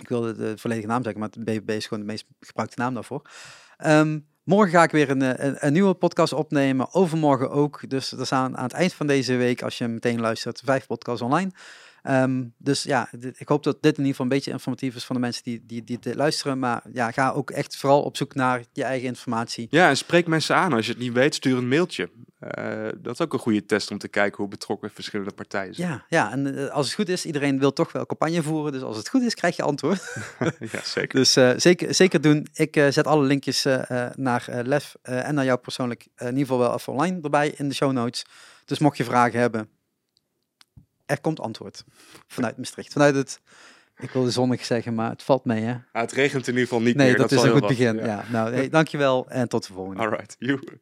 Ik 0.00 0.08
wilde 0.08 0.36
de 0.36 0.58
volledige 0.58 0.88
naam 0.88 1.02
zeggen, 1.02 1.20
maar 1.20 1.30
de 1.30 1.44
BBB 1.44 1.70
is 1.70 1.86
gewoon 1.86 2.04
de 2.04 2.10
meest 2.10 2.24
gebruikte 2.40 2.80
naam 2.80 2.94
daarvoor. 2.94 3.22
Um, 3.86 4.30
morgen 4.44 4.72
ga 4.72 4.82
ik 4.82 4.90
weer 4.90 5.10
een, 5.10 5.46
een, 5.46 5.66
een, 5.66 5.72
nieuwe 5.72 5.94
podcast 5.94 6.32
opnemen. 6.32 6.94
Overmorgen 6.94 7.50
ook. 7.50 7.90
Dus 7.90 8.12
er 8.12 8.26
staan 8.26 8.56
aan 8.56 8.62
het 8.62 8.72
eind 8.72 8.92
van 8.92 9.06
deze 9.06 9.34
week, 9.36 9.62
als 9.62 9.78
je 9.78 9.88
meteen 9.88 10.20
luistert, 10.20 10.62
vijf 10.64 10.86
podcasts 10.86 11.22
online. 11.22 11.50
Um, 12.02 12.54
dus 12.58 12.82
ja, 12.82 13.08
ik 13.36 13.48
hoop 13.48 13.62
dat 13.62 13.82
dit 13.82 13.92
in 13.92 13.98
ieder 13.98 14.10
geval 14.10 14.26
een 14.26 14.32
beetje 14.32 14.50
informatief 14.50 14.94
is 14.94 15.04
van 15.04 15.14
de 15.14 15.20
mensen 15.20 15.42
die, 15.42 15.62
die, 15.66 15.84
die 15.84 15.98
dit 15.98 16.14
luisteren. 16.14 16.58
Maar 16.58 16.82
ja, 16.92 17.10
ga 17.10 17.30
ook 17.30 17.50
echt 17.50 17.76
vooral 17.76 18.02
op 18.02 18.16
zoek 18.16 18.34
naar 18.34 18.64
je 18.72 18.84
eigen 18.84 19.08
informatie. 19.08 19.66
Ja, 19.70 19.88
en 19.88 19.96
spreek 19.96 20.26
mensen 20.26 20.56
aan. 20.56 20.72
Als 20.72 20.86
je 20.86 20.92
het 20.92 21.00
niet 21.00 21.12
weet, 21.12 21.34
stuur 21.34 21.56
een 21.56 21.68
mailtje. 21.68 22.10
Uh, 22.58 22.88
dat 22.98 23.12
is 23.12 23.20
ook 23.20 23.32
een 23.32 23.38
goede 23.38 23.66
test 23.66 23.90
om 23.90 23.98
te 23.98 24.08
kijken 24.08 24.36
hoe 24.36 24.48
betrokken 24.48 24.90
verschillende 24.90 25.32
partijen 25.32 25.74
zijn. 25.74 25.88
Ja, 25.88 26.04
ja 26.08 26.32
en 26.32 26.46
uh, 26.46 26.68
als 26.68 26.86
het 26.86 26.94
goed 26.94 27.08
is, 27.08 27.26
iedereen 27.26 27.58
wil 27.58 27.72
toch 27.72 27.92
wel 27.92 28.06
campagne 28.06 28.42
voeren. 28.42 28.72
Dus 28.72 28.82
als 28.82 28.96
het 28.96 29.08
goed 29.08 29.22
is, 29.22 29.34
krijg 29.34 29.56
je 29.56 29.62
antwoord. 29.62 30.16
ja, 30.72 30.80
zeker. 30.84 31.18
Dus 31.18 31.36
uh, 31.36 31.52
zeker, 31.56 31.94
zeker 31.94 32.20
doen. 32.20 32.46
Ik 32.54 32.74
zet 32.74 33.06
alle 33.06 33.24
linkjes 33.24 33.66
naar 34.14 34.62
Lef 34.64 34.94
en 35.02 35.34
naar 35.34 35.44
jou 35.44 35.58
persoonlijk 35.58 36.06
in 36.16 36.26
ieder 36.26 36.40
geval 36.40 36.58
wel 36.58 36.74
even 36.74 36.92
online 36.92 37.20
erbij 37.22 37.54
in 37.56 37.68
de 37.68 37.74
show 37.74 37.92
notes. 37.92 38.24
Dus 38.64 38.78
mocht 38.78 38.96
je 38.96 39.04
vragen 39.04 39.40
hebben, 39.40 39.68
er 41.06 41.20
komt 41.20 41.40
antwoord 41.40 41.84
vanuit 42.26 42.56
Maastricht. 42.56 42.92
Vanuit 42.92 43.14
het, 43.14 43.40
ik 43.96 44.10
wilde 44.10 44.30
zonnig 44.30 44.64
zeggen, 44.64 44.94
maar 44.94 45.10
het 45.10 45.22
valt 45.22 45.44
mee 45.44 45.62
hè. 45.62 45.72
Ah, 45.72 46.02
het 46.02 46.12
regent 46.12 46.46
in 46.46 46.52
ieder 46.52 46.68
geval 46.68 46.82
niet 46.82 46.96
nee, 46.96 47.06
meer. 47.06 47.18
Nee, 47.18 47.28
dat, 47.28 47.30
dat, 47.30 47.38
is 47.38 47.44
een 47.44 47.58
goed 47.58 47.68
begin. 47.68 47.96
Ja. 47.96 48.04
ja. 48.04 48.24
nou, 48.30 48.54
hey, 48.54 48.68
dankjewel 48.68 49.28
en 49.28 49.48
tot 49.48 49.66
de 49.66 49.72
volgende. 49.72 50.00
All 50.00 50.08
right, 50.08 50.36
you. 50.38 50.80